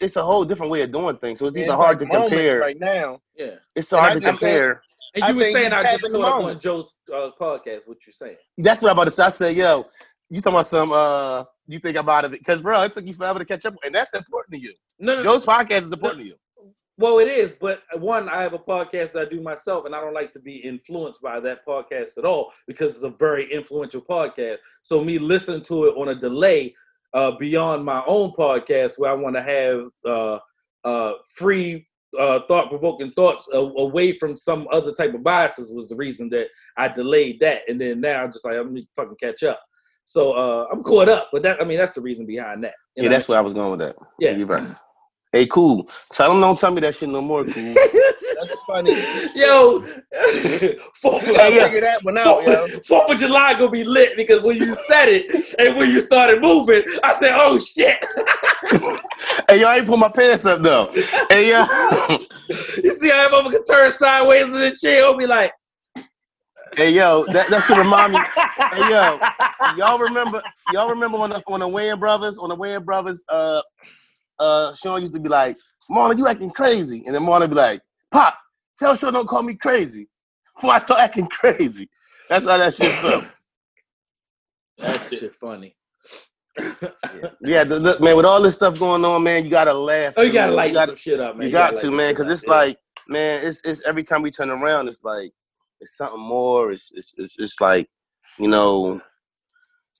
[0.00, 1.38] it's a whole different way of doing things.
[1.38, 2.60] So it's Yeah, even it's hard like to compare.
[2.60, 3.20] right now.
[3.36, 3.54] Yeah.
[3.74, 4.82] It's And I hard to just think- compare.
[5.14, 6.60] And I you were saying I just in the caught up on.
[6.60, 7.88] Joe's uh, podcast.
[7.88, 8.36] What you're saying?
[8.58, 9.24] That's what I'm about to say.
[9.24, 9.84] I said, yo,
[10.28, 12.44] you talking about some uh you think I'm out of it.
[12.44, 13.74] Cause bro, it took you forever to catch up.
[13.84, 14.72] And that's important to you.
[15.00, 16.34] No, no, Those podcasts is important to you.
[16.96, 20.02] Well, it is, but one, I have a podcast that I do myself, and I
[20.02, 24.02] don't like to be influenced by that podcast at all because it's a very influential
[24.02, 24.58] podcast.
[24.82, 26.74] So me listening to it on a delay
[27.14, 30.38] uh, beyond my own podcast, where I want to have uh,
[30.84, 31.86] uh, free,
[32.18, 36.48] uh, thought-provoking thoughts a- away from some other type of biases, was the reason that
[36.76, 39.60] I delayed that, and then now I'm just like I'm to fucking catch up.
[40.04, 42.74] So uh, I'm caught up, but that I mean that's the reason behind that.
[42.96, 43.10] Yeah, know?
[43.10, 43.96] that's where I was going with that.
[44.18, 44.32] Yeah.
[44.32, 44.68] You're right.
[45.32, 45.88] Hey, cool.
[46.12, 47.74] Tell them don't tell me that shit no more, cool.
[47.74, 48.90] That's funny.
[49.34, 49.80] Yo,
[50.94, 51.64] Fourth of, Hey, yeah.
[51.64, 52.66] Figure that one out, yo.
[52.66, 56.00] Fourth, Fourth of July gonna be lit because when you said it and when you
[56.00, 58.04] started moving, I said, "Oh shit!"
[59.48, 60.92] hey, yo, I ain't put my pants up though.
[61.28, 61.64] Hey, yo.
[62.48, 65.04] you see how I'm gonna turn sideways in the chair?
[65.04, 65.52] I'll be like,
[66.76, 68.18] hey, yo, that, that should remind me.
[68.72, 69.18] Hey, yo,
[69.76, 70.42] y'all remember?
[70.72, 73.24] Y'all remember on the on the Wayans Brothers on the Wayans Brothers?
[73.28, 73.62] Uh,
[74.40, 75.56] uh, Sean used to be like,
[75.90, 77.80] "Marlon, you acting crazy," and then Marlon be like,
[78.10, 78.36] "Pop,
[78.78, 80.08] tell Sean don't call me crazy."
[80.56, 81.88] Before I start acting crazy,
[82.28, 83.24] that's how that shit felt.
[84.78, 85.76] "That shit funny."
[87.42, 90.14] Yeah, the, look, man, with all this stuff going on, man, you gotta laugh.
[90.16, 90.56] oh, you gotta man.
[90.56, 91.46] lighten gotta- some shit up, man.
[91.46, 92.50] You got gotta to, man, because it's yeah.
[92.50, 95.32] like, man, it's it's every time we turn around, it's like
[95.80, 96.72] it's something more.
[96.72, 97.88] It's it's it's, it's like,
[98.38, 99.00] you know,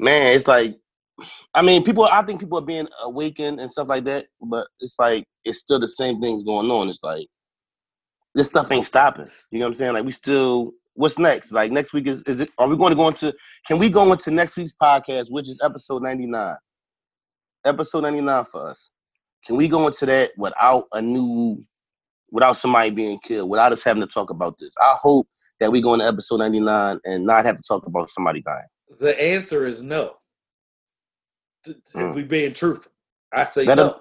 [0.01, 0.79] man, it's like,
[1.55, 2.05] I mean, people.
[2.05, 5.79] I think people are being awakened and stuff like that, but it's like it's still
[5.79, 6.89] the same things going on.
[6.89, 7.27] It's like
[8.35, 9.29] this stuff ain't stopping.
[9.51, 9.93] You know what I'm saying?
[9.95, 10.73] Like we still.
[10.95, 11.53] What's next?
[11.53, 13.33] Like next week is, is are we going to go into?
[13.67, 16.57] Can we go into next week's podcast, which is episode 99?
[17.65, 18.91] Episode 99 for us.
[19.47, 21.65] Can we go into that without a new,
[22.31, 24.75] without somebody being killed, without us having to talk about this?
[24.79, 25.27] I hope
[25.61, 28.67] that we go into episode 99 and not have to talk about somebody dying.
[28.99, 30.17] the answer is no.
[31.65, 32.15] T- t- If Mm.
[32.15, 32.93] we being truthful,
[33.33, 34.01] I say Better- no.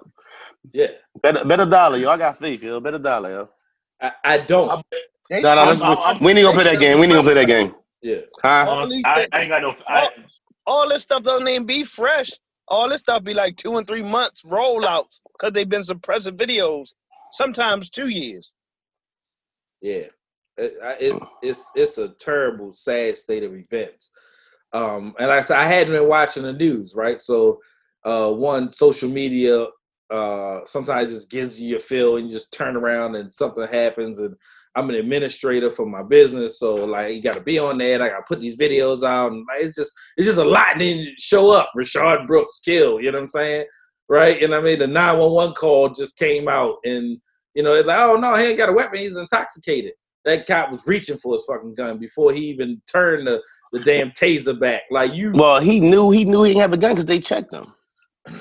[0.72, 0.88] Yeah,
[1.22, 2.10] Better, better dollar, yo.
[2.10, 2.80] I got faith, yo.
[2.80, 3.48] Better dollar, yo.
[4.00, 4.84] I, I don't.
[5.30, 6.98] They No, no, I'm- let's, I'm- I'm- we ain't gonna play that game.
[6.98, 7.74] We ain't gonna play that game.
[8.02, 8.68] Yeah, Huh?
[8.72, 9.74] All I, I ain't got no.
[9.86, 10.08] I,
[10.66, 12.30] all this stuff doesn't even be fresh.
[12.68, 16.94] All this stuff be like two and three months rollouts because they've been suppressing videos,
[17.30, 18.54] sometimes two years.
[19.82, 20.06] Yeah,
[20.56, 24.10] It- I- it's it's it's a terrible, sad state of events.
[24.72, 27.20] Um, and like I said, I hadn't been watching the news, right?
[27.20, 27.60] So,
[28.04, 29.66] uh, one social media
[30.10, 34.18] uh sometimes just gives you a feel, and you just turn around and something happens.
[34.18, 34.34] And
[34.76, 38.02] I'm an administrator for my business, so like you got to be on that.
[38.02, 40.72] I got to put these videos out, and like, it's just it's just a lot.
[40.72, 43.02] And then you show up, Rayshard Brooks killed.
[43.02, 43.66] You know what I'm saying?
[44.08, 44.42] Right?
[44.42, 47.18] And I mean, the 911 call just came out, and
[47.54, 49.00] you know, it's like, oh no, he ain't got a weapon.
[49.00, 49.92] He's intoxicated.
[50.24, 53.42] That cop was reaching for his fucking gun before he even turned the,
[53.72, 54.82] the damn taser back.
[54.90, 57.52] Like you, Well, he knew he knew he didn't have a gun because they checked
[57.52, 57.64] him.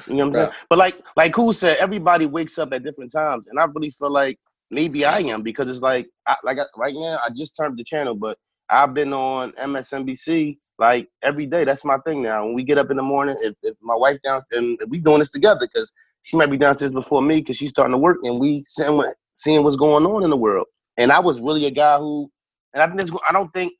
[0.07, 0.51] You know what I'm saying?
[0.69, 4.11] But like like who said, everybody wakes up at different times, and I really feel
[4.11, 4.39] like
[4.71, 7.83] maybe I am because it's like I, like I, right now I just turned the
[7.83, 8.37] channel, but
[8.69, 11.63] I've been on MSNBC like every day.
[11.63, 12.45] That's my thing now.
[12.45, 15.19] When we get up in the morning, if, if my wife downstairs, and we doing
[15.19, 15.91] this together because
[16.21, 19.15] she might be downstairs before me because she's starting to work, and we seeing what
[19.33, 20.67] seeing what's going on in the world.
[20.97, 22.29] And I was really a guy who,
[22.73, 23.71] and I think this, I don't think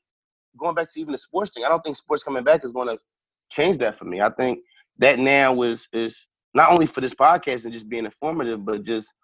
[0.58, 2.88] going back to even the sports thing, I don't think sports coming back is going
[2.88, 2.98] to
[3.50, 4.20] change that for me.
[4.20, 4.60] I think
[4.98, 9.14] that now is is not only for this podcast and just being informative, but just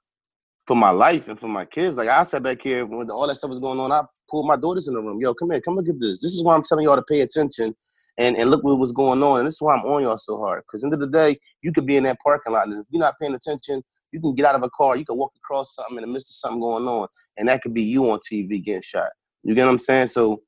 [0.67, 1.97] for my life and for my kids.
[1.97, 4.57] Like I sat back here when all that stuff was going on, I pulled my
[4.57, 5.21] daughters in the room.
[5.21, 6.21] Yo, come here, come look at this.
[6.21, 7.75] This is why I'm telling y'all to pay attention
[8.19, 9.41] and, and look what was going on.
[9.41, 10.63] And this is why I'm on y'all so hard.
[10.67, 13.01] Because end of the day, you could be in that parking lot, and if you're
[13.01, 13.83] not paying attention,
[14.13, 16.31] you can get out of a car, you can walk across something in the midst
[16.31, 19.11] of something going on, and that could be you on TV getting shot.
[19.43, 20.09] You get what I'm saying?
[20.09, 20.43] So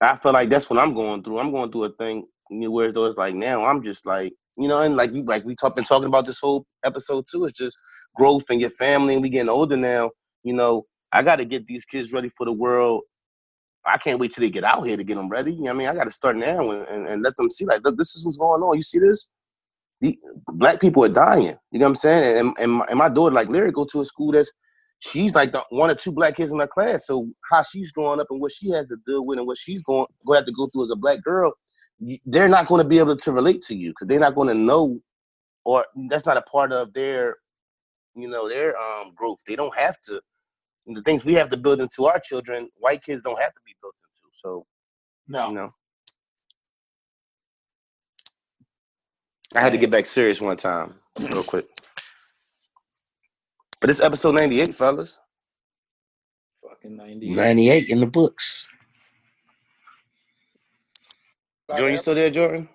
[0.00, 1.38] I feel like that's what I'm going through.
[1.38, 4.80] I'm going through a thing whereas though it's like now I'm just like you know,
[4.80, 7.44] and like you like we talk been talking about this whole episode too.
[7.44, 7.76] It's just
[8.14, 10.10] growth and your family, and we getting older now.
[10.44, 13.02] You know, I got to get these kids ready for the world.
[13.86, 15.52] I can't wait till they get out here to get them ready.
[15.52, 17.50] You know what I mean, I got to start now and, and, and let them
[17.50, 18.76] see like, look, this is what's going on.
[18.76, 19.28] You see this?
[20.00, 20.18] The
[20.48, 21.56] black people are dying.
[21.70, 22.38] You know what I'm saying?
[22.38, 24.52] And and my, and my daughter, like Larry, go to a school that's
[25.00, 27.06] she's like the one or two black kids in her class.
[27.06, 29.82] So how she's growing up and what she has to deal with and what she's
[29.82, 31.52] going going to have to go through as a black girl,
[32.26, 34.54] they're not going to be able to relate to you because they're not going to
[34.54, 35.00] know,
[35.64, 37.36] or that's not a part of their,
[38.14, 39.40] you know, their um growth.
[39.46, 40.20] They don't have to.
[40.86, 43.74] The things we have to build into our children, white kids don't have to be
[43.82, 44.28] built into.
[44.32, 44.66] So
[45.28, 45.48] No.
[45.48, 45.72] you know.
[49.56, 51.64] I had to get back serious one time, real quick.
[53.84, 55.18] But it's episode 98, fellas.
[56.62, 57.32] Fucking 90.
[57.32, 58.66] 98 in the books.
[61.68, 62.66] Jordan, you still there, Jordan?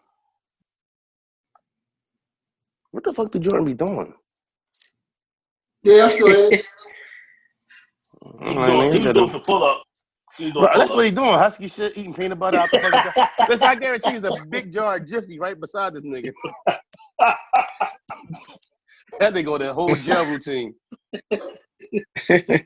[2.92, 4.14] What the fuck did Jordan be doing?
[5.82, 6.62] Yeah, I'm still here.
[8.22, 9.84] He was doing, man, he was gotta- doing some pull ups.
[10.38, 11.28] He was Bro, that's pull what he doing.
[11.30, 13.30] Husky shit, eating peanut butter out the fucking jar.
[13.50, 16.32] Listen, I guarantee there's a big jar of Jiffy right beside this nigga.
[19.20, 20.76] that nigga on that whole gel routine.
[21.32, 22.66] that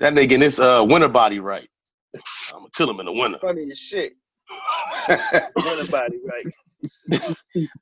[0.00, 1.68] nigga in this uh, winter body right.
[2.52, 3.38] I'm gonna kill him in the winter.
[3.38, 4.12] Funny as shit.
[5.08, 6.46] Anybody, right?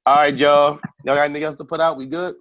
[0.07, 0.81] All right, y'all.
[1.05, 1.97] Y'all got anything else to put out?
[1.97, 2.35] We good?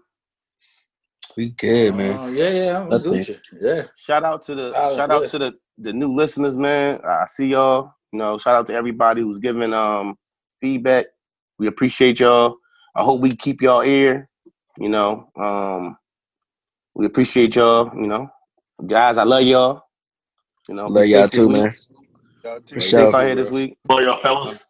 [1.36, 2.16] We good, man.
[2.18, 3.12] Oh, yeah, yeah, I'm Nothing.
[3.14, 3.40] Gucci.
[3.60, 3.84] Yeah.
[3.98, 5.30] Shout out to the Solid, shout out yeah.
[5.30, 7.00] to the the new listeners, man.
[7.04, 7.92] I see y'all.
[8.12, 10.16] You know, shout out to everybody who's giving um
[10.62, 11.08] feedback.
[11.58, 12.58] We appreciate y'all.
[12.96, 14.30] I hope we keep y'all ear.
[14.80, 15.98] You know, um,
[16.96, 17.92] we appreciate y'all.
[17.96, 18.30] You know,
[18.86, 19.84] guys, I love y'all.
[20.68, 21.76] You know, Love y'all too, man.
[22.44, 22.80] Y'all too.
[22.80, 23.16] Stay sure.
[23.16, 23.78] out here this week.
[23.86, 24.66] For y'all fellas.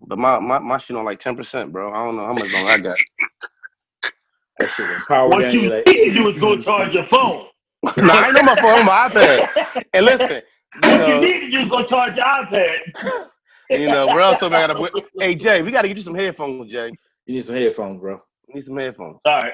[0.00, 1.92] But my my my shit on like ten percent, bro.
[1.92, 2.98] I don't know how much longer I got.
[4.58, 7.46] That shit power What you you like, need to do is go charge your phone.
[7.98, 9.84] no, I ain't know my phone on my iPad.
[9.92, 10.42] And listen,
[10.74, 12.76] you What you know, need to do is go charge your iPad.
[13.70, 14.90] you know, where else am I gotta?
[15.18, 16.90] Hey Jay, we gotta get you some headphones, Jay.
[17.26, 18.22] You need some headphones, bro.
[18.48, 19.18] We need some headphones.
[19.24, 19.52] All right.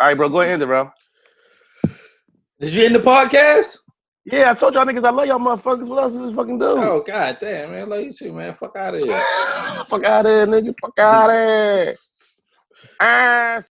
[0.00, 0.28] All right, bro.
[0.28, 0.90] Go ahead, end it, bro.
[2.60, 3.78] Did you end the podcast?
[4.24, 5.88] Yeah, I told y'all niggas I love y'all motherfuckers.
[5.88, 6.66] What else is this fucking do?
[6.66, 7.88] Oh god damn, man.
[7.88, 8.54] Love you too, man.
[8.54, 9.12] Fuck out of here.
[9.88, 10.72] Fuck out of here, nigga.
[10.80, 11.94] Fuck out of here.
[13.00, 13.58] Ah,